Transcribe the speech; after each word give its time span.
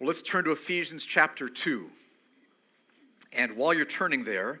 Well, 0.00 0.06
let's 0.06 0.22
turn 0.22 0.44
to 0.44 0.52
Ephesians 0.52 1.04
chapter 1.04 1.48
2. 1.48 1.90
And 3.32 3.56
while 3.56 3.74
you're 3.74 3.84
turning 3.84 4.22
there, 4.22 4.60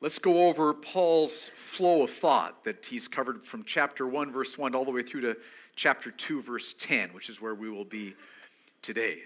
let's 0.00 0.20
go 0.20 0.46
over 0.46 0.72
Paul's 0.72 1.50
flow 1.56 2.04
of 2.04 2.10
thought 2.10 2.62
that 2.62 2.86
he's 2.86 3.08
covered 3.08 3.44
from 3.44 3.64
chapter 3.64 4.06
1, 4.06 4.30
verse 4.30 4.56
1, 4.56 4.76
all 4.76 4.84
the 4.84 4.92
way 4.92 5.02
through 5.02 5.22
to 5.22 5.36
chapter 5.74 6.12
2, 6.12 6.40
verse 6.40 6.72
10, 6.78 7.10
which 7.10 7.28
is 7.28 7.42
where 7.42 7.54
we 7.54 7.68
will 7.68 7.84
be 7.84 8.14
today. 8.80 9.22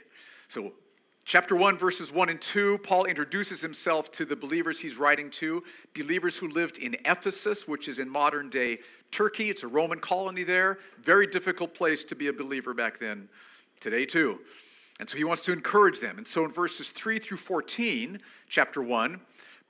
So, 0.48 0.72
chapter 1.26 1.54
1, 1.54 1.76
verses 1.76 2.10
1 2.10 2.30
and 2.30 2.40
2, 2.40 2.78
Paul 2.78 3.04
introduces 3.04 3.60
himself 3.60 4.10
to 4.12 4.24
the 4.24 4.34
believers 4.34 4.80
he's 4.80 4.96
writing 4.96 5.28
to, 5.32 5.62
believers 5.94 6.38
who 6.38 6.48
lived 6.48 6.78
in 6.78 6.96
Ephesus, 7.04 7.68
which 7.68 7.86
is 7.86 7.98
in 7.98 8.08
modern 8.08 8.48
day 8.48 8.78
Turkey. 9.10 9.50
It's 9.50 9.62
a 9.62 9.68
Roman 9.68 10.00
colony 10.00 10.42
there. 10.42 10.78
Very 11.02 11.26
difficult 11.26 11.74
place 11.74 12.02
to 12.04 12.14
be 12.14 12.28
a 12.28 12.32
believer 12.32 12.72
back 12.72 12.98
then, 12.98 13.28
today 13.78 14.06
too. 14.06 14.40
And 15.00 15.08
so 15.08 15.16
he 15.16 15.24
wants 15.24 15.42
to 15.42 15.52
encourage 15.52 16.00
them. 16.00 16.18
And 16.18 16.26
so 16.26 16.44
in 16.44 16.50
verses 16.50 16.90
3 16.90 17.18
through 17.18 17.36
14, 17.38 18.20
chapter 18.48 18.82
1, 18.82 19.20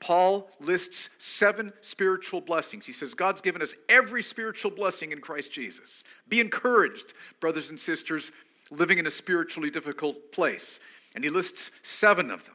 Paul 0.00 0.50
lists 0.60 1.10
seven 1.18 1.72
spiritual 1.80 2.40
blessings. 2.40 2.86
He 2.86 2.92
says, 2.92 3.14
God's 3.14 3.40
given 3.40 3.60
us 3.60 3.74
every 3.88 4.22
spiritual 4.22 4.70
blessing 4.70 5.12
in 5.12 5.20
Christ 5.20 5.52
Jesus. 5.52 6.04
Be 6.28 6.40
encouraged, 6.40 7.14
brothers 7.40 7.68
and 7.68 7.80
sisters, 7.80 8.30
living 8.70 8.98
in 8.98 9.06
a 9.06 9.10
spiritually 9.10 9.70
difficult 9.70 10.32
place. 10.32 10.78
And 11.14 11.24
he 11.24 11.30
lists 11.30 11.70
seven 11.82 12.30
of 12.30 12.46
them 12.46 12.54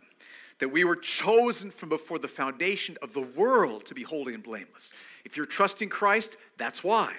that 0.59 0.69
we 0.69 0.83
were 0.83 0.95
chosen 0.95 1.69
from 1.71 1.89
before 1.89 2.19
the 2.19 2.27
foundation 2.27 2.95
of 3.01 3.13
the 3.13 3.21
world 3.21 3.85
to 3.85 3.93
be 3.93 4.03
holy 4.03 4.33
and 4.33 4.43
blameless. 4.43 4.93
If 5.25 5.35
you're 5.35 5.45
trusting 5.45 5.89
Christ, 5.89 6.37
that's 6.57 6.83
why. 6.83 7.13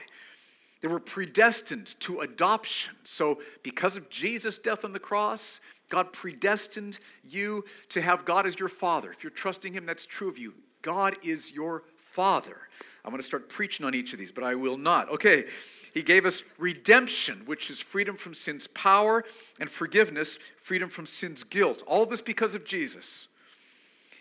They 0.84 0.88
were 0.88 1.01
predestined 1.01 1.98
to 2.01 2.20
adoption. 2.20 2.95
So, 3.05 3.41
because 3.62 3.97
of 3.97 4.11
Jesus' 4.11 4.59
death 4.59 4.84
on 4.84 4.93
the 4.93 4.98
cross, 4.98 5.59
God 5.88 6.12
predestined 6.12 6.98
you 7.27 7.65
to 7.88 8.02
have 8.02 8.27
God 8.27 8.47
as 8.47 8.59
your 8.60 8.68
father. 8.68 9.10
If 9.10 9.24
you're 9.24 9.30
trusting 9.30 9.73
Him, 9.73 9.87
that's 9.87 10.04
true 10.04 10.29
of 10.29 10.37
you. 10.37 10.52
God 10.82 11.15
is 11.23 11.51
your 11.51 11.85
father. 11.96 12.68
I'm 13.02 13.13
going 13.13 13.23
to 13.23 13.26
start 13.26 13.49
preaching 13.49 13.87
on 13.87 13.95
each 13.95 14.13
of 14.13 14.18
these, 14.18 14.30
but 14.30 14.45
I 14.45 14.57
will 14.57 14.76
not. 14.76 15.09
Okay, 15.09 15.46
He 15.95 16.02
gave 16.02 16.26
us 16.26 16.43
redemption, 16.59 17.46
which 17.46 17.71
is 17.71 17.80
freedom 17.80 18.15
from 18.15 18.35
sin's 18.35 18.66
power, 18.66 19.24
and 19.59 19.71
forgiveness, 19.71 20.37
freedom 20.59 20.91
from 20.91 21.07
sin's 21.07 21.45
guilt. 21.45 21.82
All 21.87 22.04
this 22.04 22.21
because 22.21 22.54
of 22.54 22.66
Jesus. 22.66 23.29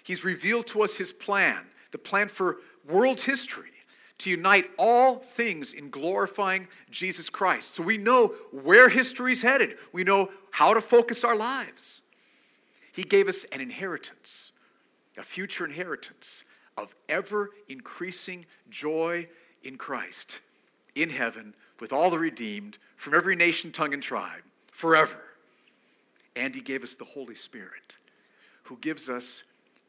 He's 0.02 0.24
revealed 0.24 0.68
to 0.68 0.84
us 0.84 0.96
His 0.96 1.12
plan, 1.12 1.66
the 1.92 1.98
plan 1.98 2.30
for 2.30 2.60
world 2.88 3.20
history 3.20 3.73
to 4.20 4.30
unite 4.30 4.70
all 4.78 5.18
things 5.18 5.74
in 5.74 5.90
glorifying 5.90 6.68
Jesus 6.90 7.30
Christ. 7.30 7.76
So 7.76 7.84
we 7.84 7.98
know 7.98 8.36
where 8.52 8.90
history's 8.90 9.42
headed, 9.42 9.78
we 9.92 10.04
know 10.04 10.30
how 10.52 10.74
to 10.74 10.82
focus 10.82 11.24
our 11.24 11.36
lives. 11.36 12.02
He 12.92 13.04
gave 13.04 13.28
us 13.28 13.44
an 13.52 13.60
inheritance, 13.60 14.52
a 15.18 15.24
future 15.24 15.66
inheritance 15.66 16.44
of 16.78 16.96
ever 17.10 17.50
increasing 17.68 18.46
joy 18.70 19.28
in 19.64 19.78
Christ, 19.78 20.42
in 20.96 21.10
heaven, 21.10 21.56
with 21.80 21.92
all 21.92 22.12
the 22.12 22.20
redeemed 22.20 22.78
from 22.96 23.16
every 23.16 23.36
nation, 23.36 23.72
tongue, 23.72 23.94
and 23.94 24.04
tribe, 24.04 24.44
forever. 24.72 25.20
And 26.36 26.54
He 26.54 26.62
gave 26.62 26.84
us 26.84 26.96
the 26.96 27.06
Holy 27.06 27.36
Spirit, 27.36 27.98
who 28.64 28.78
gives 28.78 29.10
us 29.10 29.44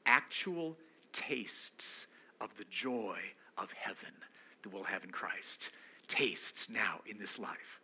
actual 0.06 0.76
tastes 1.12 2.06
of 2.40 2.56
the 2.56 2.64
joy 2.70 3.18
of 3.58 3.72
heaven 3.72 4.12
that 4.62 4.72
we'll 4.72 4.84
have 4.84 5.04
in 5.04 5.10
Christ. 5.10 5.70
Tastes 6.06 6.68
now 6.68 7.00
in 7.06 7.18
this 7.18 7.38
life. 7.38 7.80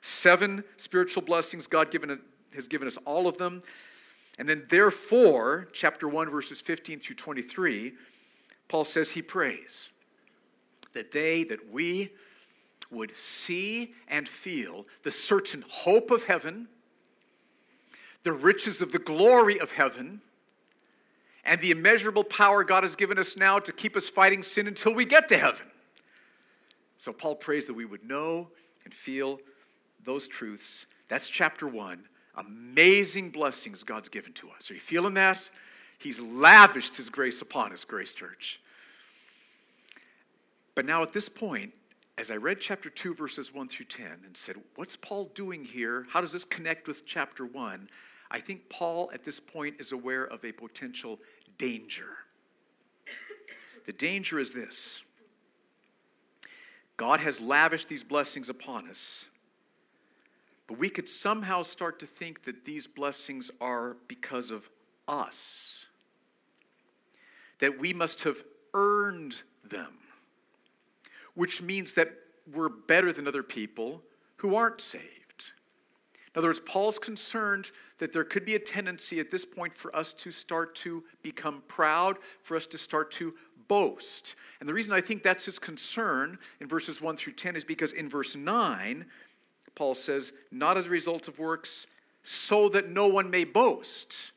Seven 0.00 0.64
spiritual 0.76 1.22
blessings, 1.22 1.66
God 1.66 1.90
given, 1.90 2.20
has 2.54 2.66
given 2.66 2.86
us 2.86 2.98
all 3.04 3.26
of 3.26 3.38
them. 3.38 3.62
And 4.38 4.48
then, 4.48 4.64
therefore, 4.68 5.68
chapter 5.72 6.08
1, 6.08 6.30
verses 6.30 6.60
15 6.60 7.00
through 7.00 7.16
23, 7.16 7.94
Paul 8.68 8.84
says 8.84 9.12
he 9.12 9.22
prays 9.22 9.90
that 10.92 11.12
they, 11.12 11.44
that 11.44 11.70
we 11.70 12.10
would 12.90 13.16
see 13.16 13.94
and 14.08 14.28
feel 14.28 14.86
the 15.02 15.10
certain 15.10 15.64
hope 15.68 16.10
of 16.10 16.24
heaven, 16.24 16.68
the 18.22 18.32
riches 18.32 18.80
of 18.80 18.92
the 18.92 18.98
glory 18.98 19.60
of 19.60 19.72
heaven, 19.72 20.22
and 21.48 21.62
the 21.62 21.70
immeasurable 21.70 22.24
power 22.24 22.62
God 22.62 22.84
has 22.84 22.94
given 22.94 23.18
us 23.18 23.34
now 23.34 23.58
to 23.58 23.72
keep 23.72 23.96
us 23.96 24.08
fighting 24.08 24.42
sin 24.42 24.68
until 24.68 24.92
we 24.92 25.06
get 25.06 25.28
to 25.28 25.38
heaven. 25.38 25.66
So 26.98 27.10
Paul 27.10 27.36
prays 27.36 27.64
that 27.66 27.74
we 27.74 27.86
would 27.86 28.04
know 28.04 28.48
and 28.84 28.92
feel 28.92 29.40
those 30.04 30.28
truths. 30.28 30.86
That's 31.08 31.28
chapter 31.28 31.66
one. 31.66 32.04
Amazing 32.36 33.30
blessings 33.30 33.82
God's 33.82 34.10
given 34.10 34.34
to 34.34 34.50
us. 34.50 34.70
Are 34.70 34.74
you 34.74 34.80
feeling 34.80 35.14
that? 35.14 35.48
He's 35.98 36.20
lavished 36.20 36.96
his 36.96 37.08
grace 37.08 37.40
upon 37.40 37.72
us, 37.72 37.84
Grace 37.84 38.12
Church. 38.12 38.60
But 40.74 40.84
now 40.84 41.02
at 41.02 41.12
this 41.12 41.30
point, 41.30 41.72
as 42.18 42.30
I 42.30 42.36
read 42.36 42.60
chapter 42.60 42.90
2, 42.90 43.14
verses 43.14 43.54
1 43.54 43.68
through 43.68 43.86
10, 43.86 44.06
and 44.26 44.36
said, 44.36 44.56
What's 44.76 44.96
Paul 44.96 45.30
doing 45.34 45.64
here? 45.64 46.06
How 46.10 46.20
does 46.20 46.32
this 46.32 46.44
connect 46.44 46.86
with 46.86 47.06
chapter 47.06 47.46
1? 47.46 47.88
I 48.30 48.40
think 48.40 48.68
Paul 48.68 49.10
at 49.14 49.24
this 49.24 49.40
point 49.40 49.76
is 49.80 49.92
aware 49.92 50.24
of 50.24 50.44
a 50.44 50.52
potential 50.52 51.18
danger. 51.58 52.16
The 53.86 53.92
danger 53.92 54.38
is 54.38 54.52
this 54.52 55.02
God 56.96 57.20
has 57.20 57.40
lavished 57.40 57.88
these 57.88 58.02
blessings 58.02 58.48
upon 58.48 58.88
us, 58.88 59.26
but 60.66 60.78
we 60.78 60.90
could 60.90 61.08
somehow 61.08 61.62
start 61.62 61.98
to 62.00 62.06
think 62.06 62.44
that 62.44 62.64
these 62.64 62.86
blessings 62.86 63.50
are 63.60 63.96
because 64.06 64.50
of 64.50 64.68
us, 65.06 65.86
that 67.60 67.78
we 67.78 67.92
must 67.92 68.24
have 68.24 68.42
earned 68.74 69.42
them, 69.64 69.94
which 71.34 71.62
means 71.62 71.94
that 71.94 72.12
we're 72.52 72.68
better 72.68 73.12
than 73.12 73.28
other 73.28 73.42
people 73.42 74.02
who 74.36 74.54
aren't 74.54 74.80
saved. 74.80 75.17
In 76.38 76.42
other 76.42 76.50
words, 76.50 76.60
Paul's 76.64 77.00
concerned 77.00 77.72
that 77.98 78.12
there 78.12 78.22
could 78.22 78.44
be 78.44 78.54
a 78.54 78.60
tendency 78.60 79.18
at 79.18 79.28
this 79.28 79.44
point 79.44 79.74
for 79.74 79.94
us 79.96 80.12
to 80.12 80.30
start 80.30 80.76
to 80.76 81.02
become 81.20 81.64
proud, 81.66 82.16
for 82.42 82.56
us 82.56 82.68
to 82.68 82.78
start 82.78 83.10
to 83.14 83.34
boast. 83.66 84.36
And 84.60 84.68
the 84.68 84.72
reason 84.72 84.92
I 84.92 85.00
think 85.00 85.24
that's 85.24 85.46
his 85.46 85.58
concern 85.58 86.38
in 86.60 86.68
verses 86.68 87.02
1 87.02 87.16
through 87.16 87.32
10 87.32 87.56
is 87.56 87.64
because 87.64 87.92
in 87.92 88.08
verse 88.08 88.36
9, 88.36 89.06
Paul 89.74 89.96
says, 89.96 90.32
not 90.52 90.76
as 90.76 90.86
a 90.86 90.90
result 90.90 91.26
of 91.26 91.40
works, 91.40 91.88
so 92.22 92.68
that 92.68 92.88
no 92.88 93.08
one 93.08 93.32
may 93.32 93.42
boast. 93.42 94.30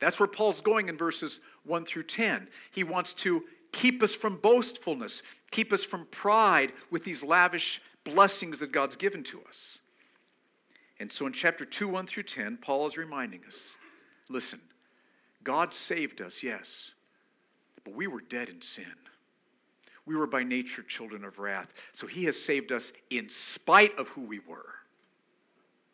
That's 0.00 0.20
where 0.20 0.26
Paul's 0.26 0.60
going 0.60 0.90
in 0.90 0.98
verses 0.98 1.40
1 1.64 1.86
through 1.86 2.02
10. 2.02 2.48
He 2.70 2.84
wants 2.84 3.14
to 3.14 3.44
keep 3.72 4.02
us 4.02 4.14
from 4.14 4.36
boastfulness, 4.36 5.22
keep 5.50 5.72
us 5.72 5.84
from 5.84 6.04
pride 6.10 6.74
with 6.90 7.04
these 7.04 7.24
lavish 7.24 7.80
blessings 8.04 8.58
that 8.58 8.72
God's 8.72 8.96
given 8.96 9.22
to 9.22 9.40
us. 9.48 9.78
And 11.04 11.12
so 11.12 11.26
in 11.26 11.34
chapter 11.34 11.66
2, 11.66 11.86
1 11.86 12.06
through 12.06 12.22
10, 12.22 12.56
Paul 12.62 12.86
is 12.86 12.96
reminding 12.96 13.42
us 13.46 13.76
listen, 14.30 14.58
God 15.42 15.74
saved 15.74 16.22
us, 16.22 16.42
yes, 16.42 16.92
but 17.84 17.94
we 17.94 18.06
were 18.06 18.22
dead 18.22 18.48
in 18.48 18.62
sin. 18.62 18.94
We 20.06 20.16
were 20.16 20.26
by 20.26 20.44
nature 20.44 20.82
children 20.82 21.22
of 21.22 21.38
wrath. 21.38 21.74
So 21.92 22.06
he 22.06 22.24
has 22.24 22.42
saved 22.42 22.72
us 22.72 22.90
in 23.10 23.28
spite 23.28 23.98
of 23.98 24.08
who 24.08 24.22
we 24.22 24.38
were, 24.38 24.76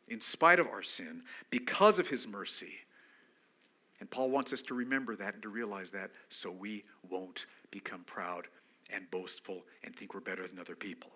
in 0.08 0.20
spite 0.20 0.60
of 0.60 0.68
our 0.68 0.80
sin, 0.80 1.22
because 1.50 1.98
of 1.98 2.08
his 2.08 2.28
mercy. 2.28 2.74
And 3.98 4.08
Paul 4.08 4.30
wants 4.30 4.52
us 4.52 4.62
to 4.62 4.74
remember 4.74 5.16
that 5.16 5.34
and 5.34 5.42
to 5.42 5.48
realize 5.48 5.90
that 5.90 6.12
so 6.28 6.52
we 6.52 6.84
won't 7.10 7.46
become 7.72 8.04
proud 8.04 8.46
and 8.92 9.10
boastful 9.10 9.62
and 9.82 9.92
think 9.92 10.14
we're 10.14 10.20
better 10.20 10.46
than 10.46 10.60
other 10.60 10.76
people. 10.76 11.10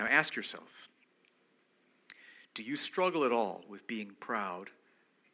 Now 0.00 0.06
ask 0.06 0.34
yourself 0.34 0.88
do 2.56 2.62
you 2.62 2.74
struggle 2.74 3.24
at 3.24 3.32
all 3.32 3.62
with 3.68 3.86
being 3.86 4.12
proud 4.18 4.70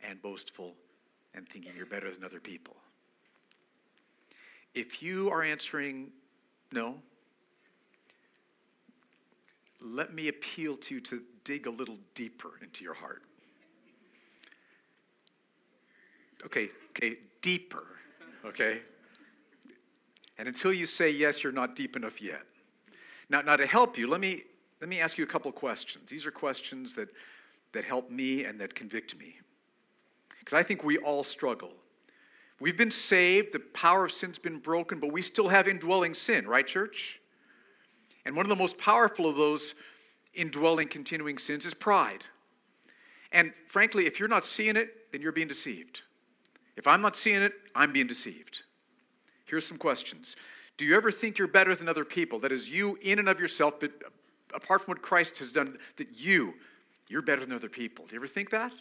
and 0.02 0.20
boastful 0.20 0.74
and 1.32 1.48
thinking 1.48 1.72
you're 1.76 1.86
better 1.86 2.12
than 2.12 2.24
other 2.24 2.40
people? 2.40 2.74
If 4.74 5.04
you 5.04 5.30
are 5.30 5.42
answering 5.44 6.10
no, 6.72 6.96
let 9.80 10.12
me 10.12 10.26
appeal 10.26 10.76
to 10.78 10.96
you 10.96 11.00
to 11.02 11.22
dig 11.44 11.66
a 11.66 11.70
little 11.70 11.98
deeper 12.16 12.50
into 12.60 12.82
your 12.82 12.94
heart. 12.94 13.22
Okay, 16.44 16.70
okay, 16.90 17.19
deeper, 17.40 17.86
okay? 18.44 18.80
And 20.38 20.48
until 20.48 20.72
you 20.72 20.86
say 20.86 21.10
yes, 21.10 21.44
you're 21.44 21.52
not 21.52 21.76
deep 21.76 21.94
enough 21.94 22.20
yet. 22.20 22.42
Now, 23.28 23.42
now 23.42 23.54
to 23.54 23.66
help 23.66 23.96
you, 23.96 24.10
let 24.10 24.20
me 24.20 24.42
let 24.82 24.88
me 24.88 25.00
ask 25.00 25.17
you 25.17 25.23
a 25.23 25.29
couple 25.29 25.52
questions. 25.52 26.11
These 26.11 26.26
are 26.26 26.32
questions 26.32 26.96
that, 26.96 27.08
that 27.73 27.84
help 27.84 28.11
me 28.11 28.44
and 28.44 28.61
that 28.61 28.75
convict 28.75 29.17
me. 29.17 29.38
Because 30.40 30.55
I 30.55 30.64
think 30.64 30.82
we 30.82 30.99
all 30.99 31.23
struggle. 31.23 31.70
We've 32.58 32.76
been 32.76 32.90
saved, 32.90 33.52
the 33.52 33.61
power 33.61 34.06
of 34.06 34.11
sin's 34.11 34.40
been 34.40 34.58
broken, 34.58 34.99
but 34.99 35.12
we 35.12 35.23
still 35.23 35.49
have 35.50 35.69
indwelling 35.69 36.14
sin, 36.14 36.49
right, 36.49 36.67
church? 36.67 37.20
And 38.26 38.34
one 38.34 38.44
of 38.44 38.50
the 38.50 38.56
most 38.56 38.76
powerful 38.76 39.29
of 39.29 39.37
those 39.37 39.76
indwelling, 40.34 40.88
continuing 40.88 41.38
sins 41.38 41.64
is 41.64 41.75
pride. 41.75 42.25
And 43.31 43.55
frankly, 43.69 44.06
if 44.06 44.19
you're 44.19 44.29
not 44.29 44.44
seeing 44.44 44.75
it, 44.75 45.12
then 45.12 45.23
you're 45.23 45.31
being 45.31 45.46
deceived. 45.46 46.02
If 46.76 46.88
I'm 46.88 47.02
not 47.02 47.14
seeing 47.14 47.40
it, 47.40 47.52
I'm 47.76 47.93
being 47.93 48.08
deceived. 48.08 48.62
Here's 49.44 49.64
some 49.64 49.79
questions. 49.79 50.34
Do 50.76 50.84
you 50.84 50.96
ever 50.96 51.12
think 51.12 51.38
you're 51.38 51.46
better 51.46 51.76
than 51.76 51.88
other 51.88 52.05
people? 52.05 52.40
That 52.40 52.50
is, 52.50 52.69
you 52.69 52.99
in 53.00 53.20
and 53.20 53.29
of 53.29 53.38
yourself, 53.38 53.79
apart 54.54 54.82
from 54.82 54.93
what 54.93 55.02
Christ 55.02 55.38
has 55.38 55.52
done, 55.52 55.76
that 55.96 56.08
you, 56.14 56.54
you're 57.08 57.22
better 57.22 57.44
than 57.44 57.54
other 57.54 57.69
people. 57.69 58.06
Do 58.06 58.14
you 58.14 58.20
ever 58.20 58.26
think 58.26 58.50
that? 58.50 58.72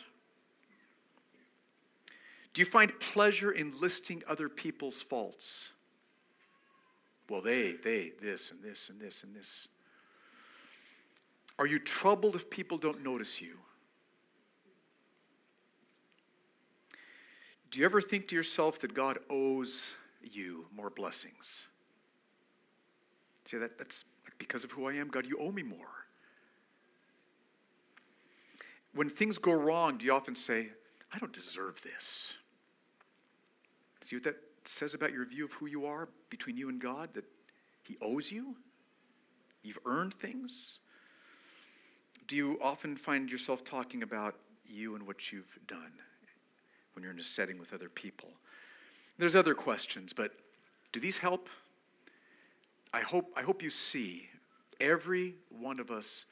Do 2.53 2.61
you 2.61 2.65
find 2.65 2.91
pleasure 2.99 3.51
in 3.51 3.71
listing 3.79 4.23
other 4.27 4.49
people's 4.49 5.01
faults? 5.01 5.71
Well, 7.29 7.41
they, 7.41 7.77
they, 7.81 8.11
this 8.21 8.51
and 8.51 8.61
this 8.61 8.89
and 8.89 8.99
this 8.99 9.23
and 9.23 9.33
this. 9.33 9.67
Are 11.57 11.65
you 11.65 11.79
troubled 11.79 12.35
if 12.35 12.49
people 12.49 12.77
don't 12.77 13.03
notice 13.03 13.41
you? 13.41 13.57
Do 17.69 17.79
you 17.79 17.85
ever 17.85 18.01
think 18.01 18.27
to 18.29 18.35
yourself 18.35 18.79
that 18.79 18.93
God 18.93 19.19
owes 19.29 19.93
you 20.21 20.65
more 20.75 20.89
blessings? 20.89 21.67
See, 23.45 23.57
that, 23.57 23.77
that's 23.77 24.03
because 24.37 24.63
of 24.63 24.71
who 24.71 24.87
I 24.87 24.93
am. 24.93 25.09
God, 25.09 25.25
you 25.25 25.37
owe 25.39 25.51
me 25.51 25.63
more. 25.63 26.05
When 28.93 29.09
things 29.09 29.37
go 29.37 29.53
wrong, 29.53 29.97
do 29.97 30.05
you 30.05 30.13
often 30.13 30.35
say, 30.35 30.69
I 31.13 31.19
don't 31.19 31.31
deserve 31.31 31.81
this? 31.81 32.33
See 34.01 34.15
what 34.15 34.23
that 34.23 34.37
says 34.65 34.93
about 34.93 35.13
your 35.13 35.25
view 35.25 35.45
of 35.45 35.53
who 35.53 35.65
you 35.65 35.85
are 35.85 36.09
between 36.29 36.57
you 36.57 36.69
and 36.69 36.81
God? 36.81 37.13
That 37.13 37.25
He 37.83 37.97
owes 38.01 38.31
you? 38.31 38.57
You've 39.63 39.79
earned 39.85 40.13
things? 40.13 40.79
Do 42.27 42.35
you 42.35 42.59
often 42.61 42.95
find 42.95 43.29
yourself 43.29 43.63
talking 43.63 44.03
about 44.03 44.35
you 44.65 44.95
and 44.95 45.05
what 45.05 45.31
you've 45.31 45.59
done 45.67 45.93
when 46.93 47.03
you're 47.03 47.11
in 47.11 47.19
a 47.19 47.23
setting 47.23 47.59
with 47.59 47.73
other 47.73 47.89
people? 47.89 48.29
There's 49.17 49.35
other 49.35 49.53
questions, 49.53 50.13
but 50.13 50.31
do 50.91 50.99
these 50.99 51.19
help? 51.19 51.49
I 52.93 53.01
hope, 53.01 53.31
I 53.35 53.43
hope 53.43 53.63
you 53.63 53.69
see 53.69 54.29
every 54.79 55.35
one 55.49 55.79
of 55.79 55.91
us 55.91 56.25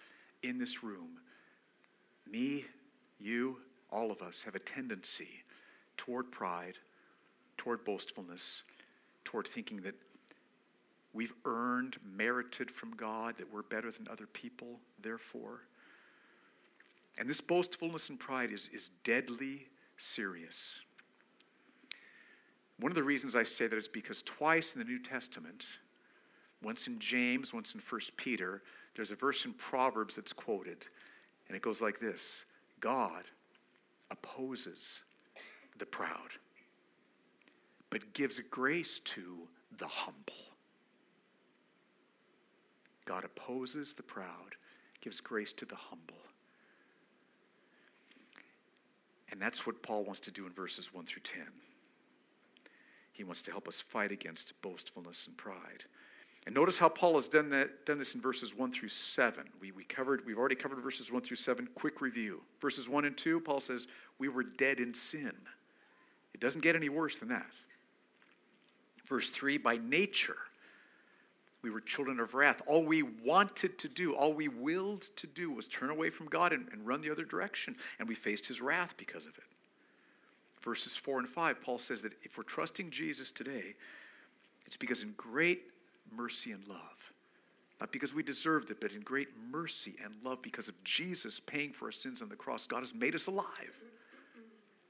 in 0.44 0.58
this 0.58 0.84
room, 0.84 1.20
me, 2.30 2.66
you, 3.20 3.58
all 3.92 4.12
of 4.12 4.22
us, 4.22 4.44
have 4.44 4.56
a 4.56 4.60
tendency 4.60 5.44
toward 5.98 6.32
pride, 6.32 6.78
toward 7.58 7.84
boastfulness, 7.84 8.64
toward 9.24 9.48
thinking 9.48 9.82
that 9.82 9.96
we've 11.14 11.34
earned, 11.46 11.98
merited 12.04 12.72
from 12.72 12.96
God, 12.96 13.38
that 13.38 13.52
we're 13.54 13.64
better 13.64 13.92
than 13.92 14.08
other 14.10 14.28
people, 14.28 14.80
therefore. 15.02 15.62
And 17.18 17.30
this 17.30 17.42
boastfulness 17.42 18.10
and 18.10 18.20
pride 18.20 18.52
is, 18.52 18.70
is 18.74 18.92
deadly 19.04 19.68
serious. 19.98 20.80
One 22.80 22.92
of 22.92 22.96
the 22.96 23.04
reasons 23.04 23.36
I 23.36 23.44
say 23.44 23.68
that 23.68 23.76
is 23.76 23.90
because 23.90 24.22
twice 24.22 24.74
in 24.74 24.80
the 24.80 24.86
New 24.86 25.00
Testament, 25.00 25.66
once 26.62 26.88
in 26.88 27.00
James, 27.00 27.54
once 27.54 27.74
in 27.74 27.82
1 27.82 28.02
Peter, 28.18 28.62
there's 28.96 29.12
a 29.12 29.16
verse 29.16 29.46
in 29.46 29.54
Proverbs 29.54 30.16
that's 30.16 30.34
quoted, 30.34 30.86
and 31.48 31.56
it 31.56 31.62
goes 31.62 31.82
like 31.82 32.00
this 32.00 32.46
God 32.80 33.26
opposes 34.12 35.02
the 35.78 35.86
proud, 35.86 36.34
but 37.90 38.14
gives 38.14 38.40
grace 38.40 39.00
to 39.00 39.48
the 39.78 39.88
humble. 39.88 40.34
God 43.06 43.24
opposes 43.24 43.96
the 43.96 44.04
proud, 44.04 44.56
gives 45.02 45.20
grace 45.22 45.54
to 45.54 45.66
the 45.66 45.76
humble. 45.76 46.16
And 49.32 49.42
that's 49.42 49.66
what 49.66 49.82
Paul 49.82 50.04
wants 50.04 50.20
to 50.22 50.32
do 50.32 50.46
in 50.46 50.52
verses 50.52 50.94
1 50.94 51.06
through 51.06 51.22
10. 51.22 51.44
He 53.12 53.24
wants 53.24 53.42
to 53.44 53.52
help 53.52 53.68
us 53.68 53.80
fight 53.80 54.12
against 54.12 54.60
boastfulness 54.62 55.28
and 55.28 55.38
pride. 55.38 55.86
And 56.46 56.56
notice 56.56 56.80
how 56.80 56.90
Paul 56.90 57.16
has 57.16 57.28
done, 57.28 57.50
that, 57.50 57.86
done 57.86 57.98
this 57.98 58.16
in 58.16 58.22
verses 58.22 58.56
1 58.56 58.72
through 58.72 58.90
7. 58.90 59.44
We, 59.62 59.72
we 59.72 59.84
covered, 59.84 60.26
we've 60.26 60.38
already 60.38 60.56
covered 60.56 60.80
verses 60.80 61.12
1 61.12 61.22
through 61.22 61.38
7. 61.38 61.68
Quick 61.76 62.02
review. 62.02 62.42
Verses 62.60 62.88
1 62.88 63.06
and 63.06 63.16
2, 63.16 63.42
Paul 63.42 63.60
says, 63.60 63.88
We 64.18 64.30
were 64.30 64.44
dead 64.44 64.80
in 64.80 64.94
sin. 64.94 65.34
It 66.34 66.40
doesn't 66.40 66.62
get 66.62 66.76
any 66.76 66.90
worse 66.90 67.18
than 67.18 67.30
that. 67.30 67.46
Verse 69.06 69.30
3, 69.30 69.58
by 69.58 69.78
nature, 69.78 70.38
we 71.62 71.70
were 71.70 71.82
children 71.82 72.20
of 72.20 72.34
wrath. 72.34 72.62
All 72.68 72.84
we 72.84 73.04
wanted 73.04 73.78
to 73.80 73.90
do, 73.90 74.16
all 74.16 74.34
we 74.34 74.48
willed 74.48 75.02
to 75.18 75.28
do 75.28 75.52
was 75.52 75.68
turn 75.68 75.90
away 75.90 76.10
from 76.10 76.28
God 76.28 76.54
and, 76.54 76.70
and 76.72 76.88
run 76.88 77.02
the 77.02 77.12
other 77.12 77.26
direction. 77.26 77.76
And 78.00 78.08
we 78.08 78.16
faced 78.16 78.48
his 78.48 78.62
wrath 78.62 78.96
because 78.98 79.26
of 79.26 79.38
it. 79.38 79.44
Verses 80.62 80.96
4 80.96 81.20
and 81.20 81.28
5, 81.28 81.62
Paul 81.62 81.78
says 81.78 82.02
that 82.04 82.14
if 82.22 82.38
we're 82.38 82.44
trusting 82.44 82.92
Jesus 82.92 83.32
today, 83.32 83.76
it's 84.66 84.78
because 84.78 85.02
in 85.02 85.14
great 85.18 85.64
mercy 86.16 86.52
and 86.52 86.68
love, 86.68 87.14
not 87.80 87.92
because 87.92 88.14
we 88.14 88.24
deserved 88.24 88.72
it, 88.72 88.82
but 88.82 88.92
in 88.92 89.02
great 89.02 89.30
mercy 89.52 89.96
and 90.04 90.14
love 90.24 90.42
because 90.42 90.68
of 90.68 90.84
Jesus 90.84 91.40
paying 91.40 91.72
for 91.72 91.86
our 91.86 91.92
sins 91.92 92.22
on 92.22 92.30
the 92.30 92.36
cross, 92.36 92.66
God 92.66 92.80
has 92.80 92.94
made 92.94 93.16
us 93.16 93.28
alive. 93.28 93.82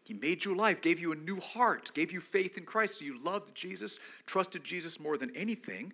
He 0.04 0.16
made 0.16 0.44
you 0.44 0.56
alive, 0.56 0.82
gave 0.82 1.00
you 1.00 1.12
a 1.12 1.16
new 1.16 1.40
heart, 1.40 1.92
gave 1.94 2.12
you 2.12 2.20
faith 2.20 2.58
in 2.58 2.64
Christ. 2.64 2.98
So 2.98 3.06
you 3.06 3.24
loved 3.24 3.54
Jesus, 3.54 4.00
trusted 4.26 4.64
Jesus 4.64 5.00
more 5.00 5.18
than 5.18 5.36
anything. 5.36 5.94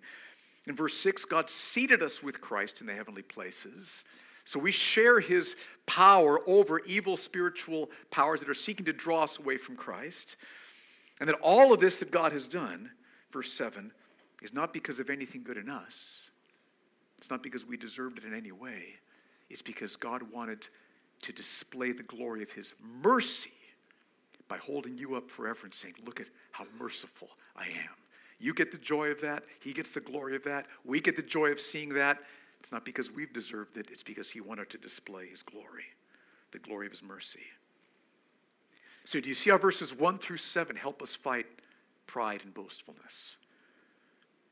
In 0.66 0.74
verse 0.74 0.94
6, 0.94 1.26
God 1.26 1.50
seated 1.50 2.02
us 2.02 2.22
with 2.22 2.40
Christ 2.40 2.80
in 2.80 2.86
the 2.86 2.94
heavenly 2.94 3.20
places. 3.20 4.04
So 4.44 4.58
we 4.58 4.72
share 4.72 5.20
his 5.20 5.54
power 5.86 6.40
over 6.48 6.80
evil 6.86 7.16
spiritual 7.16 7.90
powers 8.10 8.40
that 8.40 8.48
are 8.48 8.54
seeking 8.54 8.86
to 8.86 8.92
draw 8.92 9.24
us 9.24 9.38
away 9.38 9.58
from 9.58 9.76
Christ. 9.76 10.36
And 11.20 11.28
that 11.28 11.36
all 11.42 11.74
of 11.74 11.80
this 11.80 11.98
that 11.98 12.10
God 12.10 12.32
has 12.32 12.48
done, 12.48 12.92
verse 13.30 13.52
7, 13.52 13.92
is 14.42 14.52
not 14.52 14.72
because 14.72 15.00
of 15.00 15.10
anything 15.10 15.42
good 15.42 15.56
in 15.56 15.68
us. 15.68 16.30
It's 17.18 17.30
not 17.30 17.42
because 17.42 17.66
we 17.66 17.76
deserved 17.76 18.18
it 18.18 18.24
in 18.24 18.34
any 18.34 18.52
way. 18.52 18.96
It's 19.48 19.62
because 19.62 19.96
God 19.96 20.22
wanted 20.32 20.68
to 21.22 21.32
display 21.32 21.92
the 21.92 22.02
glory 22.02 22.42
of 22.42 22.50
his 22.52 22.74
mercy 23.02 23.52
by 24.48 24.58
holding 24.58 24.98
you 24.98 25.16
up 25.16 25.30
forever 25.30 25.60
and 25.64 25.74
saying, 25.74 25.94
Look 26.04 26.20
at 26.20 26.28
how 26.52 26.66
merciful 26.78 27.28
I 27.56 27.64
am. 27.64 27.94
You 28.38 28.52
get 28.52 28.70
the 28.70 28.78
joy 28.78 29.08
of 29.08 29.20
that. 29.22 29.44
He 29.60 29.72
gets 29.72 29.90
the 29.90 30.00
glory 30.00 30.36
of 30.36 30.44
that. 30.44 30.66
We 30.84 31.00
get 31.00 31.16
the 31.16 31.22
joy 31.22 31.50
of 31.50 31.60
seeing 31.60 31.90
that. 31.94 32.18
It's 32.60 32.70
not 32.70 32.84
because 32.84 33.10
we've 33.10 33.32
deserved 33.32 33.76
it, 33.76 33.88
it's 33.90 34.02
because 34.02 34.30
He 34.30 34.40
wanted 34.40 34.70
to 34.70 34.78
display 34.78 35.28
His 35.28 35.42
glory, 35.42 35.84
the 36.52 36.58
glory 36.58 36.86
of 36.86 36.92
His 36.92 37.02
mercy. 37.02 37.44
So, 39.04 39.20
do 39.20 39.28
you 39.28 39.34
see 39.34 39.50
how 39.50 39.58
verses 39.58 39.94
1 39.94 40.18
through 40.18 40.38
7 40.38 40.74
help 40.74 41.00
us 41.00 41.14
fight 41.14 41.46
pride 42.06 42.40
and 42.44 42.52
boastfulness? 42.52 43.36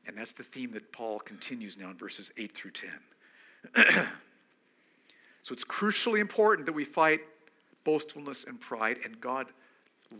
And 0.07 0.17
that's 0.17 0.33
the 0.33 0.43
theme 0.43 0.71
that 0.71 0.91
Paul 0.91 1.19
continues 1.19 1.77
now 1.77 1.89
in 1.89 1.97
verses 1.97 2.31
8 2.37 2.55
through 2.55 2.71
10. 2.71 2.89
so, 5.43 5.53
it's 5.53 5.65
crucially 5.65 6.19
important 6.19 6.67
that 6.67 6.73
we 6.73 6.83
fight 6.83 7.21
boastfulness 7.83 8.43
and 8.43 8.59
pride, 8.59 8.97
and 9.03 9.19
God 9.19 9.47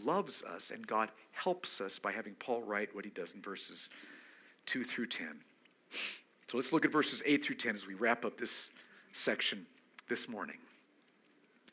loves 0.03 0.43
us 0.43 0.71
and 0.71 0.85
God 0.85 1.09
helps 1.31 1.79
us 1.79 1.99
by 1.99 2.11
having 2.11 2.33
Paul 2.35 2.61
write 2.63 2.95
what 2.95 3.05
he 3.05 3.11
does 3.11 3.33
in 3.33 3.41
verses 3.41 3.89
2 4.65 4.83
through 4.83 5.07
10. 5.07 5.41
So 6.47 6.57
let's 6.57 6.73
look 6.73 6.85
at 6.85 6.91
verses 6.91 7.21
8 7.25 7.43
through 7.43 7.57
10 7.57 7.75
as 7.75 7.87
we 7.87 7.93
wrap 7.93 8.25
up 8.25 8.37
this 8.37 8.69
section 9.11 9.65
this 10.07 10.27
morning. 10.27 10.57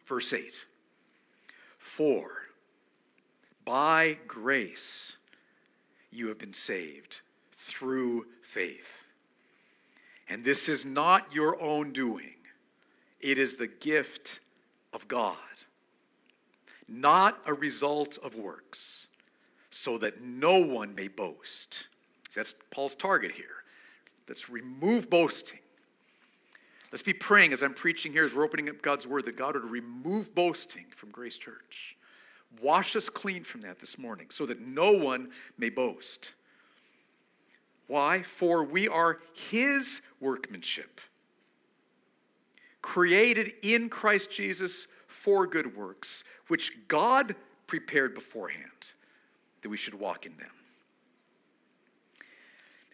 Verse 0.07 0.33
8 0.33 0.65
For 1.79 2.49
by 3.65 4.19
grace 4.27 5.17
you 6.11 6.29
have 6.29 6.39
been 6.39 6.55
saved 6.55 7.21
through 7.63 8.27
faith. 8.43 9.07
And 10.29 10.45
this 10.45 10.69
is 10.69 10.85
not 10.85 11.33
your 11.35 11.61
own 11.61 11.93
doing, 11.93 12.35
it 13.21 13.39
is 13.39 13.57
the 13.57 13.69
gift 13.69 14.41
of 14.93 15.09
God, 15.09 15.37
not 16.89 17.41
a 17.47 17.55
result 17.55 18.19
of 18.23 18.35
works, 18.35 19.07
so 19.71 19.99
that 19.99 20.21
no 20.21 20.59
one 20.59 20.95
may 20.95 21.09
boast. 21.09 21.87
That's 22.35 22.55
Paul's 22.71 22.95
target 22.95 23.33
here. 23.33 23.63
Let's 24.29 24.49
remove 24.49 25.11
boasting. 25.11 25.59
Let's 26.91 27.03
be 27.03 27.13
praying 27.13 27.53
as 27.53 27.63
I'm 27.63 27.75
preaching 27.75 28.13
here, 28.13 28.25
as 28.25 28.35
we're 28.35 28.45
opening 28.45 28.69
up 28.69 28.83
God's 28.83 29.07
word, 29.07 29.25
that 29.25 29.37
God 29.37 29.55
would 29.55 29.71
remove 29.71 30.35
boasting 30.35 30.87
from 30.95 31.11
Grace 31.11 31.39
Church. 31.39 31.97
Wash 32.61 32.97
us 32.97 33.09
clean 33.09 33.45
from 33.45 33.63
that 33.63 33.81
this 33.81 33.99
morning 33.99 34.27
so 34.31 34.45
that 34.47 34.61
no 34.61 34.93
one 34.93 35.31
may 35.57 35.71
boast. 35.71 36.35
Why? 37.87 38.23
For 38.23 38.65
we 38.65 38.89
are 38.89 39.21
His 39.51 40.01
workmanship, 40.21 41.01
created 42.81 43.53
in 43.63 43.89
Christ 43.89 44.31
Jesus 44.31 44.87
for 45.07 45.47
good 45.47 45.77
works, 45.77 46.25
which 46.49 46.73
God 46.89 47.35
prepared 47.67 48.15
beforehand 48.15 48.93
that 49.63 49.69
we 49.69 49.77
should 49.77 49.95
walk 49.95 50.27
in 50.27 50.37
them. 50.37 50.51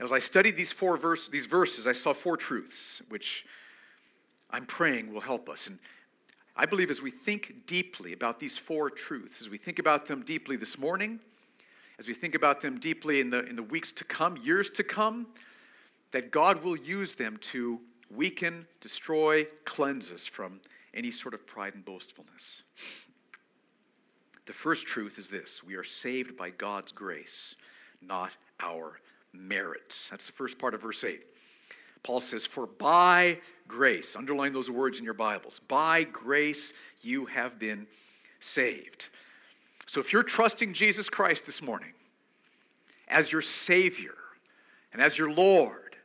As 0.00 0.12
I 0.12 0.18
studied 0.18 0.56
these 0.56 0.70
four 0.70 0.96
verse, 0.96 1.28
these 1.28 1.46
verses, 1.46 1.86
I 1.86 1.92
saw 1.92 2.12
four 2.12 2.36
truths 2.36 3.02
which 3.08 3.44
I'm 4.50 4.64
praying 4.64 5.12
will 5.12 5.20
help 5.20 5.48
us. 5.48 5.66
And 5.66 5.78
I 6.56 6.66
believe 6.66 6.90
as 6.90 7.02
we 7.02 7.10
think 7.10 7.66
deeply 7.66 8.12
about 8.12 8.38
these 8.38 8.56
four 8.56 8.90
truths, 8.90 9.40
as 9.40 9.50
we 9.50 9.58
think 9.58 9.78
about 9.78 10.06
them 10.06 10.22
deeply 10.22 10.56
this 10.56 10.78
morning, 10.78 11.20
as 11.98 12.06
we 12.06 12.14
think 12.14 12.34
about 12.34 12.60
them 12.60 12.78
deeply 12.78 13.20
in 13.20 13.30
the, 13.30 13.44
in 13.44 13.56
the 13.56 13.62
weeks 13.62 13.92
to 13.92 14.04
come, 14.04 14.36
years 14.38 14.70
to 14.70 14.82
come, 14.82 15.26
that 16.12 16.30
God 16.30 16.62
will 16.62 16.76
use 16.76 17.14
them 17.16 17.36
to 17.38 17.80
weaken, 18.10 18.66
destroy, 18.80 19.44
cleanse 19.64 20.10
us 20.12 20.26
from 20.26 20.60
any 20.94 21.10
sort 21.10 21.34
of 21.34 21.46
pride 21.46 21.74
and 21.74 21.84
boastfulness. 21.84 22.62
The 24.46 24.52
first 24.52 24.86
truth 24.86 25.18
is 25.18 25.28
this 25.28 25.62
we 25.62 25.74
are 25.74 25.84
saved 25.84 26.36
by 26.36 26.50
God's 26.50 26.92
grace, 26.92 27.54
not 28.00 28.30
our 28.60 29.00
merits. 29.32 30.08
That's 30.08 30.26
the 30.26 30.32
first 30.32 30.58
part 30.58 30.74
of 30.74 30.82
verse 30.82 31.04
8. 31.04 31.20
Paul 32.02 32.20
says, 32.20 32.46
For 32.46 32.66
by 32.66 33.40
grace, 33.66 34.16
underline 34.16 34.52
those 34.52 34.70
words 34.70 34.98
in 34.98 35.04
your 35.04 35.14
Bibles, 35.14 35.60
by 35.68 36.04
grace 36.04 36.72
you 37.02 37.26
have 37.26 37.58
been 37.58 37.86
saved. 38.40 39.08
So 39.88 40.00
if 40.00 40.12
you're 40.12 40.22
trusting 40.22 40.74
Jesus 40.74 41.08
Christ 41.08 41.46
this 41.46 41.62
morning 41.62 41.94
as 43.08 43.32
your 43.32 43.40
Savior 43.40 44.14
and 44.92 45.00
as 45.00 45.16
your 45.16 45.32
Lord 45.32 45.96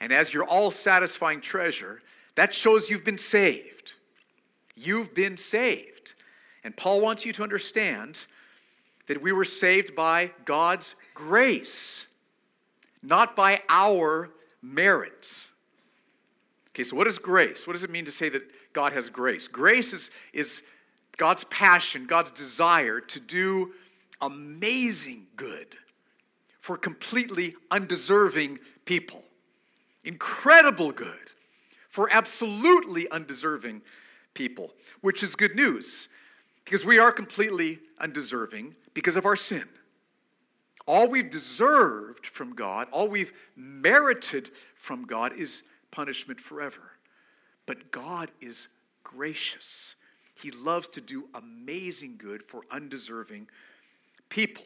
and 0.00 0.14
as 0.14 0.32
your 0.32 0.44
all 0.44 0.70
satisfying 0.70 1.42
treasure, 1.42 2.00
that 2.36 2.54
shows 2.54 2.88
you've 2.88 3.04
been 3.04 3.18
saved. 3.18 3.92
You've 4.74 5.14
been 5.14 5.36
saved. 5.36 6.14
And 6.64 6.74
Paul 6.74 7.02
wants 7.02 7.26
you 7.26 7.34
to 7.34 7.42
understand 7.42 8.24
that 9.08 9.20
we 9.20 9.30
were 9.30 9.44
saved 9.44 9.94
by 9.94 10.32
God's 10.46 10.94
grace, 11.12 12.06
not 13.02 13.36
by 13.36 13.60
our 13.68 14.30
merits. 14.62 15.48
Okay, 16.70 16.82
so 16.84 16.96
what 16.96 17.06
is 17.06 17.18
grace? 17.18 17.66
What 17.66 17.74
does 17.74 17.84
it 17.84 17.90
mean 17.90 18.06
to 18.06 18.10
say 18.10 18.30
that 18.30 18.72
God 18.72 18.94
has 18.94 19.10
grace? 19.10 19.48
Grace 19.48 19.92
is, 19.92 20.10
is 20.32 20.62
God's 21.18 21.44
passion, 21.44 22.06
God's 22.06 22.30
desire 22.30 23.00
to 23.00 23.20
do 23.20 23.72
amazing 24.22 25.26
good 25.36 25.76
for 26.58 26.78
completely 26.78 27.54
undeserving 27.70 28.58
people. 28.86 29.24
Incredible 30.04 30.92
good 30.92 31.30
for 31.88 32.08
absolutely 32.10 33.10
undeserving 33.10 33.82
people, 34.32 34.72
which 35.00 35.22
is 35.22 35.34
good 35.34 35.54
news 35.54 36.08
because 36.64 36.84
we 36.84 36.98
are 36.98 37.10
completely 37.10 37.80
undeserving 37.98 38.76
because 38.94 39.16
of 39.16 39.26
our 39.26 39.36
sin. 39.36 39.64
All 40.86 41.08
we've 41.08 41.30
deserved 41.30 42.26
from 42.26 42.54
God, 42.54 42.88
all 42.92 43.08
we've 43.08 43.32
merited 43.56 44.50
from 44.74 45.04
God 45.04 45.32
is 45.32 45.62
punishment 45.90 46.40
forever. 46.40 46.92
But 47.66 47.90
God 47.90 48.30
is 48.40 48.68
gracious. 49.02 49.96
He 50.40 50.50
loves 50.50 50.88
to 50.88 51.00
do 51.00 51.28
amazing 51.34 52.16
good 52.18 52.42
for 52.42 52.62
undeserving 52.70 53.48
people. 54.28 54.64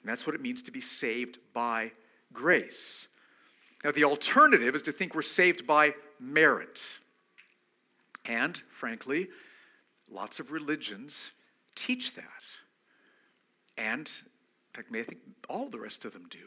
And 0.00 0.10
that's 0.10 0.26
what 0.26 0.34
it 0.34 0.40
means 0.40 0.62
to 0.62 0.72
be 0.72 0.80
saved 0.80 1.38
by 1.52 1.92
grace. 2.32 3.06
Now, 3.84 3.92
the 3.92 4.04
alternative 4.04 4.74
is 4.74 4.82
to 4.82 4.92
think 4.92 5.14
we're 5.14 5.22
saved 5.22 5.66
by 5.66 5.94
merit. 6.18 6.98
And, 8.24 8.56
frankly, 8.68 9.28
lots 10.10 10.40
of 10.40 10.50
religions 10.50 11.32
teach 11.74 12.14
that. 12.14 12.24
And 13.78 14.08
in 14.08 14.72
fact, 14.72 14.94
I 14.94 15.02
think 15.02 15.20
all 15.48 15.68
the 15.68 15.78
rest 15.78 16.04
of 16.04 16.12
them 16.12 16.26
do. 16.28 16.38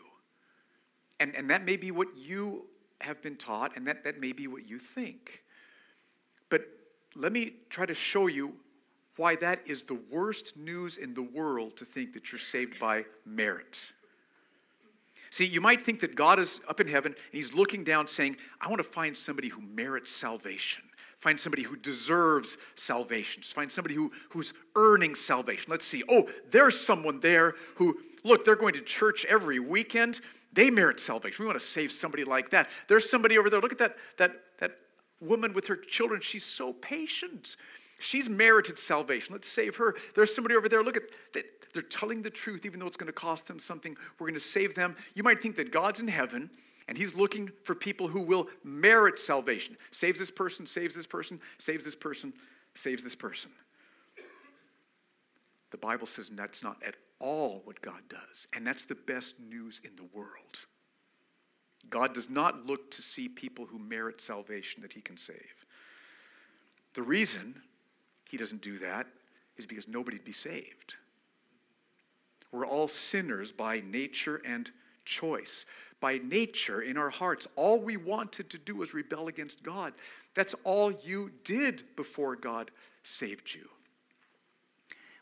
And, 1.20 1.36
and 1.36 1.50
that 1.50 1.64
may 1.64 1.78
be 1.78 1.92
what 1.92 2.08
you 2.18 2.66
have 3.02 3.22
been 3.22 3.36
taught, 3.36 3.76
and 3.78 3.88
that, 3.88 4.04
that 4.04 4.20
may 4.20 4.34
be 4.34 4.48
what 4.48 4.68
you 4.68 4.78
think. 4.78 5.44
But 6.50 6.62
let 7.16 7.32
me 7.32 7.54
try 7.70 7.86
to 7.86 7.94
show 7.94 8.28
you 8.28 8.56
why 9.16 9.36
that 9.36 9.60
is 9.66 9.84
the 9.84 10.00
worst 10.10 10.56
news 10.56 10.98
in 10.98 11.14
the 11.14 11.22
world 11.22 11.76
to 11.78 11.86
think 11.86 12.14
that 12.14 12.32
you're 12.32 12.40
saved 12.40 12.80
by 12.80 13.04
merit. 13.26 13.92
See, 15.30 15.46
you 15.46 15.62
might 15.62 15.82
think 15.82 16.00
that 16.00 16.16
God 16.16 16.40
is 16.40 16.60
up 16.68 16.80
in 16.80 16.88
heaven 16.88 17.12
and 17.14 17.34
he's 17.34 17.54
looking 17.54 17.84
down 17.84 18.08
saying, 18.08 18.38
I 18.60 18.68
want 18.68 18.80
to 18.80 18.90
find 18.90 19.16
somebody 19.16 19.50
who 19.50 19.62
merits 19.62 20.12
salvation. 20.12 20.84
Find 21.18 21.38
somebody 21.38 21.64
who 21.64 21.76
deserves 21.76 22.58
salvation. 22.76 23.44
Find 23.44 23.70
somebody 23.70 23.94
who, 23.94 24.12
who's 24.30 24.54
earning 24.76 25.16
salvation. 25.16 25.66
Let's 25.70 25.86
see. 25.86 26.04
Oh, 26.10 26.30
there's 26.50 26.80
someone 26.80 27.20
there 27.20 27.56
who 27.76 28.00
look, 28.24 28.46
they're 28.46 28.56
going 28.56 28.74
to 28.74 28.82
church 28.82 29.26
every 29.26 29.60
weekend. 29.60 30.22
They 30.54 30.70
merit 30.70 31.00
salvation. 31.00 31.44
We 31.44 31.48
want 31.48 31.60
to 31.60 31.66
save 31.66 31.92
somebody 31.92 32.24
like 32.24 32.50
that. 32.50 32.70
There's 32.88 33.10
somebody 33.10 33.38
over 33.38 33.50
there. 33.50 33.60
Look 33.60 33.74
at 33.74 33.78
that, 33.80 33.98
that, 34.18 34.32
that 34.60 34.78
woman 35.20 35.54
with 35.54 35.68
her 35.68 35.76
children. 35.76 36.22
She's 36.22 36.46
so 36.46 36.74
patient. 36.74 37.56
She's 38.00 38.30
merited 38.30 38.80
salvation. 38.80 39.34
Let's 39.34 39.48
save 39.48 39.76
her. 39.78 39.96
There's 40.16 40.34
somebody 40.34 40.56
over 40.56 40.70
there. 40.70 40.84
Look 40.84 40.98
at 40.98 41.04
that. 41.34 41.46
They're 41.74 41.84
telling 41.84 42.24
the 42.24 42.30
truth, 42.30 42.66
even 42.66 42.80
though 42.80 42.88
it's 42.88 42.98
going 42.98 43.08
to 43.08 43.14
cost 43.14 43.48
them 43.48 43.60
something. 43.60 43.96
We're 44.18 44.26
going 44.26 44.34
to 44.34 44.40
save 44.40 44.74
them. 44.74 44.96
You 45.14 45.24
might 45.24 45.42
think 45.42 45.56
that 45.58 45.72
God's 45.72 46.00
in 46.00 46.08
heaven 46.08 46.50
and 46.88 46.98
He's 46.98 47.16
looking 47.16 47.52
for 47.64 47.76
people 47.76 48.08
who 48.08 48.22
will 48.22 48.48
merit 48.64 49.20
salvation. 49.20 49.78
Saves 49.92 50.18
this 50.18 50.32
person, 50.32 50.66
saves 50.66 50.96
this 50.96 51.06
person, 51.06 51.40
saves 51.60 51.86
this 51.86 51.96
person, 51.96 52.34
saves 52.74 53.04
this 53.04 53.16
person. 53.16 53.52
The 55.70 55.78
Bible 55.78 56.08
says 56.08 56.30
that's 56.30 56.64
not 56.64 56.78
at 56.84 56.96
all 57.20 57.62
what 57.66 57.82
God 57.82 58.02
does. 58.10 58.48
And 58.54 58.66
that's 58.66 58.86
the 58.86 58.96
best 58.96 59.40
news 59.40 59.82
in 59.84 59.96
the 59.96 60.10
world. 60.14 60.66
God 61.90 62.14
does 62.14 62.30
not 62.30 62.66
look 62.66 62.92
to 62.92 63.02
see 63.02 63.28
people 63.28 63.66
who 63.66 63.80
merit 63.80 64.22
salvation 64.22 64.82
that 64.82 64.94
he 64.94 65.02
can 65.02 65.18
save. 65.18 65.66
The 66.94 67.02
reason 67.02 67.62
he 68.30 68.38
doesn't 68.38 68.62
do 68.62 68.80
that 68.80 69.08
is 69.58 69.66
because 69.66 69.88
nobody'd 69.88 70.24
be 70.24 70.32
saved. 70.32 70.96
We're 72.52 72.66
all 72.66 72.88
sinners 72.88 73.52
by 73.52 73.82
nature 73.82 74.42
and 74.46 74.72
choice. 75.06 75.66
By 76.00 76.18
nature, 76.18 76.82
in 76.82 76.98
our 76.98 77.10
hearts, 77.10 77.48
all 77.56 77.80
we 77.80 77.98
wanted 77.98 78.50
to 78.52 78.58
do 78.58 78.76
was 78.76 78.94
rebel 78.94 79.28
against 79.28 79.64
God. 79.64 79.94
That's 80.34 80.56
all 80.64 80.92
you 80.92 81.32
did 81.44 81.84
before 81.96 82.36
God 82.36 82.72
saved 83.04 83.54
you. 83.54 83.70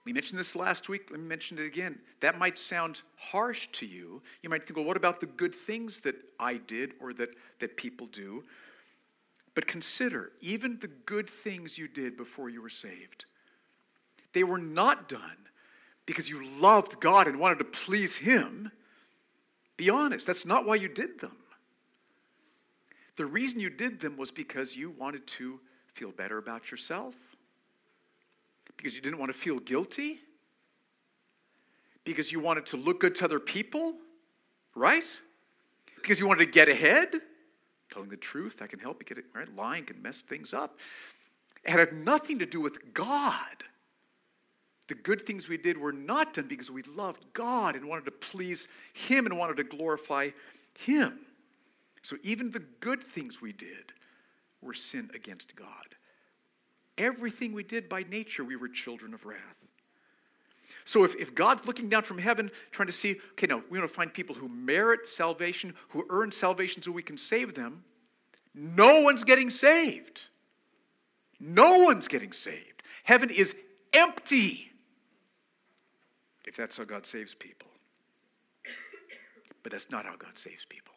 We 0.08 0.14
mentioned 0.14 0.40
this 0.40 0.56
last 0.56 0.88
week. 0.88 1.10
Let 1.12 1.20
me 1.20 1.28
mention 1.28 1.60
it 1.60 1.66
again. 1.66 2.00
That 2.22 2.40
might 2.40 2.58
sound 2.58 3.02
harsh 3.18 3.68
to 3.74 3.86
you. 3.86 4.22
You 4.42 4.50
might 4.50 4.64
think, 4.64 4.78
well, 4.78 4.86
what 4.86 4.96
about 4.96 5.20
the 5.20 5.26
good 5.26 5.54
things 5.54 6.00
that 6.00 6.16
I 6.40 6.62
did 6.66 6.94
or 7.02 7.12
that, 7.16 7.36
that 7.60 7.76
people 7.76 8.08
do? 8.08 8.46
But 9.54 9.68
consider 9.68 10.32
even 10.40 10.80
the 10.80 10.88
good 10.88 11.30
things 11.30 11.78
you 11.78 11.90
did 11.90 12.16
before 12.16 12.50
you 12.50 12.62
were 12.62 12.70
saved. 12.70 13.26
They 14.32 14.46
were 14.46 14.58
not 14.58 15.10
done 15.10 15.50
because 16.06 16.30
you 16.30 16.48
loved 16.62 17.02
God 17.02 17.28
and 17.28 17.38
wanted 17.38 17.60
to 17.60 17.66
please 17.66 18.16
Him. 18.16 18.72
Be 19.76 19.90
honest, 19.90 20.26
that's 20.26 20.46
not 20.46 20.66
why 20.66 20.76
you 20.76 20.88
did 20.88 21.20
them. 21.20 21.36
The 23.18 23.26
reason 23.26 23.60
you 23.60 23.70
did 23.70 24.00
them 24.00 24.16
was 24.16 24.32
because 24.32 24.78
you 24.78 24.90
wanted 24.90 25.28
to 25.28 25.60
feel 25.92 26.14
better 26.14 26.38
about 26.38 26.72
yourself 26.72 27.27
because 28.76 28.96
you 28.96 29.02
didn't 29.02 29.20
want 29.20 29.32
to 29.32 29.38
feel 29.38 29.60
guilty? 29.60 30.20
Because 32.04 32.32
you 32.32 32.40
wanted 32.40 32.66
to 32.68 32.78
look 32.78 33.00
good 33.00 33.16
to 33.16 33.26
other 33.26 33.40
people? 33.40 33.94
Right? 34.76 35.04
Because 35.96 36.20
you 36.20 36.28
wanted 36.28 36.46
to 36.46 36.52
get 36.52 36.68
ahead? 36.70 37.10
Telling 37.92 38.10
the 38.10 38.18
truth, 38.18 38.62
I 38.62 38.68
can 38.68 38.80
help 38.80 39.02
you 39.02 39.06
get 39.06 39.18
it 39.18 39.26
right. 39.34 39.54
Lying 39.56 39.86
can 39.86 40.02
mess 40.02 40.22
things 40.22 40.54
up. 40.54 40.80
It 41.64 41.72
had 41.72 41.94
nothing 41.94 42.40
to 42.40 42.46
do 42.46 42.62
with 42.62 42.94
God. 42.94 43.64
The 44.88 44.96
good 44.96 45.22
things 45.22 45.50
we 45.50 45.58
did 45.58 45.78
were 45.78 45.92
not 45.92 46.34
done 46.34 46.48
because 46.48 46.72
we 46.72 46.82
loved 46.84 47.26
God 47.34 47.76
and 47.76 47.90
wanted 47.90 48.06
to 48.06 48.12
please 48.12 48.68
Him 48.94 49.26
and 49.26 49.38
wanted 49.38 49.58
to 49.58 49.64
glorify 49.64 50.30
Him. 50.78 51.20
So 52.02 52.16
even 52.24 52.52
the 52.52 52.64
good 52.80 53.04
things 53.04 53.42
we 53.42 53.52
did 53.52 53.92
were 54.62 54.74
sin 54.74 55.10
against 55.14 55.56
God. 55.56 55.97
Everything 56.98 57.54
we 57.54 57.64
did 57.64 57.88
by 57.88 58.04
nature, 58.04 58.44
we 58.44 58.56
were 58.56 58.68
children 58.68 59.14
of 59.14 59.26
wrath. 59.26 59.66
So 60.84 61.04
if, 61.04 61.16
if 61.16 61.36
God's 61.36 61.68
looking 61.68 61.90
down 61.90 62.04
from 62.04 62.18
heaven 62.18 62.50
trying 62.72 62.88
to 62.88 62.94
see, 62.94 63.18
okay, 63.34 63.48
no, 63.48 63.62
we 63.70 63.78
want 63.78 63.90
to 63.90 63.96
find 63.96 64.14
people 64.14 64.36
who 64.36 64.48
merit 64.48 65.08
salvation, 65.08 65.74
who 65.90 66.06
earn 66.10 66.32
salvation 66.32 66.82
so 66.82 66.92
we 66.92 67.04
can 67.04 67.18
save 67.18 67.56
them, 67.56 67.84
no 68.56 69.02
one's 69.02 69.24
getting 69.24 69.50
saved. 69.50 70.28
No 71.40 71.84
one's 71.84 72.08
getting 72.08 72.32
saved. 72.32 72.84
Heaven 73.04 73.30
is 73.30 73.56
empty 73.94 74.72
if 76.46 76.56
that's 76.56 76.78
how 76.78 76.86
God 76.86 77.06
saves 77.06 77.36
people. 77.36 77.68
But 79.62 79.74
that's 79.74 79.92
not 79.92 80.06
how 80.06 80.16
God 80.16 80.38
saves 80.38 80.66
people. 80.66 80.94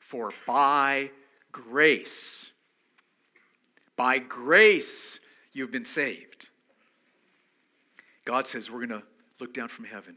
For 0.00 0.32
by 0.46 1.10
grace, 1.52 2.50
by 3.96 4.18
grace, 4.18 5.20
you've 5.52 5.70
been 5.70 5.84
saved. 5.84 6.48
God 8.24 8.46
says 8.46 8.70
we're 8.70 8.86
going 8.86 9.00
to 9.00 9.06
look 9.40 9.54
down 9.54 9.68
from 9.68 9.84
heaven 9.84 10.16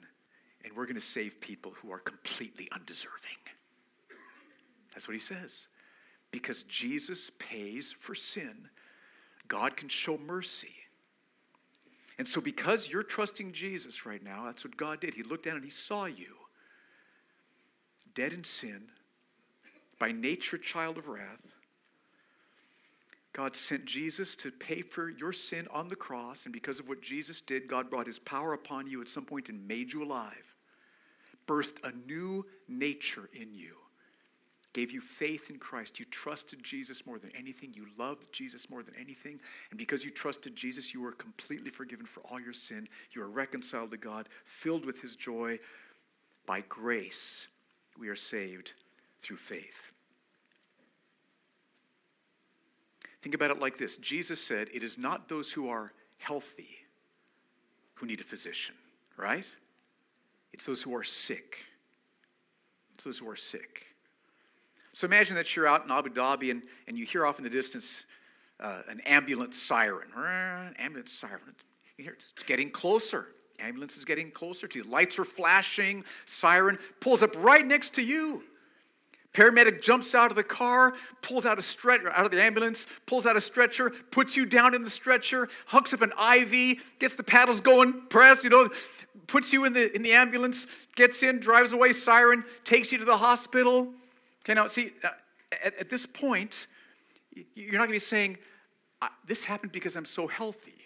and 0.63 0.75
we're 0.75 0.85
going 0.85 0.95
to 0.95 1.01
save 1.01 1.39
people 1.41 1.73
who 1.81 1.91
are 1.91 1.99
completely 1.99 2.67
undeserving. 2.71 3.37
That's 4.93 5.07
what 5.07 5.13
he 5.13 5.19
says. 5.19 5.67
Because 6.31 6.63
Jesus 6.63 7.31
pays 7.37 7.91
for 7.91 8.15
sin. 8.15 8.69
God 9.47 9.77
can 9.77 9.89
show 9.89 10.17
mercy. 10.17 10.73
And 12.17 12.27
so, 12.27 12.41
because 12.41 12.89
you're 12.89 13.03
trusting 13.03 13.51
Jesus 13.51 14.05
right 14.05 14.23
now, 14.23 14.45
that's 14.45 14.63
what 14.65 14.75
God 14.75 14.99
did. 14.99 15.13
He 15.13 15.23
looked 15.23 15.45
down 15.45 15.55
and 15.55 15.63
He 15.63 15.69
saw 15.69 16.05
you, 16.05 16.35
dead 18.15 18.33
in 18.33 18.43
sin, 18.43 18.87
by 19.99 20.11
nature, 20.11 20.57
child 20.57 20.97
of 20.97 21.07
wrath. 21.07 21.45
God 23.37 23.55
sent 23.55 23.85
Jesus 23.85 24.35
to 24.37 24.51
pay 24.51 24.81
for 24.81 25.09
your 25.09 25.31
sin 25.31 25.67
on 25.71 25.87
the 25.87 25.95
cross, 25.95 26.45
and 26.45 26.51
because 26.51 26.79
of 26.79 26.89
what 26.89 27.03
Jesus 27.03 27.39
did, 27.39 27.67
God 27.67 27.89
brought 27.89 28.07
His 28.07 28.17
power 28.19 28.53
upon 28.53 28.87
you 28.87 28.99
at 28.99 29.07
some 29.07 29.25
point 29.25 29.47
and 29.47 29.67
made 29.67 29.93
you 29.93 30.03
alive, 30.03 30.55
birthed 31.47 31.83
a 31.83 31.93
new 32.07 32.45
nature 32.67 33.29
in 33.33 33.53
you 33.53 33.75
gave 34.77 34.91
you 34.91 35.01
faith 35.01 35.49
in 35.49 35.57
Christ. 35.57 35.97
You 35.97 36.05
trusted 36.05 36.61
Jesus 36.61 37.07
more 37.07 37.17
than 37.17 37.31
anything. 37.35 37.73
You 37.73 37.87
loved 37.97 38.31
Jesus 38.31 38.69
more 38.69 38.83
than 38.83 38.93
anything. 38.95 39.39
And 39.71 39.79
because 39.79 40.05
you 40.05 40.11
trusted 40.11 40.55
Jesus, 40.55 40.93
you 40.93 41.01
were 41.01 41.13
completely 41.13 41.71
forgiven 41.71 42.05
for 42.05 42.19
all 42.29 42.39
your 42.39 42.53
sin. 42.53 42.87
You 43.11 43.23
are 43.23 43.27
reconciled 43.27 43.89
to 43.89 43.97
God, 43.97 44.29
filled 44.45 44.85
with 44.85 45.01
his 45.01 45.15
joy. 45.15 45.57
By 46.45 46.61
grace, 46.69 47.47
we 47.97 48.07
are 48.07 48.15
saved 48.15 48.73
through 49.19 49.37
faith. 49.37 49.93
Think 53.21 53.35
about 53.35 53.51
it 53.51 53.59
like 53.59 53.77
this 53.77 53.97
Jesus 53.97 54.41
said, 54.41 54.67
It 54.73 54.83
is 54.83 54.97
not 54.97 55.29
those 55.29 55.53
who 55.53 55.69
are 55.69 55.91
healthy 56.17 56.77
who 57.95 58.05
need 58.05 58.21
a 58.21 58.23
physician, 58.23 58.75
right? 59.17 59.45
It's 60.53 60.65
those 60.65 60.83
who 60.83 60.95
are 60.95 61.03
sick. 61.03 61.57
It's 62.95 63.03
those 63.03 63.19
who 63.19 63.29
are 63.29 63.35
sick. 63.35 63.87
So 64.93 65.05
imagine 65.05 65.35
that 65.35 65.55
you're 65.55 65.67
out 65.67 65.85
in 65.85 65.91
Abu 65.91 66.09
Dhabi 66.09 66.49
and, 66.51 66.63
and 66.87 66.97
you 66.97 67.05
hear 67.05 67.25
off 67.25 67.37
in 67.37 67.43
the 67.43 67.49
distance 67.49 68.05
uh, 68.59 68.81
an 68.89 68.99
ambulance 69.01 69.61
siren. 69.61 70.07
Ambulance 70.77 71.11
siren. 71.11 71.55
You 71.97 72.05
hear 72.05 72.13
it's 72.13 72.43
getting 72.43 72.71
closer. 72.71 73.27
Ambulance 73.59 73.97
is 73.97 74.05
getting 74.05 74.31
closer 74.31 74.67
to 74.67 74.79
you. 74.79 74.85
Lights 74.85 75.19
are 75.19 75.25
flashing. 75.25 76.03
Siren 76.25 76.77
pulls 76.99 77.23
up 77.23 77.35
right 77.37 77.65
next 77.65 77.95
to 77.95 78.03
you. 78.03 78.43
Paramedic 79.37 79.83
jumps 79.83 80.15
out 80.15 80.31
of 80.31 80.35
the 80.35 80.43
car, 80.43 80.95
pulls 81.21 81.45
out 81.45 81.59
a 81.59 81.61
stretcher 81.61 82.09
out 82.09 82.25
of 82.25 82.31
the 82.31 82.41
ambulance, 82.41 82.87
pulls 83.05 83.27
out 83.27 83.37
a 83.37 83.41
stretcher, 83.41 83.91
puts 84.09 84.35
you 84.35 84.47
down 84.47 84.73
in 84.73 84.81
the 84.81 84.89
stretcher, 84.89 85.47
hooks 85.67 85.93
up 85.93 86.01
an 86.01 86.11
IV, 86.11 86.79
gets 86.97 87.13
the 87.13 87.23
paddles 87.23 87.61
going, 87.61 88.01
press, 88.09 88.43
you 88.43 88.49
know, 88.49 88.67
puts 89.27 89.53
you 89.53 89.63
in 89.65 89.73
the 89.73 89.95
in 89.95 90.01
the 90.01 90.11
ambulance, 90.13 90.65
gets 90.95 91.21
in, 91.21 91.39
drives 91.39 91.71
away, 91.71 91.93
siren, 91.93 92.43
takes 92.63 92.91
you 92.91 92.97
to 92.97 93.05
the 93.05 93.17
hospital. 93.17 93.93
Okay, 94.43 94.55
now 94.55 94.65
see, 94.65 94.93
uh, 95.03 95.09
at, 95.63 95.75
at 95.81 95.89
this 95.91 96.07
point, 96.07 96.65
you're 97.53 97.73
not 97.73 97.85
going 97.85 97.89
to 97.89 97.93
be 97.93 97.99
saying, 97.99 98.39
This 99.27 99.45
happened 99.45 99.71
because 99.71 99.95
I'm 99.95 100.05
so 100.05 100.25
healthy, 100.25 100.81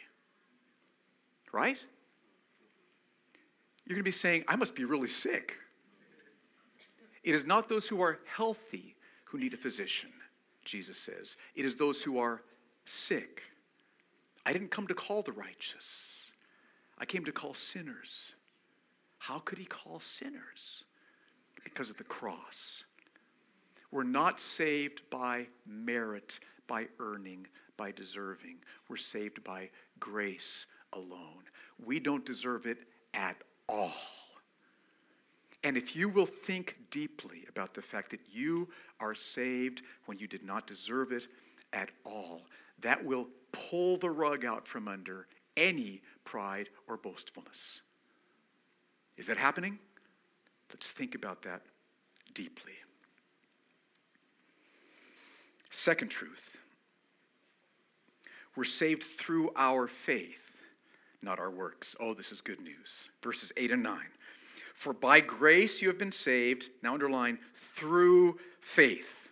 right? 1.54 1.80
You're 3.86 3.96
going 3.96 4.04
to 4.04 4.04
be 4.04 4.12
saying, 4.12 4.44
I 4.50 4.58
must 4.58 4.76
be 4.76 4.84
really 4.84 5.08
sick. 5.08 5.56
It 7.24 7.36
is 7.36 7.46
not 7.46 7.70
those 7.70 7.88
who 7.88 8.02
are 8.02 8.20
healthy 8.26 8.96
who 9.26 9.38
need 9.38 9.54
a 9.54 9.58
physician, 9.58 10.12
Jesus 10.66 10.98
says. 10.98 11.38
It 11.56 11.66
is 11.66 11.76
those 11.76 12.04
who 12.04 12.20
are 12.20 12.42
sick. 12.86 13.44
I 14.46 14.54
didn't 14.54 14.72
come 14.72 14.88
to 14.88 14.94
call 14.94 15.22
the 15.22 15.32
righteous, 15.32 16.32
I 16.98 17.06
came 17.06 17.26
to 17.26 17.32
call 17.32 17.54
sinners. 17.54 18.34
How 19.20 19.38
could 19.38 19.60
he 19.60 19.66
call 19.66 20.00
sinners? 20.00 20.84
Because 21.64 21.92
of 21.92 21.98
the 21.98 22.04
cross. 22.04 22.86
We're 23.92 24.04
not 24.04 24.40
saved 24.40 25.04
by 25.12 25.48
merit, 25.64 26.40
by 26.66 26.88
earning, 27.00 27.46
by 27.78 27.92
deserving. 27.92 28.58
We're 28.90 28.98
saved 28.98 29.44
by 29.44 29.70
grace 30.00 30.66
alone. 30.92 31.44
We 31.84 32.00
don't 32.00 32.26
deserve 32.26 32.66
it 32.66 32.80
at 33.14 33.38
all. 33.70 33.92
And 35.64 35.78
if 35.78 35.96
you 35.96 36.10
will 36.10 36.26
think 36.26 36.78
deeply 36.90 37.46
about 37.48 37.74
the 37.74 37.82
fact 37.82 38.12
that 38.12 38.22
you 38.32 38.70
are 39.00 39.14
saved 39.14 39.84
when 40.06 40.18
you 40.18 40.28
did 40.28 40.44
not 40.44 40.66
deserve 40.66 41.12
it 41.12 41.28
at 41.72 41.90
all, 42.04 42.42
that 42.80 43.06
will 43.06 43.28
pull 43.52 43.98
the 43.98 44.10
rug 44.10 44.44
out 44.44 44.68
from 44.68 44.88
under 44.88 45.28
any 45.56 46.02
pride 46.26 46.70
or 46.88 46.98
boastfulness. 46.98 47.82
Is 49.18 49.28
that 49.28 49.38
happening? 49.38 49.78
Let's 50.72 50.92
think 50.92 51.14
about 51.14 51.44
that 51.44 51.62
deeply. 52.34 52.74
Second 55.70 56.10
truth 56.10 56.58
we're 58.56 58.64
saved 58.66 59.04
through 59.04 59.52
our 59.56 59.88
faith, 59.88 60.62
not 61.22 61.40
our 61.40 61.50
works. 61.50 61.96
Oh, 62.02 62.14
this 62.14 62.32
is 62.34 62.42
good 62.42 62.60
news. 62.60 63.08
Verses 63.24 63.54
8 63.56 63.72
and 63.72 63.84
9. 63.84 64.00
For 64.82 64.94
by 64.94 65.20
grace 65.20 65.80
you 65.80 65.90
have 65.90 66.00
been 66.00 66.12
saved, 66.12 66.72
now 66.82 66.96
underline, 66.96 67.38
through 67.54 68.40
faith. 68.62 69.30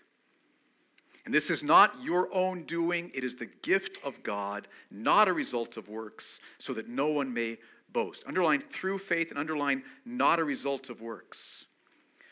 And 1.25 1.33
this 1.33 1.49
is 1.49 1.63
not 1.63 2.03
your 2.03 2.29
own 2.31 2.65
doing, 2.65 3.09
it 3.15 3.23
is 3.23 3.38
the 3.38 3.47
gift 3.47 3.97
of 4.05 4.21
God, 4.21 4.67
not 4.91 5.27
a 5.27 5.33
result 5.33 5.75
of 5.75 5.89
works, 5.89 6.39
so 6.59 6.71
that 6.75 6.88
no 6.88 7.07
one 7.07 7.33
may 7.33 7.57
boast. 7.91 8.23
Underline 8.27 8.59
through 8.59 8.99
faith 8.99 9.31
and 9.31 9.39
underline 9.39 9.81
not 10.05 10.39
a 10.39 10.43
result 10.43 10.88
of 10.91 11.01
works. 11.01 11.65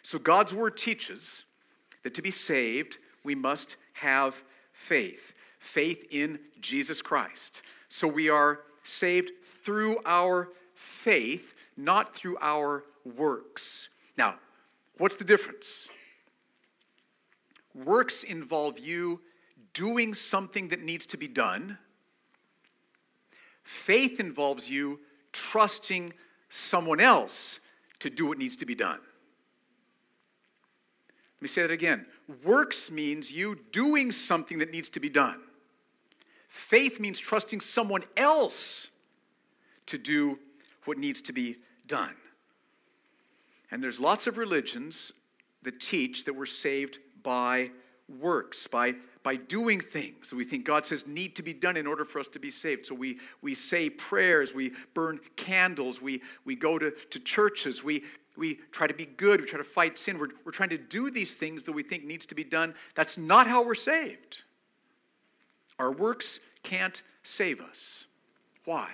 So 0.03 0.19
God's 0.19 0.53
word 0.53 0.77
teaches 0.77 1.43
that 2.03 2.13
to 2.13 2.21
be 2.21 2.29
saved, 2.29 2.99
we 3.23 3.33
must 3.33 3.77
have 3.93 4.43
faith 4.71 5.33
faith 5.57 6.05
in 6.11 6.37
Jesus 6.61 7.01
Christ. 7.01 7.63
So 7.89 8.07
we 8.07 8.29
are 8.29 8.59
saved 8.83 9.31
through 9.43 9.97
our 10.05 10.49
faith, 10.75 11.55
not 11.75 12.15
through 12.15 12.37
our 12.39 12.83
works. 13.15 13.89
Now, 14.17 14.35
what's 14.97 15.15
the 15.15 15.23
difference? 15.23 15.87
Works 17.73 18.23
involve 18.23 18.79
you 18.79 19.21
doing 19.73 20.13
something 20.13 20.69
that 20.69 20.81
needs 20.81 21.05
to 21.07 21.17
be 21.17 21.27
done. 21.27 21.77
Faith 23.63 24.19
involves 24.19 24.69
you 24.69 24.99
trusting 25.31 26.13
someone 26.49 26.99
else 26.99 27.59
to 27.99 28.09
do 28.09 28.25
what 28.25 28.37
needs 28.37 28.55
to 28.57 28.65
be 28.65 28.75
done. 28.75 28.99
Let 31.35 31.41
me 31.41 31.47
say 31.47 31.61
that 31.61 31.71
again. 31.71 32.07
Works 32.43 32.89
means 32.89 33.31
you 33.31 33.59
doing 33.71 34.11
something 34.11 34.57
that 34.57 34.71
needs 34.71 34.89
to 34.89 34.99
be 34.99 35.09
done. 35.09 35.39
Faith 36.47 36.99
means 36.99 37.19
trusting 37.19 37.59
someone 37.59 38.03
else 38.15 38.89
to 39.85 39.97
do 39.99 40.39
what 40.85 40.97
needs 40.97 41.21
to 41.21 41.33
be 41.33 41.57
done. 41.85 42.15
And 43.71 43.83
there's 43.83 43.99
lots 43.99 44.27
of 44.27 44.37
religions 44.37 45.11
that 45.63 45.79
teach 45.79 46.25
that 46.25 46.33
we're 46.33 46.45
saved 46.45 46.99
by 47.23 47.71
works, 48.07 48.67
by, 48.67 48.95
by 49.23 49.35
doing 49.35 49.79
things 49.79 50.29
that 50.29 50.37
we 50.37 50.45
think 50.45 50.65
God 50.65 50.85
says 50.85 51.05
need 51.05 51.35
to 51.35 51.43
be 51.43 51.53
done 51.53 51.75
in 51.75 51.85
order 51.85 52.05
for 52.05 52.19
us 52.19 52.29
to 52.29 52.39
be 52.39 52.49
saved. 52.49 52.85
So 52.85 52.95
we, 52.95 53.19
we 53.41 53.53
say 53.53 53.89
prayers, 53.89 54.53
we 54.53 54.71
burn 54.93 55.19
candles, 55.35 56.01
we, 56.01 56.21
we 56.45 56.55
go 56.55 56.79
to, 56.79 56.91
to 56.91 57.19
churches, 57.19 57.83
we, 57.83 58.03
we 58.37 58.59
try 58.71 58.87
to 58.87 58.93
be 58.93 59.05
good, 59.05 59.41
we 59.41 59.47
try 59.47 59.57
to 59.57 59.63
fight 59.63 59.99
sin. 59.99 60.17
We're, 60.19 60.29
we're 60.45 60.51
trying 60.51 60.69
to 60.69 60.77
do 60.77 61.11
these 61.11 61.35
things 61.35 61.63
that 61.63 61.73
we 61.73 61.83
think 61.83 62.05
needs 62.05 62.25
to 62.27 62.35
be 62.35 62.45
done. 62.45 62.75
That's 62.95 63.17
not 63.17 63.47
how 63.47 63.65
we're 63.65 63.75
saved. 63.75 64.43
Our 65.79 65.91
works 65.91 66.39
can't 66.63 67.01
save 67.23 67.59
us. 67.59 68.05
Why? 68.63 68.89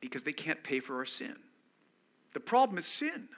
Because 0.00 0.24
they 0.24 0.32
can't 0.32 0.62
pay 0.64 0.80
for 0.80 0.96
our 0.96 1.04
sin. 1.04 1.36
The 2.32 2.40
problem 2.40 2.78
is 2.78 2.86
sin. 2.86 3.28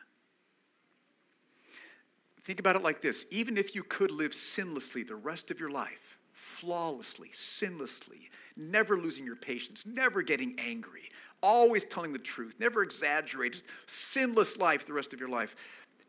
Think 2.45 2.61
about 2.61 2.77
it 2.77 2.83
like 2.83 3.01
this 3.01 3.25
even 3.31 3.57
if 3.57 3.75
you 3.75 3.83
could 3.83 4.11
live 4.11 4.33
sinlessly 4.33 5.07
the 5.07 5.17
rest 5.17 5.51
of 5.51 5.59
your 5.59 5.71
life, 5.71 6.19
flawlessly, 6.33 7.31
sinlessly, 7.31 8.29
never 8.57 8.99
losing 8.99 9.25
your 9.25 9.37
patience, 9.37 9.85
never 9.87 10.23
getting 10.23 10.55
angry, 10.59 11.11
always 11.43 11.85
telling 11.85 12.13
the 12.13 12.19
truth, 12.19 12.57
never 12.61 12.83
exaggerate, 12.83 13.53
just 13.53 13.67
sinless 13.87 14.59
life 14.59 14.87
the 14.87 14.93
rest 14.93 15.13
of 15.13 15.21
your 15.21 15.29
life. 15.29 15.57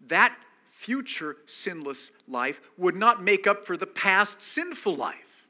That 0.08 0.36
future 0.66 1.38
sinless 1.46 2.12
life 2.28 2.60
would 2.78 2.96
not 2.96 3.24
make 3.24 3.48
up 3.48 3.66
for 3.66 3.78
the 3.78 3.88
past 3.88 4.42
sinful 4.42 4.96
life. 4.96 5.48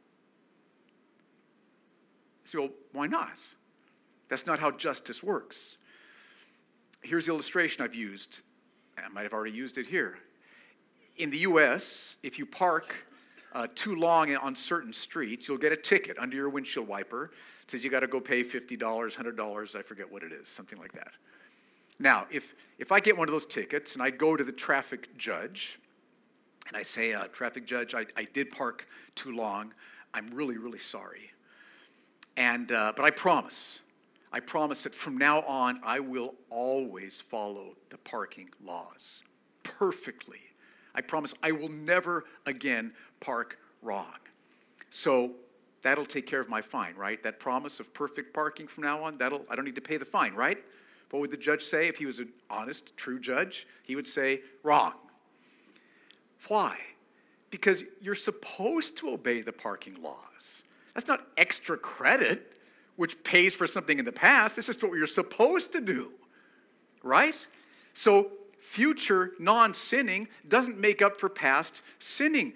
So, 2.43 2.61
well, 2.61 2.69
why 2.93 3.07
not? 3.07 3.33
That's 4.29 4.45
not 4.45 4.59
how 4.59 4.69
justice 4.69 5.23
works. 5.23 5.77
Here's 7.01 7.25
the 7.25 7.31
illustration 7.31 7.83
I've 7.83 7.95
used. 7.95 8.41
I 8.97 9.07
might 9.09 9.23
have 9.23 9.33
already 9.33 9.55
used 9.55 9.79
it 9.79 9.87
here. 9.87 10.19
In 11.17 11.29
the 11.29 11.39
US, 11.39 12.17
if 12.23 12.37
you 12.37 12.45
park 12.45 13.05
uh, 13.53 13.67
too 13.73 13.95
long 13.95 14.35
on 14.35 14.55
certain 14.55 14.91
streets, 14.91 15.47
you'll 15.47 15.57
get 15.57 15.71
a 15.71 15.77
ticket 15.77 16.19
under 16.19 16.35
your 16.35 16.49
windshield 16.49 16.87
wiper. 16.87 17.31
It 17.63 17.71
says 17.71 17.83
you 17.83 17.89
got 17.89 18.01
to 18.01 18.07
go 18.07 18.19
pay 18.19 18.43
$50, 18.43 18.77
$100, 18.77 19.75
I 19.75 19.81
forget 19.81 20.11
what 20.11 20.23
it 20.23 20.33
is, 20.33 20.49
something 20.49 20.77
like 20.77 20.91
that. 20.91 21.11
Now, 21.99 22.27
if, 22.29 22.53
if 22.77 22.91
I 22.91 22.99
get 22.99 23.17
one 23.17 23.29
of 23.29 23.31
those 23.31 23.45
tickets 23.45 23.93
and 23.93 24.03
I 24.03 24.09
go 24.09 24.35
to 24.35 24.43
the 24.43 24.51
traffic 24.51 25.17
judge 25.17 25.79
and 26.67 26.75
I 26.75 26.83
say, 26.83 27.13
uh, 27.13 27.27
Traffic 27.27 27.65
judge, 27.65 27.95
I, 27.95 28.05
I 28.17 28.25
did 28.25 28.51
park 28.51 28.87
too 29.13 29.33
long, 29.33 29.73
I'm 30.13 30.27
really, 30.27 30.57
really 30.57 30.79
sorry. 30.79 31.31
And, 32.35 32.71
uh, 32.71 32.91
but 32.95 33.05
I 33.05 33.11
promise, 33.11 33.79
I 34.33 34.41
promise 34.41 34.83
that 34.83 34.93
from 34.93 35.17
now 35.17 35.41
on, 35.43 35.79
I 35.83 36.01
will 36.01 36.35
always 36.49 37.21
follow 37.21 37.75
the 37.89 37.97
parking 37.97 38.49
laws 38.61 39.23
perfectly. 39.63 40.44
I 40.95 41.01
promise 41.01 41.33
I 41.43 41.51
will 41.51 41.69
never 41.69 42.25
again 42.45 42.93
park 43.19 43.59
wrong. 43.81 44.15
So 44.89 45.31
that'll 45.81 46.05
take 46.05 46.25
care 46.25 46.39
of 46.39 46.49
my 46.49 46.61
fine, 46.61 46.95
right? 46.95 47.21
That 47.21 47.39
promise 47.39 47.79
of 47.79 47.93
perfect 47.93 48.33
parking 48.33 48.67
from 48.67 48.83
now 48.83 49.03
on, 49.03 49.17
that'll 49.17 49.45
I 49.49 49.55
don't 49.55 49.65
need 49.65 49.75
to 49.75 49.81
pay 49.81 49.97
the 49.97 50.05
fine, 50.05 50.33
right? 50.33 50.57
What 51.11 51.19
would 51.19 51.31
the 51.31 51.37
judge 51.37 51.61
say 51.61 51.87
if 51.87 51.97
he 51.97 52.05
was 52.05 52.19
an 52.19 52.29
honest, 52.49 52.97
true 52.97 53.19
judge? 53.19 53.67
He 53.85 53.95
would 53.95 54.07
say, 54.07 54.41
wrong. 54.63 54.93
Why? 56.47 56.77
Because 57.51 57.83
you're 58.01 58.15
supposed 58.15 58.97
to 58.97 59.09
obey 59.09 59.41
the 59.41 59.53
parking 59.53 60.01
laws. 60.01 60.63
That's 60.93 61.07
not 61.07 61.25
extra 61.37 61.77
credit, 61.77 62.57
which 62.95 63.23
pays 63.23 63.53
for 63.53 63.67
something 63.67 63.99
in 63.99 64.05
the 64.05 64.11
past. 64.11 64.55
This 64.55 64.69
is 64.69 64.81
what 64.81 64.93
you're 64.93 65.07
supposed 65.07 65.71
to 65.73 65.81
do, 65.81 66.11
right? 67.03 67.35
So, 67.93 68.31
future 68.65 69.33
non 69.39 69.73
sinning 69.73 70.27
doesn't 70.47 70.79
make 70.79 71.01
up 71.01 71.19
for 71.19 71.29
past 71.29 71.81
sinning. 71.99 72.53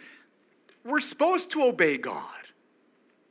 We're 0.83 0.99
supposed 0.99 1.51
to 1.51 1.63
obey 1.63 1.97
God. 1.97 2.23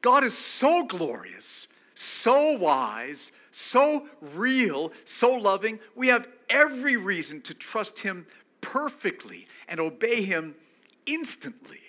God 0.01 0.23
is 0.23 0.37
so 0.37 0.85
glorious, 0.85 1.67
so 1.95 2.53
wise, 2.57 3.33
so 3.51 4.07
real, 4.21 4.93
so 5.05 5.35
loving. 5.35 5.81
We 5.97 6.09
have 6.09 6.29
every 6.49 6.97
reason 6.97 7.43
to 7.43 7.55
trust 7.55 7.99
Him 7.99 8.27
perfectly 8.61 9.49
and 9.67 9.81
obey 9.81 10.23
Him 10.23 10.55
instantly. 11.05 11.81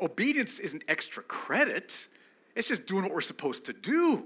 Obedience 0.00 0.58
isn't 0.58 0.82
extra 0.88 1.22
credit, 1.22 2.08
it's 2.56 2.66
just 2.66 2.86
doing 2.86 3.04
what 3.04 3.14
we're 3.14 3.20
supposed 3.20 3.64
to 3.66 3.72
do. 3.72 4.24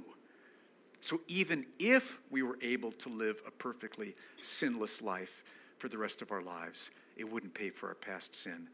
So 1.03 1.21
even 1.27 1.67
if 1.81 2.21
we 2.31 2.45
were 2.45 2.57
able 2.63 2.93
to 2.93 3.09
live 3.09 3.43
a 3.45 3.51
perfectly 3.51 4.15
sinless 4.41 5.03
life 5.03 5.43
for 5.79 5.89
the 5.89 5.99
rest 5.99 6.23
of 6.23 6.31
our 6.31 6.41
lives, 6.41 6.93
it 7.17 7.25
wouldn't 7.25 7.55
pay 7.55 7.71
for 7.71 7.89
our 7.89 7.97
past 7.97 8.37
sin. 8.37 8.69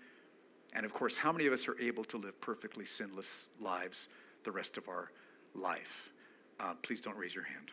And 0.75 0.85
of 0.85 0.93
course, 0.93 1.17
how 1.17 1.33
many 1.33 1.47
of 1.47 1.55
us 1.55 1.67
are 1.69 1.81
able 1.81 2.05
to 2.05 2.19
live 2.19 2.39
perfectly 2.43 2.85
sinless 2.85 3.47
lives 3.59 4.09
the 4.45 4.53
rest 4.53 4.77
of 4.77 4.91
our 4.91 5.11
life? 5.55 6.11
Uh, 6.61 6.75
please 6.83 7.01
don't 7.01 7.17
raise 7.17 7.35
your 7.35 7.45
hand. 7.45 7.71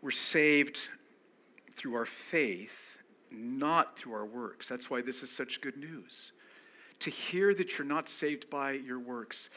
We're 0.00 0.12
saved 0.12 0.88
through 1.72 1.96
our 1.96 2.06
faith, 2.06 2.98
not 3.32 3.98
through 3.98 4.12
our 4.12 4.24
works. 4.24 4.68
That's 4.68 4.88
why 4.88 5.02
this 5.02 5.24
is 5.24 5.32
such 5.32 5.60
good 5.60 5.76
news. 5.76 6.30
To 7.00 7.10
hear 7.10 7.54
that 7.54 7.76
you're 7.76 7.86
not 7.86 8.08
saved 8.08 8.48
by 8.48 8.72
your 8.72 9.00
works, 9.00 9.50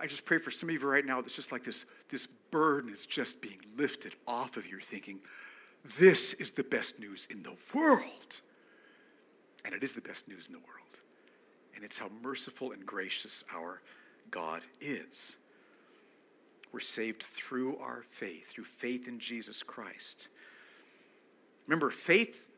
I 0.00 0.06
just 0.06 0.24
pray 0.24 0.38
for 0.38 0.50
some 0.50 0.68
of 0.68 0.74
you 0.74 0.88
right 0.88 1.04
now 1.04 1.20
that's 1.20 1.36
just 1.36 1.52
like 1.52 1.64
this, 1.64 1.84
this 2.08 2.26
burden 2.50 2.90
is 2.90 3.04
just 3.04 3.40
being 3.40 3.60
lifted 3.76 4.14
off 4.26 4.56
of 4.56 4.66
you, 4.66 4.80
thinking, 4.80 5.20
this 5.98 6.34
is 6.34 6.52
the 6.52 6.64
best 6.64 6.98
news 6.98 7.26
in 7.30 7.42
the 7.42 7.54
world. 7.74 8.40
And 9.64 9.74
it 9.74 9.82
is 9.82 9.94
the 9.94 10.00
best 10.00 10.26
news 10.26 10.46
in 10.46 10.52
the 10.52 10.58
world. 10.58 10.70
And 11.74 11.84
it's 11.84 11.98
how 11.98 12.10
merciful 12.22 12.72
and 12.72 12.84
gracious 12.86 13.44
our 13.54 13.82
God 14.30 14.62
is. 14.80 15.36
We're 16.72 16.80
saved 16.80 17.22
through 17.22 17.78
our 17.78 18.02
faith, 18.08 18.50
through 18.50 18.64
faith 18.64 19.08
in 19.08 19.18
Jesus 19.18 19.62
Christ. 19.62 20.28
Remember, 21.66 21.90
faith 21.90 22.48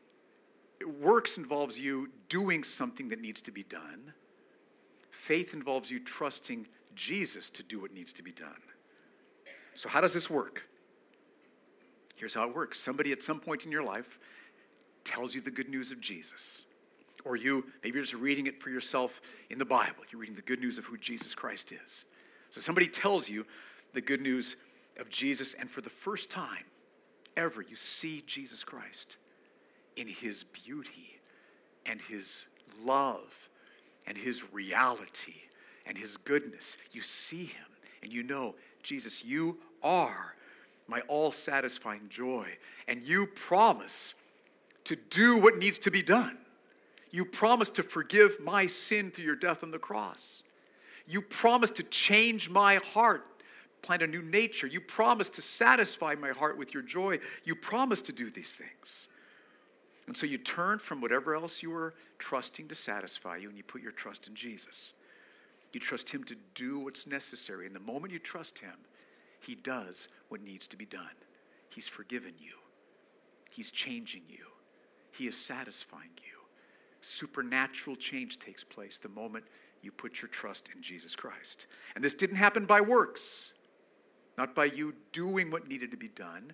works 0.99 1.37
involves 1.37 1.79
you 1.79 2.09
doing 2.29 2.63
something 2.63 3.09
that 3.09 3.21
needs 3.21 3.41
to 3.41 3.51
be 3.51 3.63
done. 3.63 4.13
Faith 5.23 5.53
involves 5.53 5.89
you 5.89 6.01
trusting 6.01 6.67
Jesus 6.95 7.49
to 7.51 7.63
do 7.63 7.79
what 7.79 7.93
needs 7.93 8.11
to 8.11 8.21
be 8.21 8.33
done. 8.33 8.59
So, 9.73 9.87
how 9.87 10.01
does 10.01 10.13
this 10.13 10.29
work? 10.29 10.67
Here's 12.17 12.33
how 12.33 12.45
it 12.49 12.53
works 12.53 12.77
somebody 12.77 13.13
at 13.13 13.23
some 13.23 13.39
point 13.39 13.63
in 13.63 13.71
your 13.71 13.85
life 13.85 14.19
tells 15.05 15.33
you 15.33 15.39
the 15.39 15.49
good 15.49 15.69
news 15.69 15.93
of 15.93 16.01
Jesus. 16.01 16.63
Or 17.23 17.37
you, 17.37 17.63
maybe 17.81 17.95
you're 17.95 18.03
just 18.03 18.15
reading 18.15 18.47
it 18.47 18.59
for 18.61 18.69
yourself 18.69 19.21
in 19.49 19.59
the 19.59 19.65
Bible. 19.65 20.03
You're 20.11 20.19
reading 20.19 20.35
the 20.35 20.41
good 20.41 20.59
news 20.59 20.77
of 20.77 20.83
who 20.83 20.97
Jesus 20.97 21.33
Christ 21.33 21.71
is. 21.71 22.03
So 22.49 22.59
somebody 22.59 22.89
tells 22.89 23.29
you 23.29 23.45
the 23.93 24.01
good 24.01 24.19
news 24.19 24.57
of 24.99 25.09
Jesus, 25.09 25.53
and 25.53 25.69
for 25.69 25.79
the 25.79 25.89
first 25.89 26.31
time 26.31 26.65
ever, 27.37 27.61
you 27.61 27.77
see 27.77 28.25
Jesus 28.27 28.65
Christ 28.65 29.15
in 29.95 30.07
his 30.07 30.43
beauty 30.43 31.21
and 31.85 32.01
his 32.01 32.43
love 32.85 33.47
and 34.07 34.17
his 34.17 34.53
reality 34.53 35.41
and 35.85 35.97
his 35.97 36.17
goodness. 36.17 36.77
You 36.91 37.01
see 37.01 37.45
him 37.45 37.65
and 38.01 38.11
you 38.11 38.21
know, 38.21 38.55
Jesus, 38.83 39.23
you 39.23 39.57
are 39.81 40.35
my 40.87 41.01
all 41.07 41.31
satisfying 41.31 42.09
joy. 42.09 42.57
And 42.87 43.01
you 43.01 43.27
promise 43.27 44.13
to 44.83 44.95
do 44.95 45.37
what 45.37 45.57
needs 45.57 45.79
to 45.79 45.91
be 45.91 46.03
done. 46.03 46.37
You 47.11 47.25
promise 47.25 47.69
to 47.71 47.83
forgive 47.83 48.39
my 48.41 48.67
sin 48.67 49.09
through 49.11 49.25
your 49.25 49.35
death 49.35 49.63
on 49.63 49.71
the 49.71 49.79
cross. 49.79 50.43
You 51.07 51.21
promise 51.21 51.69
to 51.71 51.83
change 51.83 52.49
my 52.49 52.79
heart, 52.93 53.25
plant 53.81 54.01
a 54.01 54.07
new 54.07 54.21
nature. 54.21 54.67
You 54.67 54.81
promise 54.81 55.29
to 55.29 55.41
satisfy 55.41 56.15
my 56.15 56.31
heart 56.31 56.57
with 56.57 56.73
your 56.73 56.83
joy. 56.83 57.19
You 57.45 57.55
promise 57.55 58.01
to 58.03 58.11
do 58.11 58.29
these 58.29 58.51
things. 58.51 59.07
And 60.07 60.17
so 60.17 60.25
you 60.25 60.37
turn 60.37 60.79
from 60.79 61.01
whatever 61.01 61.35
else 61.35 61.63
you 61.63 61.69
were 61.69 61.93
trusting 62.19 62.67
to 62.67 62.75
satisfy 62.75 63.37
you 63.37 63.49
and 63.49 63.57
you 63.57 63.63
put 63.63 63.81
your 63.81 63.91
trust 63.91 64.27
in 64.27 64.35
Jesus. 64.35 64.93
You 65.71 65.79
trust 65.79 66.11
Him 66.13 66.23
to 66.25 66.35
do 66.55 66.79
what's 66.79 67.07
necessary. 67.07 67.65
And 67.65 67.75
the 67.75 67.79
moment 67.79 68.13
you 68.13 68.19
trust 68.19 68.59
Him, 68.59 68.75
He 69.39 69.55
does 69.55 70.07
what 70.27 70.41
needs 70.41 70.67
to 70.67 70.77
be 70.77 70.85
done. 70.85 71.15
He's 71.73 71.87
forgiven 71.87 72.33
you, 72.37 72.53
He's 73.49 73.71
changing 73.71 74.23
you, 74.27 74.45
He 75.11 75.27
is 75.27 75.37
satisfying 75.37 76.11
you 76.17 76.33
supernatural 77.03 77.95
change 77.95 78.39
takes 78.39 78.63
place 78.63 78.97
the 78.97 79.09
moment 79.09 79.45
you 79.81 79.91
put 79.91 80.21
your 80.21 80.29
trust 80.29 80.69
in 80.73 80.81
Jesus 80.81 81.15
Christ. 81.15 81.67
And 81.95 82.03
this 82.03 82.13
didn't 82.13 82.37
happen 82.37 82.65
by 82.65 82.81
works, 82.81 83.53
not 84.37 84.55
by 84.55 84.65
you 84.65 84.95
doing 85.11 85.51
what 85.51 85.67
needed 85.67 85.91
to 85.91 85.97
be 85.97 86.07
done. 86.07 86.53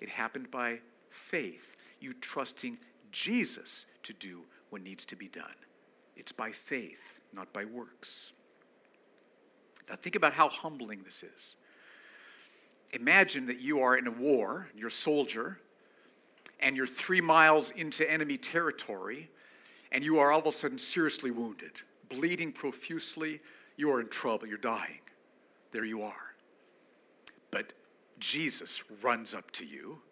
It 0.00 0.08
happened 0.08 0.50
by 0.50 0.80
faith, 1.10 1.76
you 2.00 2.12
trusting 2.12 2.78
Jesus 3.12 3.86
to 4.02 4.12
do 4.12 4.42
what 4.70 4.82
needs 4.82 5.04
to 5.06 5.16
be 5.16 5.28
done. 5.28 5.44
It's 6.16 6.32
by 6.32 6.52
faith, 6.52 7.20
not 7.32 7.52
by 7.52 7.64
works. 7.64 8.32
Now, 9.88 9.96
think 9.96 10.14
about 10.14 10.34
how 10.34 10.48
humbling 10.48 11.02
this 11.02 11.22
is. 11.22 11.56
Imagine 12.92 13.46
that 13.46 13.60
you 13.60 13.80
are 13.80 13.96
in 13.96 14.06
a 14.06 14.10
war, 14.10 14.68
you're 14.74 14.88
a 14.88 14.92
soldier, 14.92 15.60
and 16.60 16.76
you're 16.76 16.86
three 16.86 17.20
miles 17.20 17.70
into 17.70 18.08
enemy 18.10 18.36
territory 18.36 19.30
and 19.92 20.04
you 20.04 20.18
are 20.18 20.30
all 20.30 20.40
of 20.40 20.46
a 20.46 20.52
sudden 20.52 20.78
seriously 20.78 21.30
wounded, 21.30 21.72
bleeding 22.08 22.52
profusely, 22.52 23.40
you 23.76 23.90
are 23.90 24.00
in 24.00 24.08
trouble, 24.08 24.46
you're 24.46 24.58
dying. 24.58 25.00
There 25.72 25.84
you 25.84 26.02
are. 26.02 26.34
But 27.50 27.72
Jesus 28.18 28.82
runs 29.02 29.34
up 29.34 29.50
to 29.52 29.64
you, 29.64 30.02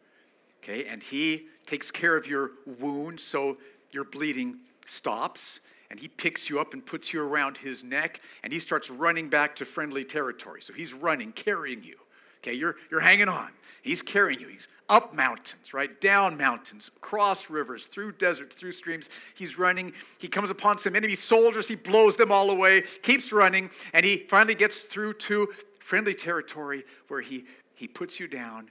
okay, 0.63 0.87
and 0.87 1.03
he 1.03 1.47
takes 1.67 1.91
care 1.91 2.17
of 2.17 2.27
your 2.27 2.53
wound 2.81 3.21
so 3.21 3.59
your 3.91 4.05
bleeding 4.05 4.59
stops, 4.87 5.61
and 5.91 5.99
he 5.99 6.09
picks 6.09 6.51
you 6.51 6.61
up 6.61 6.75
and 6.75 6.85
puts 6.85 7.13
you 7.13 7.23
around 7.23 7.59
his 7.59 7.83
neck, 7.83 8.21
and 8.43 8.53
he 8.53 8.59
starts 8.59 8.91
running 8.91 9.29
back 9.29 9.57
to 9.57 9.65
friendly 9.65 10.05
territory. 10.05 10.61
So 10.61 10.73
he's 10.73 10.93
running, 10.93 11.33
carrying 11.33 11.83
you. 11.83 11.97
Okay, 12.39 12.55
you're, 12.55 12.77
you're 12.91 13.01
hanging 13.01 13.29
on. 13.29 13.51
He's 13.83 14.01
carrying 14.01 14.41
you. 14.41 14.49
He's 14.49 14.69
up 14.89 15.15
mountains, 15.15 15.75
right? 15.75 16.01
Down 16.01 16.37
mountains, 16.37 16.91
across 16.97 17.51
rivers, 17.51 17.87
through 17.87 18.13
deserts, 18.13 18.55
through 18.55 18.73
streams. 18.73 19.11
He's 19.35 19.59
running. 19.59 19.93
He 20.19 20.29
comes 20.29 20.51
upon 20.51 20.79
some 20.79 20.97
enemy 20.97 21.15
soldiers. 21.15 21.69
He 21.69 21.75
blows 21.75 22.17
them 22.17 22.33
all 22.33 22.51
away, 22.51 22.83
keeps 23.03 23.33
running, 23.33 23.71
and 23.93 24.07
he 24.07 24.19
finally 24.19 24.55
gets 24.55 24.83
through 24.83 25.15
to 25.15 25.49
friendly 25.81 26.15
territory 26.15 26.85
where 27.09 27.21
he, 27.21 27.45
he 27.75 27.89
puts 27.89 28.21
you 28.21 28.29
down. 28.29 28.71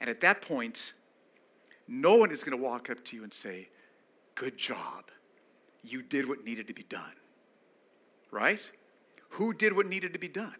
And 0.00 0.08
at 0.10 0.20
that 0.20 0.42
point, 0.42 0.92
no 1.88 2.16
one 2.16 2.30
is 2.30 2.42
going 2.44 2.56
to 2.56 2.62
walk 2.62 2.90
up 2.90 3.04
to 3.06 3.16
you 3.16 3.22
and 3.22 3.32
say, 3.32 3.68
Good 4.34 4.58
job. 4.58 5.04
You 5.82 6.02
did 6.02 6.28
what 6.28 6.44
needed 6.44 6.66
to 6.66 6.74
be 6.74 6.82
done. 6.82 7.14
Right? 8.30 8.60
Who 9.30 9.54
did 9.54 9.74
what 9.74 9.86
needed 9.86 10.12
to 10.12 10.18
be 10.18 10.28
done? 10.28 10.56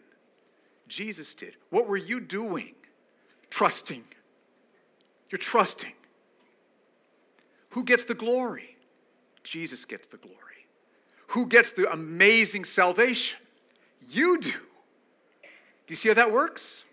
Jesus 0.87 1.33
did. 1.33 1.55
What 1.69 1.87
were 1.87 1.97
you 1.97 2.19
doing? 2.19 2.73
Trusting 3.49 4.03
you're 5.31 5.39
trusting. 5.39 5.93
Who 7.71 7.83
gets 7.83 8.05
the 8.05 8.15
glory? 8.15 8.77
Jesus 9.43 9.85
gets 9.85 10.07
the 10.07 10.17
glory. 10.17 10.37
Who 11.27 11.45
gets 11.45 11.71
the 11.71 11.91
amazing 11.91 12.65
salvation? 12.65 13.39
You 14.09 14.39
do. 14.39 14.51
Do 14.51 15.89
you 15.89 15.95
see 15.95 16.09
how 16.09 16.15
that 16.15 16.31
works? 16.31 16.83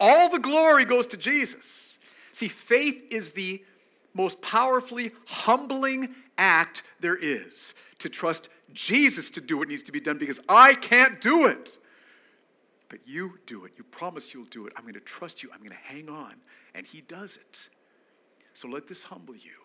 All 0.00 0.28
the 0.28 0.38
glory 0.38 0.84
goes 0.84 1.06
to 1.08 1.16
Jesus. 1.16 1.87
See, 2.38 2.46
faith 2.46 3.04
is 3.10 3.32
the 3.32 3.64
most 4.14 4.40
powerfully 4.40 5.10
humbling 5.26 6.14
act 6.38 6.84
there 7.00 7.16
is 7.16 7.74
to 7.98 8.08
trust 8.08 8.48
Jesus 8.72 9.28
to 9.30 9.40
do 9.40 9.58
what 9.58 9.66
needs 9.66 9.82
to 9.82 9.90
be 9.90 9.98
done 9.98 10.18
because 10.18 10.38
I 10.48 10.74
can't 10.74 11.20
do 11.20 11.46
it. 11.46 11.76
But 12.88 13.00
you 13.04 13.40
do 13.44 13.64
it. 13.64 13.72
You 13.76 13.82
promise 13.82 14.32
you'll 14.32 14.44
do 14.44 14.68
it. 14.68 14.72
I'm 14.76 14.84
going 14.84 14.94
to 14.94 15.00
trust 15.00 15.42
you. 15.42 15.50
I'm 15.52 15.58
going 15.58 15.70
to 15.70 15.74
hang 15.92 16.08
on. 16.08 16.36
And 16.76 16.86
He 16.86 17.00
does 17.00 17.36
it. 17.36 17.70
So 18.54 18.68
let 18.68 18.86
this 18.86 19.02
humble 19.02 19.34
you. 19.34 19.64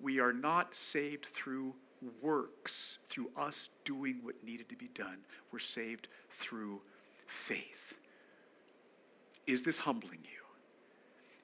We 0.00 0.20
are 0.20 0.32
not 0.32 0.76
saved 0.76 1.26
through 1.26 1.74
works, 2.22 3.00
through 3.08 3.32
us 3.36 3.68
doing 3.84 4.20
what 4.22 4.44
needed 4.44 4.68
to 4.68 4.76
be 4.76 4.90
done. 4.94 5.24
We're 5.50 5.58
saved 5.58 6.06
through 6.28 6.82
faith. 7.26 7.98
Is 9.48 9.64
this 9.64 9.80
humbling 9.80 10.20
you? 10.22 10.39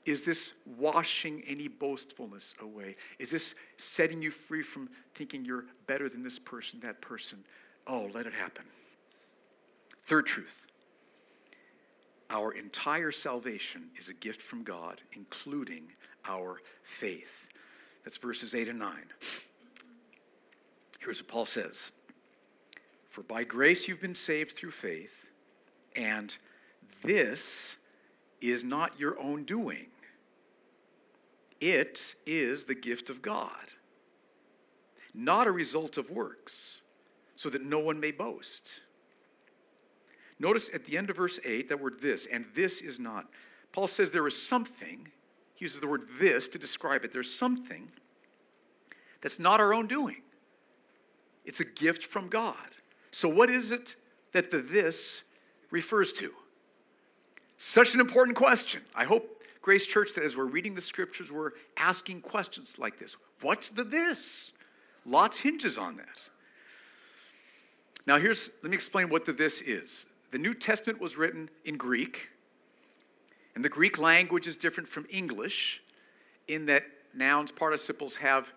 Is 0.06 0.24
this 0.24 0.54
washing 0.64 1.42
any 1.48 1.66
boastfulness 1.66 2.54
away? 2.62 2.94
Is 3.18 3.32
this 3.32 3.56
setting 3.76 4.22
you 4.22 4.30
free 4.30 4.62
from 4.62 4.88
thinking 5.12 5.44
you're 5.44 5.66
better 5.88 6.08
than 6.08 6.22
this 6.22 6.38
person, 6.38 6.78
that 6.80 7.02
person? 7.02 7.40
Oh, 7.88 8.08
let 8.14 8.24
it 8.24 8.32
happen. 8.32 8.64
Third 10.04 10.26
truth 10.26 10.66
our 12.28 12.52
entire 12.52 13.12
salvation 13.12 13.90
is 13.96 14.08
a 14.08 14.14
gift 14.14 14.42
from 14.42 14.64
God, 14.64 15.00
including 15.12 15.92
our 16.28 16.60
faith. 16.82 17.46
That's 18.04 18.16
verses 18.16 18.52
8 18.54 18.68
and 18.68 18.80
9. 18.80 18.94
Here's 21.00 21.22
what 21.22 21.28
Paul 21.28 21.44
says 21.44 21.92
For 23.08 23.22
by 23.22 23.44
grace 23.44 23.86
you've 23.86 24.00
been 24.00 24.14
saved 24.14 24.56
through 24.56 24.72
faith, 24.72 25.28
and 25.94 26.36
this 27.04 27.76
is 28.40 28.64
not 28.64 28.98
your 28.98 29.18
own 29.20 29.44
doing. 29.44 29.86
It 31.60 32.14
is 32.26 32.64
the 32.64 32.74
gift 32.74 33.08
of 33.08 33.22
God, 33.22 33.72
not 35.14 35.46
a 35.46 35.52
result 35.52 35.96
of 35.96 36.10
works, 36.10 36.80
so 37.34 37.48
that 37.50 37.62
no 37.62 37.78
one 37.78 38.00
may 38.00 38.10
boast. 38.10 38.80
Notice 40.38 40.70
at 40.74 40.84
the 40.84 40.98
end 40.98 41.08
of 41.10 41.16
verse 41.16 41.40
8 41.44 41.68
that 41.68 41.80
word 41.80 42.00
this, 42.00 42.26
and 42.30 42.46
this 42.54 42.80
is 42.80 42.98
not. 42.98 43.26
Paul 43.72 43.86
says 43.86 44.10
there 44.10 44.26
is 44.26 44.40
something, 44.40 45.08
he 45.54 45.64
uses 45.64 45.80
the 45.80 45.86
word 45.86 46.04
this 46.18 46.48
to 46.48 46.58
describe 46.58 47.04
it. 47.04 47.12
There's 47.12 47.32
something 47.32 47.90
that's 49.20 49.38
not 49.38 49.60
our 49.60 49.72
own 49.72 49.86
doing, 49.86 50.22
it's 51.44 51.60
a 51.60 51.64
gift 51.64 52.04
from 52.04 52.28
God. 52.28 52.56
So, 53.10 53.28
what 53.28 53.48
is 53.48 53.70
it 53.70 53.96
that 54.32 54.50
the 54.50 54.58
this 54.58 55.22
refers 55.70 56.12
to? 56.14 56.32
Such 57.56 57.94
an 57.94 58.00
important 58.00 58.36
question. 58.36 58.82
I 58.94 59.04
hope, 59.04 59.36
Grace 59.66 59.85
Church, 59.85 60.14
that 60.14 60.22
as 60.22 60.37
we're 60.37 60.44
reading 60.44 60.76
the 60.76 60.81
scriptures, 60.81 61.33
we're 61.33 61.50
asking 61.76 62.20
questions 62.20 62.79
like 62.79 63.00
this 63.00 63.16
What's 63.40 63.68
the 63.68 63.83
this? 63.83 64.52
Lots 65.05 65.40
hinges 65.40 65.76
on 65.76 65.96
that. 65.96 66.20
Now, 68.07 68.20
here's, 68.20 68.48
let 68.62 68.70
me 68.70 68.76
explain 68.76 69.09
what 69.09 69.24
the 69.24 69.33
this 69.33 69.61
is. 69.61 70.07
The 70.31 70.38
New 70.38 70.55
Testament 70.55 71.00
was 71.00 71.16
written 71.16 71.50
in 71.64 71.76
Greek, 71.76 72.29
and 73.57 73.64
the 73.64 73.68
Greek 73.68 73.98
language 73.98 74.46
is 74.46 74.57
different 74.57 74.88
from 74.88 75.05
English 75.11 75.83
in 76.46 76.66
that 76.66 76.85
nouns, 77.12 77.50
participles 77.50 78.14
have 78.16 78.52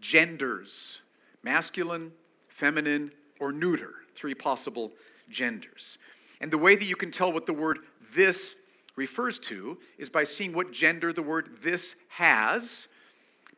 genders 0.00 1.02
masculine, 1.44 2.10
feminine, 2.48 3.12
or 3.38 3.52
neuter, 3.52 3.94
three 4.16 4.34
possible 4.34 4.90
genders. 5.30 5.98
And 6.40 6.50
the 6.50 6.58
way 6.58 6.74
that 6.74 6.84
you 6.84 6.96
can 6.96 7.12
tell 7.12 7.32
what 7.32 7.46
the 7.46 7.52
word 7.52 7.78
this 8.12 8.56
refers 8.98 9.38
to 9.38 9.78
is 9.96 10.10
by 10.10 10.24
seeing 10.24 10.52
what 10.52 10.72
gender 10.72 11.12
the 11.12 11.22
word 11.22 11.58
this 11.62 11.96
has, 12.08 12.88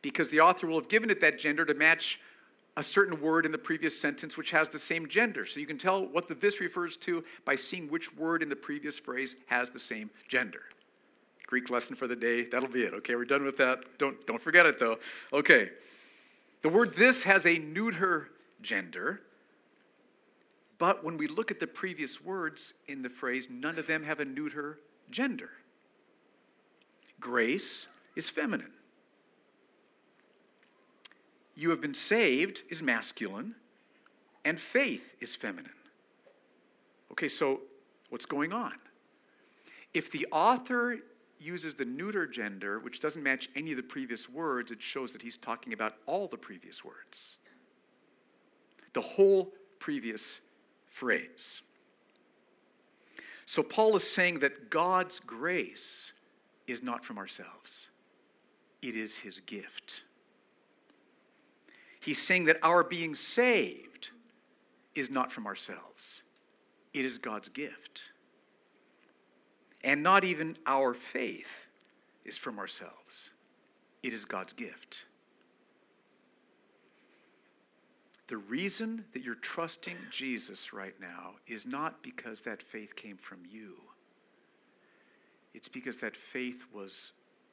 because 0.01 0.29
the 0.29 0.39
author 0.39 0.67
will 0.67 0.79
have 0.79 0.87
given 0.87 1.09
it 1.09 1.19
that 1.19 1.37
gender 1.37 1.65
to 1.65 1.73
match 1.73 2.19
a 2.77 2.83
certain 2.83 3.19
word 3.19 3.45
in 3.45 3.51
the 3.51 3.57
previous 3.57 3.99
sentence 3.99 4.37
which 4.37 4.51
has 4.51 4.69
the 4.69 4.79
same 4.79 5.07
gender. 5.07 5.45
So 5.45 5.59
you 5.59 5.65
can 5.65 5.77
tell 5.77 6.05
what 6.05 6.27
the 6.27 6.35
this 6.35 6.61
refers 6.61 6.95
to 6.97 7.25
by 7.43 7.55
seeing 7.55 7.89
which 7.89 8.15
word 8.15 8.41
in 8.41 8.47
the 8.47 8.55
previous 8.55 8.97
phrase 8.97 9.35
has 9.47 9.71
the 9.71 9.79
same 9.79 10.09
gender. 10.29 10.61
Greek 11.47 11.69
lesson 11.69 11.97
for 11.97 12.07
the 12.07 12.15
day. 12.15 12.45
That'll 12.45 12.69
be 12.69 12.83
it. 12.83 12.93
Okay, 12.93 13.15
we're 13.15 13.25
done 13.25 13.43
with 13.43 13.57
that. 13.57 13.97
Don't, 13.97 14.25
don't 14.25 14.39
forget 14.39 14.65
it 14.65 14.79
though. 14.79 14.99
Okay. 15.33 15.71
The 16.61 16.69
word 16.69 16.93
this 16.93 17.23
has 17.23 17.45
a 17.45 17.57
neuter 17.57 18.29
gender, 18.61 19.21
but 20.77 21.03
when 21.03 21.17
we 21.17 21.27
look 21.27 21.51
at 21.51 21.59
the 21.59 21.67
previous 21.67 22.23
words 22.23 22.73
in 22.87 23.01
the 23.01 23.09
phrase, 23.09 23.47
none 23.49 23.77
of 23.77 23.87
them 23.87 24.03
have 24.03 24.19
a 24.19 24.25
neuter 24.25 24.77
gender. 25.11 25.51
Grace 27.19 27.87
is 28.15 28.29
feminine. 28.29 28.73
You 31.55 31.69
have 31.69 31.81
been 31.81 31.93
saved 31.93 32.63
is 32.69 32.81
masculine, 32.81 33.55
and 34.43 34.59
faith 34.59 35.15
is 35.19 35.35
feminine. 35.35 35.71
Okay, 37.11 37.27
so 37.27 37.61
what's 38.09 38.25
going 38.25 38.51
on? 38.51 38.73
If 39.93 40.09
the 40.11 40.27
author 40.31 40.97
uses 41.39 41.75
the 41.75 41.85
neuter 41.85 42.25
gender, 42.25 42.79
which 42.79 42.99
doesn't 42.99 43.21
match 43.21 43.49
any 43.55 43.71
of 43.71 43.77
the 43.77 43.83
previous 43.83 44.29
words, 44.29 44.71
it 44.71 44.81
shows 44.81 45.11
that 45.13 45.21
he's 45.21 45.37
talking 45.37 45.73
about 45.73 45.95
all 46.05 46.27
the 46.27 46.37
previous 46.37 46.85
words. 46.85 47.37
The 48.93 49.01
whole 49.01 49.53
previous 49.79 50.39
phrase. 50.87 51.61
So 53.45 53.63
Paul 53.63 53.95
is 53.95 54.09
saying 54.09 54.39
that 54.39 54.69
God's 54.69 55.19
grace 55.19 56.13
is 56.67 56.81
not 56.81 57.03
from 57.03 57.17
ourselves, 57.17 57.89
it 58.81 58.95
is 58.95 59.19
his 59.19 59.39
gift. 59.41 60.03
He's 61.99 62.21
saying 62.21 62.45
that 62.45 62.57
our 62.63 62.83
being 62.83 63.13
saved 63.13 64.09
is 64.95 65.11
not 65.11 65.31
from 65.31 65.45
ourselves, 65.45 66.23
it 66.93 67.05
is 67.05 67.17
God's 67.17 67.49
gift. 67.49 68.11
And 69.83 70.03
not 70.03 70.23
even 70.23 70.57
our 70.67 70.93
faith 70.93 71.67
is 72.23 72.37
from 72.37 72.59
ourselves, 72.59 73.31
it 74.03 74.13
is 74.13 74.25
God's 74.25 74.53
gift. 74.53 75.05
The 78.31 78.37
reason 78.37 79.03
that 79.11 79.25
you're 79.25 79.35
trusting 79.35 79.97
Jesus 80.09 80.71
right 80.71 80.95
now 81.01 81.33
is 81.47 81.65
not 81.65 82.01
because 82.01 82.43
that 82.43 82.63
faith 82.63 82.95
came 82.95 83.17
from 83.17 83.39
you. 83.45 83.73
It's 85.53 85.67
because 85.67 85.97
that 85.97 86.15
faith 86.15 86.63
was 86.73 87.11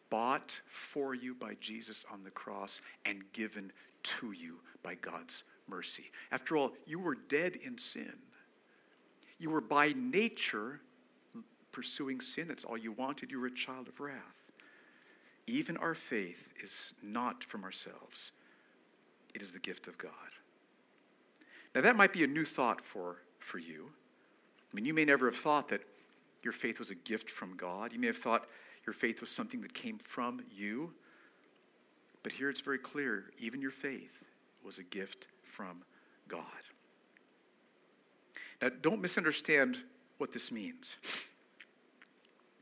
bought 0.09 0.61
for 0.69 1.17
you 1.17 1.35
by 1.35 1.55
Jesus 1.61 2.05
on 2.13 2.23
the 2.23 2.31
cross 2.31 2.81
and 3.05 3.25
given 3.33 3.73
to 4.05 4.31
you 4.31 4.61
by 4.85 4.95
God's 4.95 5.43
mercy. 5.67 6.13
After 6.31 6.57
all, 6.57 6.75
you 6.87 7.01
were 7.01 7.17
dead 7.17 7.57
in 7.57 7.77
sin. 7.77 8.15
You 9.41 9.51
were 9.51 9.61
by 9.61 9.95
nature 9.97 10.81
pursuing 11.73 12.21
sin. 12.21 12.47
That's 12.47 12.65
all 12.65 12.79
you 12.79 12.93
wanted. 12.93 13.33
You 13.33 13.41
were 13.41 13.49
a 13.49 13.53
child 13.53 13.89
of 13.89 13.99
wrath. 13.99 14.53
Even 15.49 15.77
our 15.77 15.95
faith 15.95 16.51
is 16.63 16.93
not 17.03 17.43
from 17.43 17.65
ourselves, 17.65 18.31
it 19.35 19.43
is 19.43 19.51
the 19.51 19.59
gift 19.59 19.89
of 19.89 19.99
God. 19.99 20.38
Now, 21.79 21.83
that 21.83 21.95
might 21.95 22.13
be 22.13 22.25
a 22.25 22.27
new 22.27 22.45
thought 22.45 22.81
for, 22.81 23.19
for 23.39 23.59
you. 23.59 23.91
I 24.73 24.75
mean, 24.75 24.85
you 24.85 24.93
may 24.93 25.05
never 25.05 25.27
have 25.27 25.37
thought 25.37 25.69
that 25.69 25.83
your 26.43 26.53
faith 26.53 26.81
was 26.81 26.91
a 26.91 26.97
gift 26.97 27.31
from 27.31 27.57
God. 27.57 27.93
You 27.93 28.01
may 28.01 28.09
have 28.09 28.17
thought 28.17 28.49
your 28.85 28.93
faith 28.93 29.21
was 29.21 29.31
something 29.31 29.61
that 29.61 29.75
came 29.75 29.99
from 29.99 30.41
you. 30.53 30.93
But 32.25 32.33
here 32.33 32.51
it's 32.51 32.59
very 32.59 32.79
clear 32.79 33.27
even 33.39 33.63
your 33.63 33.71
faith 33.71 34.25
was 34.65 34.81
a 34.81 34.83
gift 34.83 35.29
from 35.45 35.85
God. 36.27 36.43
Now, 38.61 38.71
don't 38.83 39.01
misunderstand 39.01 39.85
what 40.17 40.33
this 40.33 40.51
means. 40.51 40.97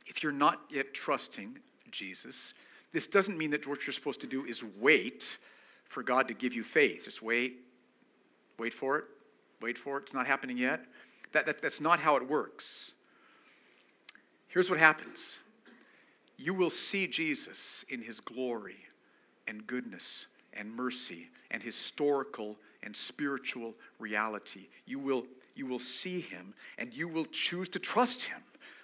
If 0.06 0.22
you're 0.22 0.30
not 0.30 0.60
yet 0.68 0.92
trusting 0.92 1.60
Jesus, 1.90 2.52
this 2.92 3.06
doesn't 3.06 3.38
mean 3.38 3.52
that 3.52 3.66
what 3.66 3.86
you're 3.86 3.94
supposed 3.94 4.20
to 4.20 4.26
do 4.26 4.44
is 4.44 4.62
wait 4.78 5.38
for 5.84 6.02
God 6.02 6.28
to 6.28 6.34
give 6.34 6.52
you 6.52 6.62
faith. 6.62 7.06
Just 7.06 7.22
wait, 7.22 7.62
Wait 8.58 8.74
for 8.74 8.98
it. 8.98 9.04
Wait 9.60 9.78
for 9.78 9.98
it. 9.98 10.02
It's 10.02 10.14
not 10.14 10.26
happening 10.26 10.58
yet. 10.58 10.80
That, 11.32 11.46
that, 11.46 11.62
that's 11.62 11.80
not 11.80 12.00
how 12.00 12.16
it 12.16 12.28
works. 12.28 12.92
Here's 14.48 14.70
what 14.70 14.78
happens 14.78 15.38
you 16.38 16.54
will 16.54 16.70
see 16.70 17.06
Jesus 17.06 17.84
in 17.88 18.02
his 18.02 18.20
glory 18.20 18.76
and 19.46 19.66
goodness 19.66 20.26
and 20.52 20.74
mercy 20.74 21.28
and 21.50 21.62
historical 21.62 22.56
and 22.82 22.94
spiritual 22.94 23.74
reality. 23.98 24.68
You 24.84 24.98
will, 24.98 25.24
you 25.54 25.66
will 25.66 25.78
see 25.78 26.20
him 26.20 26.54
and 26.78 26.94
you 26.94 27.08
will 27.08 27.24
choose 27.24 27.68
to 27.70 27.78
trust 27.78 28.24
him. 28.24 28.38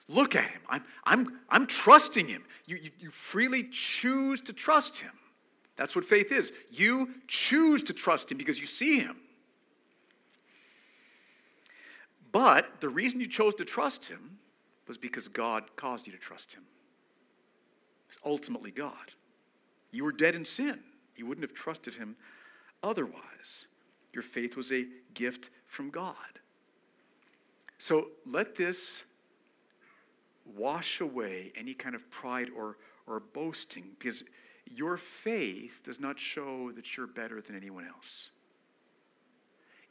Look 0.08 0.34
at 0.34 0.50
him. 0.50 0.60
I'm, 0.68 0.84
I'm, 1.04 1.40
I'm 1.48 1.66
trusting 1.66 2.26
him. 2.26 2.44
You, 2.66 2.76
you, 2.76 2.90
you 2.98 3.10
freely 3.10 3.64
choose 3.64 4.40
to 4.42 4.52
trust 4.52 5.00
him. 5.00 5.12
That's 5.76 5.96
what 5.96 6.04
faith 6.04 6.32
is. 6.32 6.52
You 6.70 7.14
choose 7.28 7.82
to 7.84 7.92
trust 7.92 8.30
him 8.30 8.38
because 8.38 8.58
you 8.58 8.66
see 8.66 8.98
him. 8.98 9.16
But 12.32 12.80
the 12.80 12.88
reason 12.88 13.20
you 13.20 13.28
chose 13.28 13.54
to 13.56 13.64
trust 13.64 14.08
him 14.08 14.38
was 14.88 14.96
because 14.96 15.28
God 15.28 15.76
caused 15.76 16.06
you 16.06 16.12
to 16.12 16.18
trust 16.18 16.54
him. 16.54 16.64
It's 18.08 18.18
ultimately 18.24 18.70
God. 18.70 19.12
You 19.90 20.04
were 20.04 20.12
dead 20.12 20.34
in 20.34 20.44
sin. 20.44 20.80
You 21.14 21.26
wouldn't 21.26 21.46
have 21.46 21.54
trusted 21.54 21.94
him 21.94 22.16
otherwise. 22.82 23.66
Your 24.12 24.22
faith 24.22 24.56
was 24.56 24.72
a 24.72 24.86
gift 25.14 25.50
from 25.66 25.90
God. 25.90 26.40
So 27.78 28.08
let 28.26 28.54
this 28.54 29.04
wash 30.44 31.00
away 31.00 31.52
any 31.56 31.74
kind 31.74 31.94
of 31.94 32.10
pride 32.10 32.48
or, 32.56 32.76
or 33.06 33.20
boasting 33.20 33.92
because 33.98 34.24
your 34.70 34.96
faith 34.96 35.82
does 35.84 36.00
not 36.00 36.18
show 36.18 36.72
that 36.72 36.96
you're 36.96 37.06
better 37.06 37.40
than 37.40 37.56
anyone 37.56 37.86
else. 37.86 38.30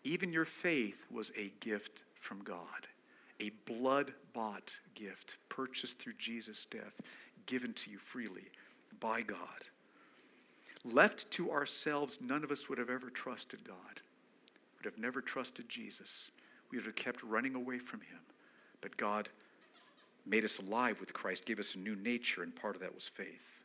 Even 0.03 0.33
your 0.33 0.45
faith 0.45 1.05
was 1.11 1.31
a 1.37 1.53
gift 1.59 2.03
from 2.21 2.43
God, 2.43 2.87
a 3.39 3.49
blood 3.65 4.13
bought 4.33 4.77
gift 4.93 5.37
purchased 5.49 5.97
through 5.97 6.13
Jesus' 6.17 6.65
death, 6.65 7.01
given 7.47 7.73
to 7.73 7.89
you 7.89 7.97
freely 7.97 8.49
by 8.99 9.21
God. 9.21 9.65
Left 10.85 11.29
to 11.31 11.51
ourselves, 11.51 12.19
none 12.21 12.43
of 12.43 12.51
us 12.51 12.69
would 12.69 12.77
have 12.77 12.89
ever 12.89 13.09
trusted 13.09 13.63
God, 13.65 14.01
would 14.77 14.85
have 14.85 14.99
never 14.99 15.21
trusted 15.21 15.67
Jesus. 15.67 16.31
We 16.71 16.77
would 16.77 16.85
have 16.85 16.95
kept 16.95 17.23
running 17.23 17.55
away 17.55 17.79
from 17.79 18.01
Him. 18.01 18.19
But 18.79 18.97
God 18.97 19.29
made 20.25 20.43
us 20.43 20.59
alive 20.59 20.99
with 20.99 21.13
Christ, 21.13 21.45
gave 21.45 21.59
us 21.59 21.75
a 21.75 21.79
new 21.79 21.95
nature, 21.95 22.43
and 22.43 22.55
part 22.55 22.75
of 22.75 22.81
that 22.81 22.93
was 22.93 23.07
faith. 23.07 23.63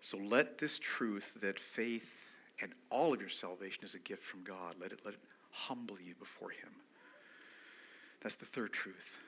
So 0.00 0.18
let 0.18 0.58
this 0.58 0.78
truth 0.78 1.38
that 1.40 1.58
faith 1.58 2.29
and 2.62 2.72
all 2.90 3.12
of 3.12 3.20
your 3.20 3.30
salvation 3.30 3.84
is 3.84 3.94
a 3.94 3.98
gift 3.98 4.22
from 4.22 4.42
God, 4.44 4.74
let 4.80 4.92
it, 4.92 5.00
let 5.04 5.14
it 5.14 5.20
humble 5.50 5.96
you 6.00 6.14
before 6.14 6.50
Him. 6.50 6.70
That's 8.22 8.36
the 8.36 8.44
third 8.44 8.72
truth. 8.72 9.18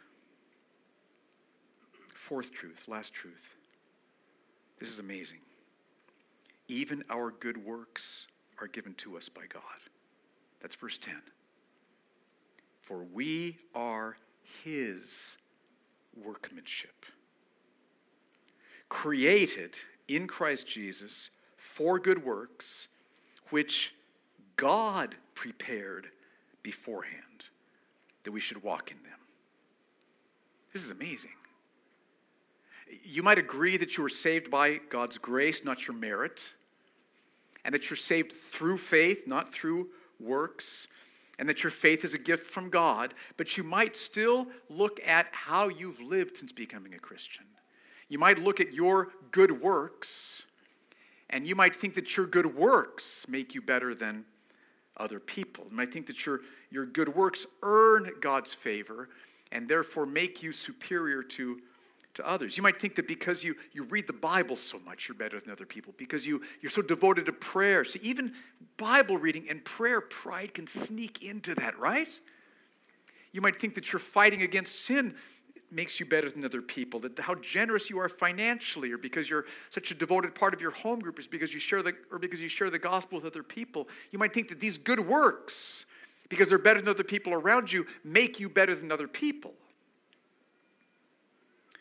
Fourth 2.14 2.52
truth, 2.52 2.84
last 2.88 3.12
truth. 3.12 3.56
This 4.78 4.90
is 4.90 4.98
amazing. 4.98 5.38
Even 6.68 7.04
our 7.10 7.30
good 7.30 7.56
works 7.64 8.26
are 8.60 8.66
given 8.66 8.94
to 8.94 9.16
us 9.16 9.28
by 9.28 9.42
God. 9.48 9.62
That's 10.60 10.76
verse 10.76 10.98
10. 10.98 11.20
For 12.80 13.04
we 13.04 13.58
are 13.74 14.16
His 14.64 15.36
workmanship, 16.16 17.06
created 18.88 19.76
in 20.08 20.26
Christ 20.26 20.66
Jesus 20.66 21.30
for 21.56 21.98
good 21.98 22.24
works, 22.24 22.88
which 23.52 23.94
God 24.56 25.16
prepared 25.34 26.08
beforehand 26.62 27.16
that 28.24 28.32
we 28.32 28.40
should 28.40 28.62
walk 28.62 28.90
in 28.90 28.96
them. 29.02 29.18
This 30.72 30.84
is 30.84 30.90
amazing. 30.90 31.32
You 33.04 33.22
might 33.22 33.38
agree 33.38 33.76
that 33.76 33.96
you 33.96 34.02
were 34.02 34.08
saved 34.08 34.50
by 34.50 34.80
God's 34.88 35.18
grace, 35.18 35.64
not 35.64 35.86
your 35.86 35.96
merit, 35.96 36.54
and 37.64 37.74
that 37.74 37.90
you're 37.90 37.96
saved 37.96 38.32
through 38.32 38.78
faith, 38.78 39.26
not 39.26 39.52
through 39.52 39.88
works, 40.20 40.88
and 41.38 41.48
that 41.48 41.62
your 41.62 41.70
faith 41.70 42.04
is 42.04 42.14
a 42.14 42.18
gift 42.18 42.46
from 42.46 42.70
God, 42.70 43.14
but 43.36 43.56
you 43.56 43.64
might 43.64 43.96
still 43.96 44.46
look 44.68 45.00
at 45.06 45.26
how 45.32 45.68
you've 45.68 46.00
lived 46.00 46.36
since 46.36 46.52
becoming 46.52 46.94
a 46.94 46.98
Christian. 46.98 47.44
You 48.08 48.18
might 48.18 48.38
look 48.38 48.60
at 48.60 48.74
your 48.74 49.08
good 49.30 49.62
works, 49.62 50.44
and 51.32 51.46
you 51.46 51.56
might 51.56 51.74
think 51.74 51.94
that 51.94 52.16
your 52.16 52.26
good 52.26 52.54
works 52.54 53.26
make 53.28 53.54
you 53.54 53.62
better 53.62 53.94
than 53.94 54.24
other 54.96 55.18
people. 55.18 55.66
You 55.70 55.76
might 55.76 55.92
think 55.92 56.06
that 56.06 56.26
your, 56.26 56.40
your 56.70 56.86
good 56.86 57.14
works 57.14 57.46
earn 57.62 58.10
God's 58.20 58.52
favor 58.52 59.08
and 59.50 59.68
therefore 59.68 60.06
make 60.06 60.42
you 60.42 60.52
superior 60.52 61.22
to 61.22 61.60
to 62.14 62.28
others. 62.28 62.56
You 62.56 62.62
might 62.62 62.76
think 62.76 62.96
that 62.96 63.08
because 63.08 63.42
you, 63.42 63.54
you 63.72 63.84
read 63.84 64.06
the 64.06 64.12
Bible 64.12 64.56
so 64.56 64.78
much, 64.80 65.08
you're 65.08 65.16
better 65.16 65.40
than 65.40 65.50
other 65.50 65.64
people, 65.64 65.94
because 65.96 66.26
you, 66.26 66.42
you're 66.60 66.70
so 66.70 66.82
devoted 66.82 67.26
to 67.26 67.32
prayer. 67.32 67.84
See, 67.84 68.00
even 68.02 68.34
Bible 68.76 69.16
reading 69.16 69.46
and 69.48 69.64
prayer, 69.64 70.00
pride 70.00 70.54
can 70.54 70.66
sneak 70.66 71.22
into 71.22 71.54
that, 71.54 71.78
right? 71.78 72.08
You 73.32 73.40
might 73.40 73.56
think 73.56 73.74
that 73.76 73.92
you're 73.92 74.00
fighting 74.00 74.42
against 74.42 74.84
sin 74.84 75.14
makes 75.72 75.98
you 75.98 76.06
better 76.06 76.30
than 76.30 76.44
other 76.44 76.62
people, 76.62 77.00
that 77.00 77.18
how 77.18 77.34
generous 77.36 77.88
you 77.90 77.98
are 77.98 78.08
financially, 78.08 78.92
or 78.92 78.98
because 78.98 79.30
you're 79.30 79.46
such 79.70 79.90
a 79.90 79.94
devoted 79.94 80.34
part 80.34 80.54
of 80.54 80.60
your 80.60 80.70
home 80.70 81.00
group, 81.00 81.18
is 81.18 81.26
because 81.26 81.52
you 81.54 81.60
share 81.60 81.82
the, 81.82 81.94
or 82.10 82.18
because 82.18 82.40
you 82.40 82.48
share 82.48 82.70
the 82.70 82.78
gospel 82.78 83.16
with 83.16 83.24
other 83.24 83.42
people. 83.42 83.88
You 84.10 84.18
might 84.18 84.34
think 84.34 84.48
that 84.48 84.60
these 84.60 84.78
good 84.78 85.00
works, 85.00 85.86
because 86.28 86.48
they're 86.48 86.58
better 86.58 86.80
than 86.80 86.88
other 86.88 87.04
people 87.04 87.32
around 87.32 87.72
you, 87.72 87.86
make 88.04 88.38
you 88.38 88.48
better 88.48 88.74
than 88.74 88.92
other 88.92 89.08
people. 89.08 89.52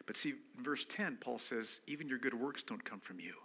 But 0.06 0.18
see, 0.18 0.34
in 0.58 0.64
verse 0.64 0.86
10, 0.86 1.18
Paul 1.22 1.40
says, 1.40 1.80
even 1.88 2.10
your 2.10 2.18
good 2.18 2.34
works 2.34 2.64
don't 2.64 2.84
come 2.84 3.00
from 3.00 3.20
you, 3.20 3.36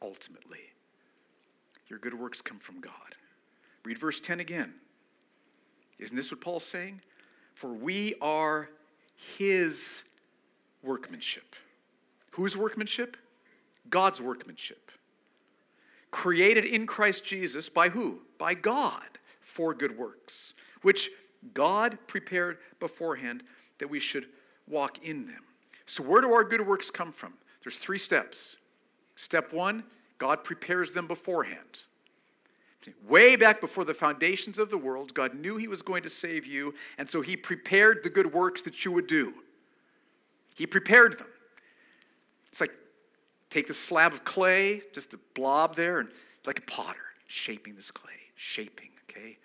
ultimately. 0.00 0.70
Your 1.88 1.98
good 1.98 2.14
works 2.14 2.40
come 2.40 2.58
from 2.58 2.80
God. 2.80 3.16
Read 3.84 3.98
verse 3.98 4.20
10 4.20 4.40
again. 4.40 4.74
Isn't 5.98 6.16
this 6.16 6.30
what 6.30 6.40
Paul's 6.40 6.64
saying? 6.64 7.00
For 7.52 7.72
we 7.72 8.14
are 8.20 8.70
his 9.38 10.04
workmanship. 10.82 11.56
Whose 12.32 12.56
workmanship? 12.56 13.16
God's 13.88 14.20
workmanship. 14.20 14.90
Created 16.10 16.64
in 16.64 16.86
Christ 16.86 17.24
Jesus 17.24 17.68
by 17.68 17.88
who? 17.88 18.22
By 18.38 18.54
God 18.54 19.18
for 19.40 19.74
good 19.74 19.98
works, 19.98 20.54
which 20.82 21.10
God 21.52 21.98
prepared 22.06 22.58
beforehand 22.80 23.42
that 23.78 23.90
we 23.90 24.00
should 24.00 24.26
walk 24.66 25.04
in 25.04 25.26
them. 25.26 25.42
So, 25.86 26.02
where 26.02 26.20
do 26.20 26.32
our 26.32 26.44
good 26.44 26.66
works 26.66 26.90
come 26.90 27.12
from? 27.12 27.34
There's 27.62 27.76
three 27.76 27.98
steps. 27.98 28.56
Step 29.16 29.52
one, 29.52 29.84
God 30.18 30.44
prepares 30.44 30.92
them 30.92 31.06
beforehand. 31.06 31.84
Way 33.06 33.36
back 33.36 33.60
before 33.60 33.84
the 33.84 33.94
foundations 33.94 34.58
of 34.58 34.70
the 34.70 34.78
world, 34.78 35.14
God 35.14 35.34
knew 35.34 35.56
He 35.56 35.68
was 35.68 35.82
going 35.82 36.02
to 36.02 36.10
save 36.10 36.46
you, 36.46 36.74
and 36.98 37.08
so 37.08 37.20
He 37.20 37.36
prepared 37.36 38.02
the 38.02 38.10
good 38.10 38.32
works 38.32 38.62
that 38.62 38.84
you 38.84 38.92
would 38.92 39.06
do. 39.06 39.34
He 40.56 40.66
prepared 40.66 41.18
them. 41.18 41.26
It's 42.48 42.60
like 42.60 42.72
take 43.50 43.66
the 43.66 43.74
slab 43.74 44.12
of 44.12 44.24
clay, 44.24 44.82
just 44.92 45.14
a 45.14 45.18
blob 45.34 45.76
there, 45.76 46.00
and 46.00 46.08
like 46.46 46.58
a 46.58 46.62
potter, 46.62 46.98
shaping 47.26 47.74
this 47.74 47.90
clay, 47.90 48.12
shaping, 48.36 48.90
okay? 49.10 49.38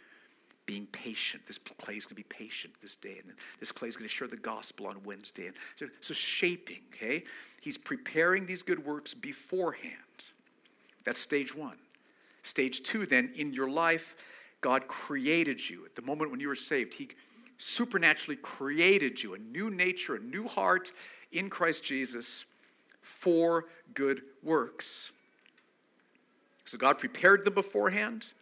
being 0.70 0.86
patient. 0.92 1.48
This 1.48 1.58
clay 1.58 1.96
is 1.96 2.06
going 2.06 2.12
to 2.12 2.16
be 2.16 2.22
patient 2.30 2.76
this 2.80 2.96
day, 2.96 3.18
and 3.24 3.34
this 3.60 3.72
clay 3.72 3.88
is 3.88 3.96
going 3.96 4.08
to 4.08 4.14
share 4.14 4.28
the 4.28 4.38
gospel 4.38 4.86
on 4.86 5.02
Wednesday. 5.04 5.48
And 5.48 5.56
so, 5.76 5.88
so 6.00 6.14
shaping, 6.14 6.82
okay? 6.94 7.24
He's 7.60 7.76
preparing 7.76 8.46
these 8.46 8.62
good 8.62 8.86
works 8.86 9.16
beforehand. 9.16 9.96
That's 11.06 11.20
stage 11.20 11.56
one. 11.56 11.78
Stage 12.42 12.84
two, 12.84 13.06
then, 13.06 13.32
in 13.36 13.54
your 13.54 13.70
life, 13.70 14.16
God 14.62 14.88
created 14.88 15.70
you. 15.70 15.86
At 15.86 15.96
the 15.96 16.02
moment 16.02 16.32
when 16.32 16.40
you 16.40 16.48
were 16.48 16.56
saved, 16.56 16.96
He 16.96 17.10
supernaturally 17.58 18.38
created 18.38 19.22
you 19.22 19.34
a 19.34 19.38
new 19.38 19.70
nature, 19.70 20.16
a 20.16 20.20
new 20.20 20.48
heart 20.48 20.92
in 21.32 21.50
Christ 21.50 21.84
Jesus 21.84 22.46
for 23.02 23.66
good 23.94 24.22
works. 24.44 25.12
So 26.66 26.78
God 26.78 27.00
prepared 27.00 27.46
them 27.46 27.56
beforehand. 27.56 28.34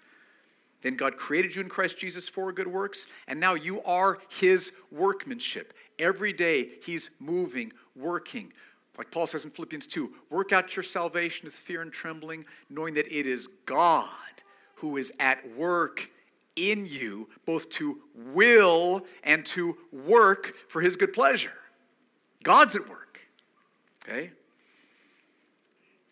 Then 0.81 0.95
God 0.95 1.17
created 1.17 1.55
you 1.55 1.61
in 1.61 1.69
Christ 1.69 1.97
Jesus 1.97 2.29
for 2.29 2.51
good 2.51 2.67
works, 2.67 3.07
and 3.27 3.39
now 3.39 3.55
you 3.55 3.81
are 3.83 4.19
His 4.29 4.71
workmanship. 4.91 5.73
Every 5.97 6.33
day 6.33 6.69
He's 6.83 7.09
moving, 7.19 7.73
working. 7.95 8.53
Like 8.97 9.11
Paul 9.11 9.27
says 9.27 9.45
in 9.45 9.51
Philippians 9.51 9.87
2 9.87 10.11
work 10.29 10.51
out 10.51 10.75
your 10.75 10.83
salvation 10.83 11.45
with 11.45 11.53
fear 11.53 11.81
and 11.81 11.91
trembling, 11.91 12.45
knowing 12.69 12.95
that 12.95 13.07
it 13.07 13.27
is 13.27 13.47
God 13.65 14.07
who 14.75 14.97
is 14.97 15.11
at 15.19 15.55
work 15.55 16.11
in 16.55 16.85
you, 16.85 17.29
both 17.45 17.69
to 17.69 17.99
will 18.15 19.05
and 19.23 19.45
to 19.45 19.77
work 19.91 20.53
for 20.67 20.81
His 20.81 20.95
good 20.95 21.13
pleasure. 21.13 21.53
God's 22.43 22.75
at 22.75 22.89
work. 22.89 23.19
Okay? 24.03 24.31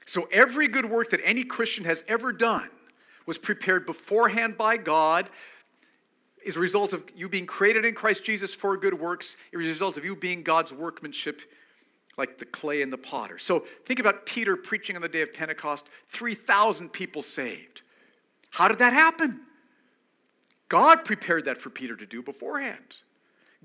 So 0.06 0.28
every 0.32 0.68
good 0.68 0.86
work 0.86 1.10
that 1.10 1.22
any 1.24 1.44
Christian 1.44 1.86
has 1.86 2.04
ever 2.08 2.32
done 2.32 2.70
was 3.26 3.38
prepared 3.38 3.86
beforehand 3.86 4.58
by 4.58 4.78
God 4.78 5.30
is 6.46 6.56
a 6.56 6.60
result 6.60 6.94
of 6.94 7.04
you 7.16 7.28
being 7.28 7.48
created 7.48 7.86
in 7.86 7.96
Christ 7.96 8.24
Jesus 8.24 8.54
for 8.54 8.78
good 8.78 8.94
works. 8.94 9.36
It 9.52 9.58
is 9.58 9.66
a 9.66 9.70
result 9.70 9.98
of 9.98 10.06
you 10.06 10.16
being 10.16 10.44
God's 10.44 10.72
workmanship, 10.72 11.42
like 12.18 12.38
the 12.38 12.46
clay 12.46 12.82
and 12.82 12.92
the 12.92 12.98
potter. 12.98 13.38
So 13.38 13.60
think 13.60 14.00
about 14.00 14.26
Peter 14.26 14.56
preaching 14.56 14.96
on 14.96 15.02
the 15.02 15.10
day 15.10 15.22
of 15.22 15.34
Pentecost 15.34 15.90
3,000 16.08 16.90
people 16.90 17.22
saved. 17.22 17.82
How 18.52 18.68
did 18.68 18.80
that 18.80 18.94
happen? 18.94 19.42
God 20.70 21.06
prepared 21.06 21.46
that 21.46 21.58
for 21.58 21.70
Peter 21.70 21.96
to 21.96 22.06
do 22.06 22.24
beforehand. 22.24 23.02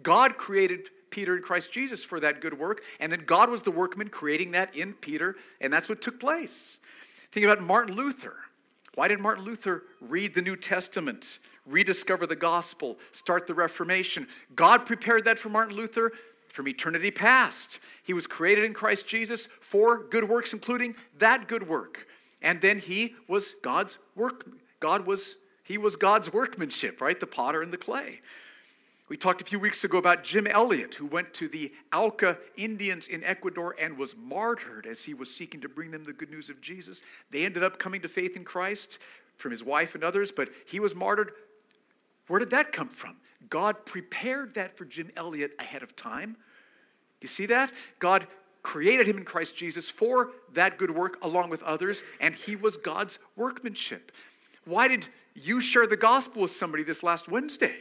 God 0.02 0.36
created 0.36 0.88
Peter 1.10 1.36
in 1.36 1.42
Christ 1.42 1.72
Jesus 1.72 2.04
for 2.04 2.20
that 2.20 2.40
good 2.40 2.58
work, 2.58 2.82
and 2.98 3.10
then 3.12 3.24
God 3.26 3.50
was 3.50 3.62
the 3.62 3.70
workman 3.70 4.08
creating 4.08 4.52
that 4.52 4.74
in 4.76 4.92
Peter, 4.94 5.36
and 5.60 5.72
that's 5.72 5.88
what 5.88 6.00
took 6.00 6.20
place. 6.20 6.78
Think 7.32 7.44
about 7.46 7.60
Martin 7.60 7.94
Luther. 7.94 8.36
Why 8.94 9.08
did 9.08 9.20
Martin 9.20 9.44
Luther 9.44 9.84
read 10.00 10.34
the 10.34 10.42
New 10.42 10.56
Testament, 10.56 11.38
rediscover 11.66 12.26
the 12.26 12.36
gospel, 12.36 12.98
start 13.12 13.46
the 13.46 13.54
Reformation? 13.54 14.26
God 14.54 14.86
prepared 14.86 15.24
that 15.24 15.38
for 15.38 15.48
Martin 15.48 15.76
Luther 15.76 16.12
from 16.50 16.68
eternity 16.68 17.10
past. 17.10 17.78
He 18.02 18.12
was 18.12 18.26
created 18.26 18.64
in 18.64 18.74
Christ 18.74 19.06
Jesus 19.06 19.48
for 19.60 20.02
good 20.02 20.28
works, 20.28 20.52
including 20.52 20.94
that 21.18 21.48
good 21.48 21.68
work. 21.68 22.06
And 22.42 22.60
then 22.60 22.78
he 22.78 23.14
was 23.28 23.54
God's 23.62 23.98
work. 24.14 24.46
God 24.80 25.06
was, 25.06 25.36
he 25.62 25.78
was 25.78 25.96
God's 25.96 26.32
workmanship, 26.32 27.00
right? 27.00 27.18
The 27.18 27.26
potter 27.26 27.62
and 27.62 27.72
the 27.72 27.78
clay. 27.78 28.20
We 29.08 29.16
talked 29.16 29.40
a 29.42 29.44
few 29.44 29.58
weeks 29.58 29.82
ago 29.82 29.98
about 29.98 30.22
Jim 30.22 30.46
Elliot, 30.46 30.94
who 30.94 31.06
went 31.06 31.34
to 31.34 31.48
the 31.48 31.72
Auca 31.92 32.38
Indians 32.56 33.08
in 33.08 33.24
Ecuador 33.24 33.74
and 33.78 33.98
was 33.98 34.14
martyred 34.16 34.86
as 34.86 35.04
he 35.04 35.14
was 35.14 35.34
seeking 35.34 35.60
to 35.62 35.68
bring 35.68 35.90
them 35.90 36.04
the 36.04 36.12
good 36.12 36.30
news 36.30 36.48
of 36.48 36.60
Jesus. 36.60 37.02
They 37.30 37.44
ended 37.44 37.64
up 37.64 37.80
coming 37.80 38.02
to 38.02 38.08
faith 38.08 38.36
in 38.36 38.44
Christ 38.44 39.00
from 39.34 39.50
his 39.50 39.64
wife 39.64 39.96
and 39.96 40.04
others, 40.04 40.30
but 40.30 40.48
he 40.64 40.78
was 40.78 40.94
martyred. 40.94 41.32
Where 42.28 42.38
did 42.38 42.50
that 42.50 42.70
come 42.70 42.88
from? 42.88 43.16
God 43.48 43.86
prepared 43.86 44.54
that 44.54 44.76
for 44.76 44.84
Jim 44.84 45.10
Elliot 45.16 45.52
ahead 45.58 45.82
of 45.82 45.96
time. 45.96 46.36
You 47.20 47.28
see 47.28 47.46
that? 47.46 47.72
God 47.98 48.26
created 48.62 49.08
him 49.08 49.16
in 49.16 49.24
Christ 49.24 49.56
Jesus 49.56 49.88
for 49.88 50.30
that 50.52 50.76
good 50.76 50.90
work 50.90 51.18
along 51.22 51.50
with 51.50 51.62
others, 51.62 52.02
and 52.20 52.34
he 52.34 52.56
was 52.56 52.76
God's 52.76 53.18
workmanship. 53.36 54.12
Why 54.64 54.88
did 54.88 55.08
you 55.34 55.60
share 55.60 55.86
the 55.86 55.96
gospel 55.96 56.42
with 56.42 56.50
somebody 56.50 56.82
this 56.82 57.02
last 57.02 57.28
Wednesday? 57.28 57.74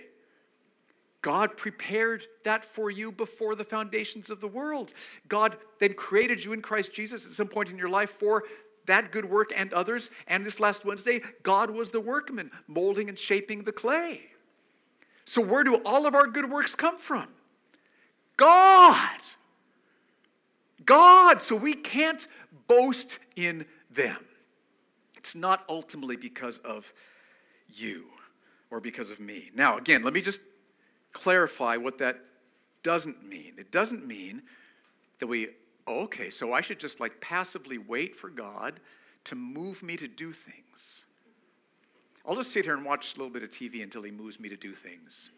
God 1.21 1.57
prepared 1.57 2.23
that 2.45 2.63
for 2.63 2.89
you 2.89 3.11
before 3.11 3.55
the 3.55 3.65
foundations 3.65 4.29
of 4.29 4.39
the 4.39 4.47
world. 4.47 4.93
God 5.27 5.57
then 5.79 5.93
created 5.93 6.45
you 6.45 6.53
in 6.53 6.61
Christ 6.61 6.93
Jesus 6.93 7.25
at 7.25 7.33
some 7.33 7.47
point 7.47 7.69
in 7.69 7.77
your 7.77 7.89
life 7.89 8.09
for 8.09 8.45
that 8.85 9.11
good 9.11 9.25
work 9.25 9.51
and 9.55 9.73
others. 9.73 10.11
And 10.27 10.45
this 10.45 10.61
last 10.61 10.85
Wednesday, 10.85 11.21
God 11.43 11.69
was 11.71 11.91
the 11.91 11.99
workman, 11.99 12.51
molding 12.67 13.09
and 13.09 13.19
shaping 13.19 13.63
the 13.63 13.73
clay. 13.73 14.28
So, 15.29 15.43
where 15.43 15.63
do 15.63 15.79
all 15.85 16.07
of 16.07 16.15
our 16.15 16.25
good 16.25 16.49
works 16.49 16.73
come 16.73 16.97
from? 16.97 17.27
God. 18.35 19.19
God. 20.83 21.43
So, 21.43 21.55
we 21.55 21.75
can't 21.75 22.27
boast 22.67 23.19
in 23.35 23.67
them. 23.91 24.25
It's 25.15 25.35
not 25.35 25.65
ultimately 25.69 26.17
because 26.17 26.57
of 26.57 26.91
you 27.71 28.05
or 28.71 28.81
because 28.81 29.11
of 29.11 29.19
me. 29.19 29.51
Now, 29.53 29.77
again, 29.77 30.01
let 30.01 30.13
me 30.13 30.21
just 30.21 30.41
clarify 31.13 31.77
what 31.77 31.99
that 31.99 32.21
doesn't 32.81 33.23
mean. 33.23 33.53
It 33.59 33.71
doesn't 33.71 34.07
mean 34.07 34.41
that 35.19 35.27
we, 35.27 35.49
oh, 35.85 36.05
okay, 36.05 36.31
so 36.31 36.53
I 36.53 36.61
should 36.61 36.79
just 36.79 36.99
like 36.99 37.21
passively 37.21 37.77
wait 37.77 38.15
for 38.15 38.31
God 38.31 38.79
to 39.25 39.35
move 39.35 39.83
me 39.83 39.95
to 39.95 40.07
do 40.07 40.31
things. 40.31 41.03
I'll 42.29 42.35
just 42.35 42.51
sit 42.51 42.65
here 42.65 42.75
and 42.75 42.85
watch 42.85 43.15
a 43.15 43.17
little 43.17 43.33
bit 43.33 43.41
of 43.41 43.49
TV 43.49 43.81
until 43.81 44.03
He 44.03 44.11
moves 44.11 44.39
me 44.39 44.49
to 44.49 44.55
do 44.55 44.73
things. 44.73 45.31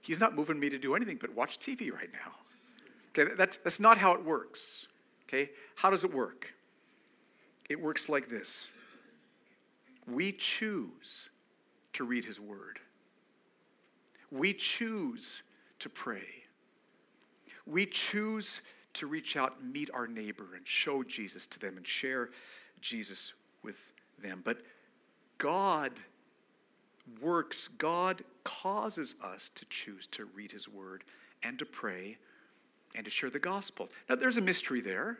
He's 0.00 0.20
not 0.20 0.36
moving 0.36 0.60
me 0.60 0.70
to 0.70 0.78
do 0.78 0.94
anything 0.94 1.18
but 1.20 1.34
watch 1.34 1.58
TV 1.58 1.92
right 1.92 2.10
now. 2.12 2.32
Okay, 3.08 3.34
that's, 3.36 3.56
that's 3.56 3.80
not 3.80 3.98
how 3.98 4.12
it 4.14 4.24
works. 4.24 4.86
Okay, 5.24 5.50
how 5.74 5.90
does 5.90 6.04
it 6.04 6.14
work? 6.14 6.54
It 7.68 7.80
works 7.80 8.08
like 8.08 8.28
this 8.28 8.68
we 10.06 10.30
choose 10.30 11.28
to 11.94 12.04
read 12.04 12.24
His 12.24 12.38
Word. 12.38 12.78
We 14.30 14.54
choose 14.54 15.42
to 15.80 15.88
pray. 15.88 16.44
We 17.66 17.84
choose 17.86 18.62
to 18.94 19.08
reach 19.08 19.36
out 19.36 19.64
meet 19.64 19.90
our 19.92 20.06
neighbor 20.06 20.46
and 20.54 20.66
show 20.66 21.02
Jesus 21.02 21.46
to 21.48 21.58
them 21.58 21.76
and 21.76 21.86
share 21.86 22.30
Jesus 22.80 23.34
with 23.62 23.92
them. 24.22 24.42
But 24.44 24.58
God 25.40 25.92
works, 27.20 27.66
God 27.66 28.22
causes 28.44 29.14
us 29.24 29.50
to 29.54 29.64
choose 29.70 30.06
to 30.08 30.26
read 30.26 30.52
His 30.52 30.68
Word 30.68 31.02
and 31.42 31.58
to 31.58 31.64
pray 31.64 32.18
and 32.94 33.04
to 33.06 33.10
share 33.10 33.30
the 33.30 33.38
gospel. 33.38 33.88
Now, 34.08 34.16
there's 34.16 34.36
a 34.36 34.42
mystery 34.42 34.82
there. 34.82 35.18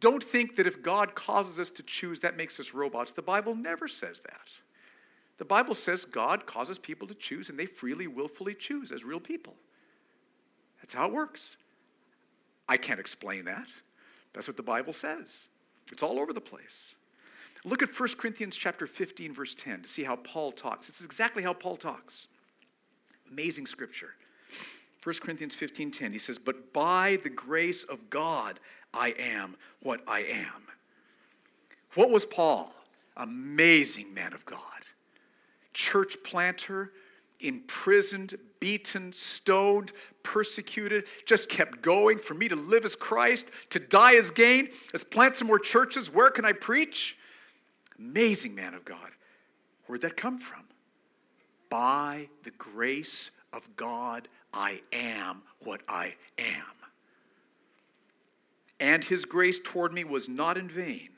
Don't 0.00 0.22
think 0.22 0.56
that 0.56 0.66
if 0.66 0.82
God 0.82 1.14
causes 1.14 1.58
us 1.58 1.70
to 1.70 1.82
choose, 1.82 2.20
that 2.20 2.36
makes 2.36 2.60
us 2.60 2.74
robots. 2.74 3.12
The 3.12 3.22
Bible 3.22 3.54
never 3.54 3.88
says 3.88 4.20
that. 4.20 4.48
The 5.38 5.44
Bible 5.44 5.74
says 5.74 6.04
God 6.04 6.44
causes 6.44 6.78
people 6.78 7.08
to 7.08 7.14
choose, 7.14 7.48
and 7.48 7.58
they 7.58 7.66
freely, 7.66 8.06
willfully 8.06 8.54
choose 8.54 8.92
as 8.92 9.02
real 9.02 9.20
people. 9.20 9.54
That's 10.80 10.92
how 10.92 11.06
it 11.06 11.12
works. 11.12 11.56
I 12.68 12.76
can't 12.76 13.00
explain 13.00 13.46
that. 13.46 13.66
That's 14.34 14.46
what 14.46 14.58
the 14.58 14.62
Bible 14.62 14.92
says. 14.92 15.48
It's 15.90 16.02
all 16.02 16.18
over 16.18 16.32
the 16.32 16.40
place. 16.40 16.96
Look 17.64 17.82
at 17.82 17.88
1 17.88 18.08
Corinthians 18.18 18.56
chapter 18.56 18.86
15 18.86 19.32
verse 19.32 19.54
10 19.54 19.82
to 19.82 19.88
see 19.88 20.04
how 20.04 20.16
Paul 20.16 20.52
talks. 20.52 20.86
This 20.86 20.98
is 20.98 21.04
exactly 21.04 21.42
how 21.42 21.54
Paul 21.54 21.76
talks. 21.76 22.28
Amazing 23.30 23.66
scripture. 23.66 24.14
1 25.02 25.20
Corinthians 25.20 25.54
15:10 25.54 26.12
he 26.12 26.18
says, 26.18 26.38
"But 26.38 26.72
by 26.72 27.16
the 27.16 27.30
grace 27.30 27.84
of 27.84 28.10
God 28.10 28.60
I 28.92 29.10
am 29.18 29.56
what 29.80 30.02
I 30.06 30.20
am." 30.20 30.68
What 31.94 32.10
was 32.10 32.26
Paul? 32.26 32.74
Amazing 33.16 34.12
man 34.12 34.32
of 34.32 34.44
God 34.44 34.74
church 35.74 36.22
planter, 36.22 36.92
imprisoned, 37.40 38.34
beaten, 38.60 39.12
stoned, 39.12 39.92
persecuted, 40.22 41.06
just 41.26 41.50
kept 41.50 41.82
going. 41.82 42.18
For 42.18 42.32
me 42.32 42.48
to 42.48 42.56
live 42.56 42.86
as 42.86 42.96
Christ, 42.96 43.50
to 43.70 43.78
die 43.78 44.14
as 44.14 44.30
gain, 44.30 44.70
let's 44.92 45.04
plant 45.04 45.36
some 45.36 45.48
more 45.48 45.58
churches. 45.58 46.08
Where 46.08 46.30
can 46.30 46.46
I 46.46 46.52
preach? 46.52 47.18
Amazing 47.98 48.54
man 48.54 48.74
of 48.74 48.84
God. 48.84 49.10
Where'd 49.86 50.02
that 50.02 50.16
come 50.16 50.38
from? 50.38 50.64
By 51.68 52.28
the 52.42 52.50
grace 52.52 53.30
of 53.52 53.76
God, 53.76 54.28
I 54.52 54.82
am 54.92 55.42
what 55.60 55.82
I 55.88 56.14
am. 56.38 56.64
And 58.80 59.04
his 59.04 59.24
grace 59.24 59.60
toward 59.62 59.92
me 59.92 60.04
was 60.04 60.28
not 60.28 60.58
in 60.58 60.68
vain. 60.68 61.10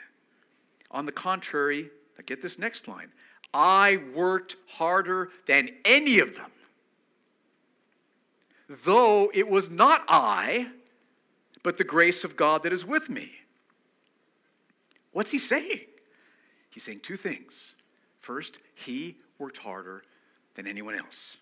On 0.91 1.07
the 1.07 1.13
contrary, 1.13 1.91
now 2.17 2.25
get 2.25 2.43
this 2.43 2.59
next 2.59 2.87
line 2.89 3.11
I 3.53 3.99
worked 4.15 4.57
harder 4.69 5.31
than 5.47 5.71
any 5.85 6.19
of 6.19 6.37
them. 6.37 6.51
Though 8.69 9.31
it 9.33 9.49
was 9.49 9.71
not 9.71 10.03
I, 10.09 10.71
but 11.63 11.79
the 11.79 11.85
grace 11.85 12.25
of 12.25 12.37
God 12.37 12.63
that 12.65 12.73
is 12.73 12.85
with 12.85 13.09
me. 13.09 13.33
What's 15.13 15.31
he 15.31 15.39
saying? 15.39 15.87
He's 16.77 16.83
saying 16.83 17.01
two 17.01 17.17
things. 17.17 17.73
First, 18.19 18.59
he 18.75 19.17
worked 19.39 19.57
harder 19.57 20.03
than 20.57 20.67
anyone 20.67 20.95
else. 20.95 21.39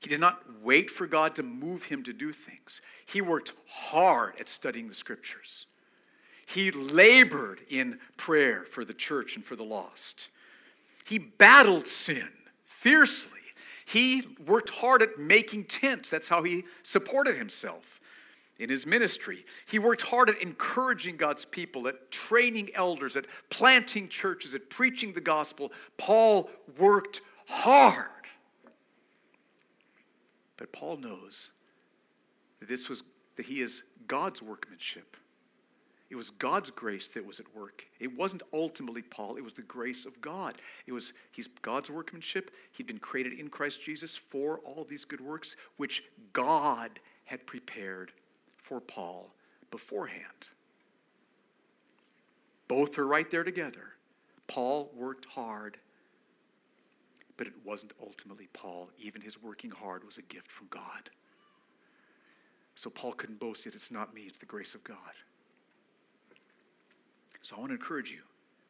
He 0.00 0.08
did 0.08 0.20
not 0.20 0.62
wait 0.62 0.88
for 0.88 1.06
God 1.06 1.34
to 1.34 1.42
move 1.42 1.84
him 1.84 2.02
to 2.04 2.14
do 2.14 2.32
things. 2.32 2.80
He 3.04 3.20
worked 3.20 3.52
hard 3.68 4.32
at 4.40 4.48
studying 4.48 4.88
the 4.88 4.94
scriptures. 4.94 5.66
He 6.46 6.70
labored 6.70 7.60
in 7.68 7.98
prayer 8.16 8.64
for 8.64 8.86
the 8.86 8.94
church 8.94 9.36
and 9.36 9.44
for 9.44 9.54
the 9.54 9.64
lost. 9.64 10.30
He 11.06 11.18
battled 11.18 11.86
sin 11.86 12.30
fiercely. 12.62 13.38
He 13.84 14.22
worked 14.46 14.70
hard 14.70 15.02
at 15.02 15.18
making 15.18 15.64
tents. 15.64 16.08
That's 16.08 16.30
how 16.30 16.42
he 16.42 16.64
supported 16.82 17.36
himself 17.36 18.00
in 18.58 18.70
his 18.70 18.86
ministry. 18.86 19.44
He 19.66 19.78
worked 19.78 20.02
hard 20.02 20.28
at 20.28 20.40
encouraging 20.40 21.16
God's 21.16 21.44
people, 21.44 21.88
at 21.88 22.10
training 22.10 22.70
elders, 22.74 23.16
at 23.16 23.26
planting 23.50 24.08
churches, 24.08 24.54
at 24.54 24.70
preaching 24.70 25.12
the 25.12 25.20
gospel. 25.20 25.72
Paul 25.98 26.50
worked 26.78 27.22
hard. 27.48 28.08
But 30.56 30.72
Paul 30.72 30.98
knows 30.98 31.50
that 32.60 32.68
this 32.68 32.88
was 32.88 33.02
that 33.36 33.46
he 33.46 33.60
is 33.60 33.82
God's 34.06 34.42
workmanship. 34.42 35.16
It 36.10 36.16
was 36.16 36.28
God's 36.28 36.70
grace 36.70 37.08
that 37.08 37.26
was 37.26 37.40
at 37.40 37.56
work. 37.56 37.86
It 37.98 38.14
wasn't 38.14 38.42
ultimately 38.52 39.00
Paul, 39.00 39.36
it 39.36 39.42
was 39.42 39.54
the 39.54 39.62
grace 39.62 40.04
of 40.04 40.20
God. 40.20 40.56
It 40.86 40.92
was 40.92 41.14
he's 41.32 41.48
God's 41.62 41.90
workmanship. 41.90 42.50
He'd 42.70 42.86
been 42.86 42.98
created 42.98 43.32
in 43.32 43.48
Christ 43.48 43.82
Jesus 43.82 44.14
for 44.14 44.58
all 44.58 44.84
these 44.84 45.06
good 45.06 45.22
works 45.22 45.56
which 45.78 46.04
God 46.34 47.00
had 47.24 47.46
prepared 47.46 48.12
for 48.62 48.80
Paul 48.80 49.34
beforehand. 49.70 50.46
Both 52.68 52.96
are 52.96 53.06
right 53.06 53.28
there 53.28 53.42
together. 53.42 53.94
Paul 54.46 54.90
worked 54.94 55.26
hard, 55.26 55.78
but 57.36 57.48
it 57.48 57.54
wasn't 57.64 57.92
ultimately 58.00 58.48
Paul. 58.52 58.90
Even 58.98 59.20
his 59.20 59.42
working 59.42 59.72
hard 59.72 60.04
was 60.04 60.16
a 60.16 60.22
gift 60.22 60.50
from 60.50 60.68
God. 60.70 61.10
So 62.76 62.88
Paul 62.88 63.12
couldn't 63.12 63.40
boast 63.40 63.66
it. 63.66 63.74
It's 63.74 63.90
not 63.90 64.14
me, 64.14 64.22
it's 64.22 64.38
the 64.38 64.46
grace 64.46 64.74
of 64.74 64.84
God. 64.84 64.96
So 67.42 67.56
I 67.56 67.58
want 67.58 67.70
to 67.70 67.74
encourage 67.74 68.12
you 68.12 68.22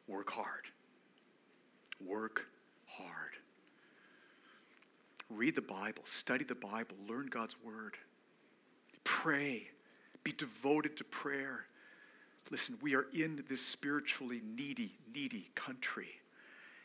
work 0.07 0.31
hard. 0.31 0.65
Work 2.03 2.47
hard. 2.87 3.37
Read 5.29 5.55
the 5.55 5.61
Bible, 5.61 6.03
study 6.03 6.43
the 6.43 6.55
Bible, 6.55 6.95
learn 7.07 7.27
God's 7.27 7.55
word. 7.63 7.95
Pray, 9.03 9.69
be 10.23 10.31
devoted 10.31 10.97
to 10.97 11.03
prayer. 11.03 11.65
Listen, 12.51 12.77
we 12.81 12.95
are 12.95 13.05
in 13.13 13.43
this 13.49 13.65
spiritually 13.65 14.41
needy, 14.43 14.95
needy 15.13 15.49
country, 15.55 16.09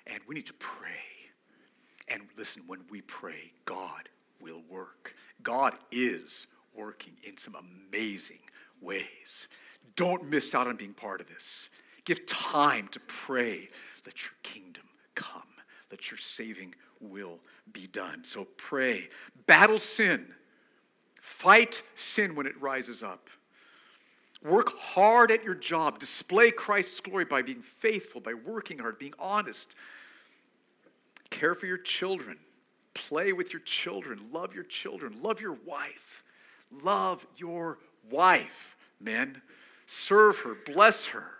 and 0.07 0.21
we 0.27 0.35
need 0.35 0.47
to 0.47 0.55
pray. 0.55 0.91
And 2.09 2.23
listen, 2.37 2.63
when 2.67 2.81
we 2.91 3.03
pray, 3.03 3.53
God 3.65 4.09
will 4.41 4.63
work. 4.69 5.15
God 5.43 5.75
is 5.91 6.47
working 6.75 7.15
in 7.23 7.37
some 7.37 7.55
amazing 7.55 8.39
ways 8.81 9.49
don't 9.99 10.31
miss 10.31 10.55
out 10.55 10.69
on 10.69 10.77
being 10.77 10.95
part 10.95 11.21
of 11.21 11.27
this. 11.27 11.69
Give 12.05 12.25
time 12.25 12.87
to 12.93 13.01
pray. 13.01 13.69
Let 14.07 14.23
your 14.23 14.33
kingdom 14.45 14.85
come. 15.17 15.43
Let 15.91 16.09
your 16.13 16.19
saving 16.19 16.77
will 17.01 17.41
be 17.73 17.89
done. 17.89 18.23
So 18.23 18.47
pray. 18.57 19.09
Battle 19.49 19.81
sin. 19.81 20.29
Fight 21.21 21.83
sin 21.95 22.35
when 22.35 22.47
it 22.47 22.61
rises 22.61 23.03
up. 23.03 23.29
Work 24.43 24.73
hard 24.79 25.31
at 25.31 25.45
your 25.45 25.55
job. 25.55 25.99
Display 25.99 26.51
Christ's 26.51 27.01
glory 27.01 27.25
by 27.25 27.43
being 27.43 27.63
faithful, 27.63 28.21
by 28.21 28.35
working 28.35 28.79
hard, 28.79 28.99
being 28.99 29.15
honest. 29.19 29.75
Care 31.31 31.55
for 31.55 31.67
your 31.67 31.79
children. 31.79 32.39
Play 32.95 33.33
with 33.33 33.53
your 33.53 33.63
children. 33.63 34.31
Love 34.33 34.55
your 34.55 34.65
children. 34.65 35.21
Love 35.23 35.41
your 35.41 35.59
wife. 35.65 36.23
Love 36.71 37.27
your 37.37 37.79
wife, 38.11 38.77
men. 39.01 39.43
Serve 39.87 40.39
her. 40.41 40.57
Bless 40.67 41.09
her. 41.09 41.31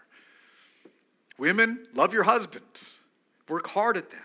Women, 1.39 1.87
love 1.95 2.13
your 2.13 2.25
husband. 2.25 2.65
Work 3.49 3.69
hard 3.69 3.97
at 3.97 4.11
that. 4.11 4.23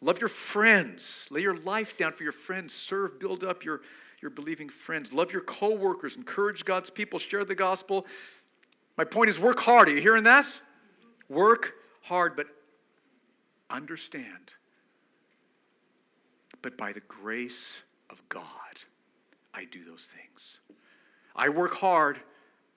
Love 0.00 0.20
your 0.20 0.28
friends. 0.28 1.26
Lay 1.30 1.40
your 1.40 1.56
life 1.56 1.96
down 1.96 2.12
for 2.12 2.22
your 2.22 2.32
friends. 2.32 2.74
Serve, 2.74 3.18
build 3.18 3.44
up 3.44 3.64
your, 3.64 3.80
your 4.22 4.30
believing 4.30 4.68
friends. 4.68 5.12
Love 5.12 5.32
your 5.32 5.42
coworkers. 5.42 6.16
Encourage 6.16 6.64
God's 6.64 6.88
people. 6.88 7.18
Share 7.18 7.44
the 7.44 7.56
gospel. 7.56 8.06
My 8.96 9.04
point 9.04 9.28
is 9.28 9.38
work 9.38 9.60
hard. 9.60 9.88
Are 9.88 9.94
you 9.94 10.00
hearing 10.00 10.24
that? 10.24 10.46
Work 11.28 11.74
hard, 12.02 12.36
but 12.36 12.46
understand. 13.68 14.52
But 16.62 16.78
by 16.78 16.92
the 16.92 17.00
grace 17.00 17.82
of 18.08 18.26
God, 18.28 18.44
I 19.52 19.64
do 19.64 19.84
those 19.84 20.04
things. 20.04 20.60
I 21.34 21.48
work 21.48 21.74
hard, 21.74 22.20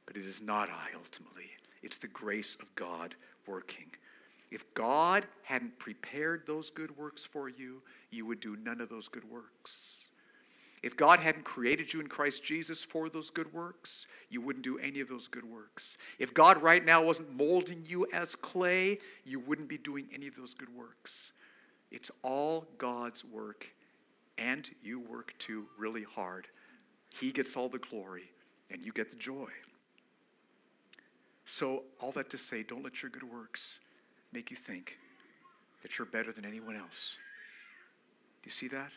but 0.05 0.17
it 0.17 0.25
is 0.25 0.41
not 0.41 0.69
I 0.69 0.89
ultimately. 0.97 1.51
It's 1.83 1.97
the 1.97 2.07
grace 2.07 2.57
of 2.59 2.73
God 2.75 3.15
working. 3.45 3.91
If 4.49 4.73
God 4.73 5.27
hadn't 5.43 5.77
prepared 5.77 6.43
those 6.47 6.69
good 6.69 6.97
works 6.97 7.25
for 7.25 7.49
you, 7.49 7.83
you 8.09 8.25
would 8.25 8.39
do 8.39 8.55
none 8.55 8.81
of 8.81 8.89
those 8.89 9.07
good 9.07 9.29
works. 9.29 10.04
If 10.85 10.95
God 10.95 11.19
hadn't 11.19 11.45
created 11.45 11.91
you 11.91 11.99
in 11.99 12.05
Christ 12.05 12.43
Jesus 12.43 12.83
for 12.83 13.09
those 13.09 13.31
good 13.31 13.51
works, 13.51 14.05
you 14.29 14.39
wouldn't 14.39 14.63
do 14.63 14.77
any 14.77 14.99
of 14.99 15.09
those 15.09 15.27
good 15.27 15.43
works. 15.43 15.97
If 16.19 16.31
God 16.31 16.61
right 16.61 16.85
now 16.85 17.01
wasn't 17.01 17.35
molding 17.35 17.83
you 17.87 18.05
as 18.13 18.35
clay, 18.35 18.99
you 19.23 19.39
wouldn't 19.39 19.67
be 19.67 19.79
doing 19.79 20.07
any 20.13 20.27
of 20.27 20.35
those 20.35 20.53
good 20.53 20.69
works. 20.69 21.33
It's 21.89 22.11
all 22.21 22.67
God's 22.77 23.25
work, 23.25 23.71
and 24.37 24.69
you 24.83 24.99
work 24.99 25.33
too 25.39 25.65
really 25.75 26.03
hard. 26.03 26.49
He 27.19 27.31
gets 27.31 27.57
all 27.57 27.67
the 27.67 27.79
glory, 27.79 28.29
and 28.69 28.85
you 28.85 28.91
get 28.91 29.09
the 29.09 29.15
joy. 29.15 29.49
So, 31.45 31.85
all 31.99 32.11
that 32.11 32.29
to 32.29 32.37
say, 32.37 32.61
don't 32.61 32.83
let 32.83 33.01
your 33.01 33.09
good 33.09 33.23
works 33.23 33.79
make 34.31 34.51
you 34.51 34.57
think 34.57 34.99
that 35.81 35.97
you're 35.97 36.05
better 36.05 36.31
than 36.31 36.45
anyone 36.45 36.75
else. 36.75 37.17
Do 38.43 38.49
you 38.49 38.51
see 38.51 38.67
that? 38.67 38.91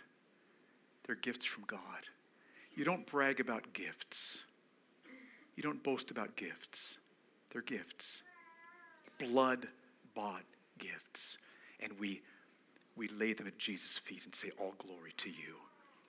They're 1.09 1.17
gifts 1.17 1.47
from 1.47 1.65
God. 1.67 1.81
You 2.75 2.85
don't 2.85 3.07
brag 3.07 3.41
about 3.41 3.73
gifts, 3.73 4.41
you 5.57 5.63
don't 5.63 5.83
boast 5.83 6.13
about 6.13 6.37
gifts. 6.37 6.99
They're 7.51 7.63
gifts, 7.63 8.21
blood 9.19 9.69
bought 10.15 10.45
gifts. 10.79 11.39
And 11.81 11.99
we, 11.99 12.21
we 12.95 13.09
lay 13.09 13.33
them 13.33 13.47
at 13.47 13.57
Jesus' 13.57 13.97
feet 13.97 14.27
and 14.27 14.35
say, 14.35 14.51
All 14.59 14.75
glory 14.77 15.15
to 15.17 15.31
you. 15.31 15.57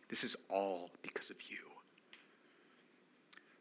This 0.10 0.26
is 0.26 0.36
all 0.50 0.90
because 1.02 1.30
of 1.30 1.38
you. 1.50 1.58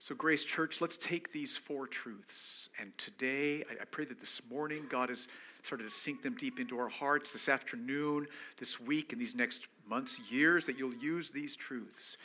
So, 0.00 0.16
Grace 0.16 0.44
Church, 0.44 0.80
let's 0.80 0.96
take 0.96 1.32
these 1.32 1.56
four 1.56 1.86
truths. 1.86 2.68
And 2.80 2.96
today, 2.98 3.62
I, 3.70 3.82
I 3.82 3.84
pray 3.88 4.06
that 4.06 4.18
this 4.18 4.42
morning 4.50 4.86
God 4.88 5.08
has 5.08 5.28
started 5.62 5.84
to 5.84 5.90
sink 5.90 6.22
them 6.22 6.34
deep 6.34 6.58
into 6.58 6.78
our 6.78 6.88
hearts 6.88 7.32
this 7.32 7.48
afternoon, 7.48 8.26
this 8.58 8.80
week, 8.80 9.12
and 9.12 9.20
these 9.20 9.34
next 9.34 9.68
months, 9.88 10.20
years, 10.30 10.66
that 10.66 10.78
you'll 10.78 10.94
use 10.94 11.30
these 11.30 11.56
truths 11.56 12.16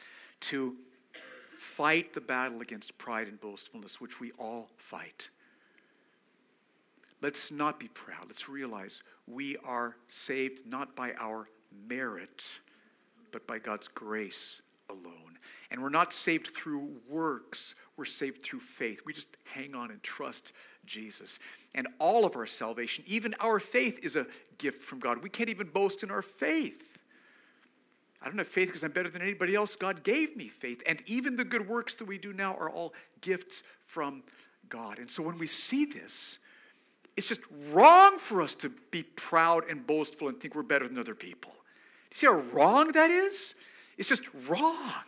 to 0.41 0.75
fight 1.57 2.13
the 2.13 2.21
battle 2.21 2.61
against 2.61 2.97
pride 2.97 3.27
and 3.27 3.39
boastfulness, 3.39 4.01
which 4.01 4.19
we 4.19 4.31
all 4.37 4.69
fight. 4.77 5.29
Let's 7.21 7.51
not 7.51 7.79
be 7.79 7.87
proud. 7.87 8.25
Let's 8.27 8.49
realize 8.49 9.01
we 9.27 9.55
are 9.65 9.95
saved 10.09 10.67
not 10.67 10.95
by 10.95 11.13
our 11.13 11.47
merit, 11.87 12.59
but 13.31 13.47
by 13.47 13.59
God's 13.59 13.87
grace 13.87 14.61
alone. 14.89 15.39
And 15.71 15.81
we're 15.81 15.89
not 15.89 16.11
saved 16.13 16.47
through 16.47 16.97
works, 17.09 17.75
we're 17.95 18.05
saved 18.05 18.43
through 18.43 18.59
faith. 18.59 19.01
We 19.05 19.13
just 19.13 19.29
hang 19.45 19.73
on 19.73 19.89
and 19.89 20.03
trust 20.03 20.51
Jesus. 20.85 21.39
And 21.75 21.87
all 21.99 22.25
of 22.25 22.35
our 22.35 22.45
salvation, 22.45 23.03
even 23.07 23.33
our 23.39 23.59
faith, 23.59 23.99
is 24.03 24.15
a 24.15 24.27
gift 24.57 24.81
from 24.81 24.99
God. 24.99 25.23
We 25.23 25.29
can't 25.29 25.49
even 25.49 25.67
boast 25.67 26.03
in 26.03 26.11
our 26.11 26.21
faith. 26.21 26.99
I 28.21 28.27
don't 28.27 28.37
have 28.37 28.47
faith 28.47 28.69
because 28.69 28.83
I'm 28.83 28.91
better 28.91 29.09
than 29.09 29.21
anybody 29.21 29.55
else. 29.55 29.75
God 29.75 30.03
gave 30.03 30.37
me 30.37 30.47
faith. 30.47 30.81
And 30.87 31.01
even 31.07 31.35
the 31.35 31.43
good 31.43 31.67
works 31.67 31.95
that 31.95 32.05
we 32.05 32.17
do 32.17 32.31
now 32.31 32.55
are 32.55 32.69
all 32.69 32.93
gifts 33.21 33.63
from 33.81 34.23
God. 34.69 34.97
And 34.99 35.09
so 35.09 35.23
when 35.23 35.37
we 35.37 35.47
see 35.47 35.85
this, 35.85 36.37
it's 37.17 37.27
just 37.27 37.41
wrong 37.71 38.17
for 38.17 38.41
us 38.41 38.55
to 38.55 38.71
be 38.91 39.03
proud 39.03 39.69
and 39.69 39.85
boastful 39.85 40.29
and 40.29 40.39
think 40.39 40.55
we're 40.55 40.63
better 40.63 40.87
than 40.87 40.97
other 40.97 41.15
people. 41.15 41.51
You 42.11 42.15
see 42.15 42.27
how 42.27 42.43
wrong 42.53 42.91
that 42.93 43.11
is? 43.11 43.55
It's 43.97 44.09
just 44.09 44.23
wrong. 44.47 45.03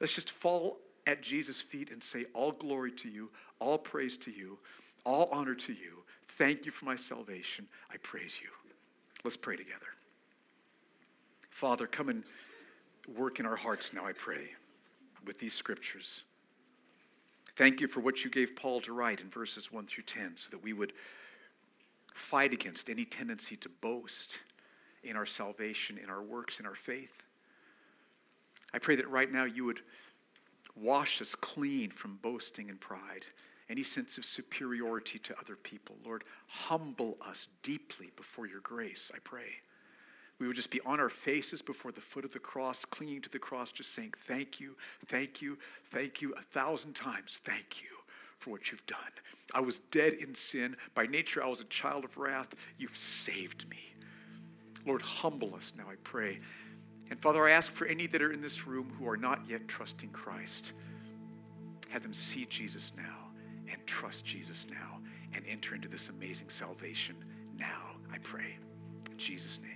Let's 0.00 0.14
just 0.14 0.30
fall 0.30 0.78
at 1.06 1.22
Jesus' 1.22 1.62
feet 1.62 1.90
and 1.90 2.02
say, 2.02 2.24
All 2.34 2.52
glory 2.52 2.92
to 2.92 3.08
you, 3.08 3.30
all 3.60 3.78
praise 3.78 4.16
to 4.18 4.30
you, 4.30 4.58
all 5.06 5.28
honor 5.32 5.54
to 5.54 5.72
you. 5.72 6.02
Thank 6.26 6.66
you 6.66 6.72
for 6.72 6.84
my 6.84 6.96
salvation. 6.96 7.68
I 7.90 7.96
praise 7.98 8.40
you. 8.42 8.48
Let's 9.24 9.36
pray 9.36 9.56
together. 9.56 9.86
Father, 11.48 11.86
come 11.86 12.10
and 12.10 12.24
work 13.16 13.40
in 13.40 13.46
our 13.46 13.56
hearts 13.56 13.94
now, 13.94 14.04
I 14.04 14.12
pray, 14.12 14.50
with 15.24 15.38
these 15.38 15.54
scriptures. 15.54 16.24
Thank 17.54 17.80
you 17.80 17.88
for 17.88 18.00
what 18.00 18.22
you 18.24 18.30
gave 18.30 18.54
Paul 18.54 18.80
to 18.82 18.92
write 18.92 19.20
in 19.20 19.30
verses 19.30 19.72
1 19.72 19.86
through 19.86 20.04
10 20.04 20.36
so 20.36 20.50
that 20.50 20.62
we 20.62 20.74
would 20.74 20.92
fight 22.12 22.52
against 22.52 22.90
any 22.90 23.06
tendency 23.06 23.56
to 23.56 23.68
boast 23.68 24.40
in 25.02 25.16
our 25.16 25.24
salvation, 25.24 25.96
in 25.96 26.10
our 26.10 26.22
works, 26.22 26.60
in 26.60 26.66
our 26.66 26.74
faith. 26.74 27.24
I 28.74 28.78
pray 28.78 28.96
that 28.96 29.08
right 29.08 29.32
now 29.32 29.44
you 29.44 29.64
would 29.64 29.80
wash 30.74 31.22
us 31.22 31.34
clean 31.34 31.90
from 31.90 32.16
boasting 32.16 32.68
and 32.68 32.78
pride, 32.78 33.26
any 33.68 33.82
sense 33.82 34.16
of 34.18 34.24
superiority 34.24 35.18
to 35.18 35.38
other 35.38 35.56
people. 35.56 35.96
Lord, 36.04 36.24
humble 36.46 37.16
us 37.26 37.48
deeply 37.62 38.10
before 38.16 38.46
your 38.46 38.60
grace, 38.60 39.10
I 39.14 39.18
pray. 39.22 39.60
We 40.38 40.46
would 40.46 40.56
just 40.56 40.70
be 40.70 40.80
on 40.84 41.00
our 41.00 41.08
faces 41.08 41.62
before 41.62 41.92
the 41.92 42.00
foot 42.00 42.24
of 42.24 42.32
the 42.32 42.38
cross, 42.38 42.84
clinging 42.84 43.22
to 43.22 43.30
the 43.30 43.38
cross, 43.38 43.72
just 43.72 43.94
saying, 43.94 44.12
Thank 44.16 44.60
you, 44.60 44.76
thank 45.06 45.40
you, 45.40 45.58
thank 45.86 46.20
you, 46.20 46.34
a 46.34 46.42
thousand 46.42 46.94
times, 46.94 47.40
thank 47.42 47.82
you 47.82 47.88
for 48.36 48.50
what 48.50 48.70
you've 48.70 48.86
done. 48.86 48.98
I 49.54 49.60
was 49.60 49.78
dead 49.90 50.12
in 50.12 50.34
sin. 50.34 50.76
By 50.94 51.06
nature, 51.06 51.42
I 51.42 51.48
was 51.48 51.60
a 51.60 51.64
child 51.64 52.04
of 52.04 52.18
wrath. 52.18 52.54
You've 52.78 52.96
saved 52.96 53.68
me. 53.70 53.94
Lord, 54.84 55.00
humble 55.00 55.54
us 55.54 55.72
now, 55.76 55.84
I 55.90 55.94
pray. 56.04 56.40
And 57.08 57.18
Father, 57.18 57.46
I 57.46 57.52
ask 57.52 57.72
for 57.72 57.86
any 57.86 58.06
that 58.08 58.20
are 58.20 58.32
in 58.32 58.42
this 58.42 58.66
room 58.66 58.92
who 58.98 59.08
are 59.08 59.16
not 59.16 59.48
yet 59.48 59.66
trusting 59.68 60.10
Christ, 60.10 60.74
have 61.88 62.02
them 62.02 62.12
see 62.12 62.44
Jesus 62.44 62.92
now 62.94 63.25
and 63.70 63.84
trust 63.86 64.24
Jesus 64.24 64.66
now 64.70 65.00
and 65.34 65.44
enter 65.46 65.74
into 65.74 65.88
this 65.88 66.08
amazing 66.08 66.48
salvation 66.48 67.16
now, 67.58 67.96
I 68.12 68.18
pray. 68.18 68.56
In 69.10 69.18
Jesus' 69.18 69.60
name. 69.60 69.75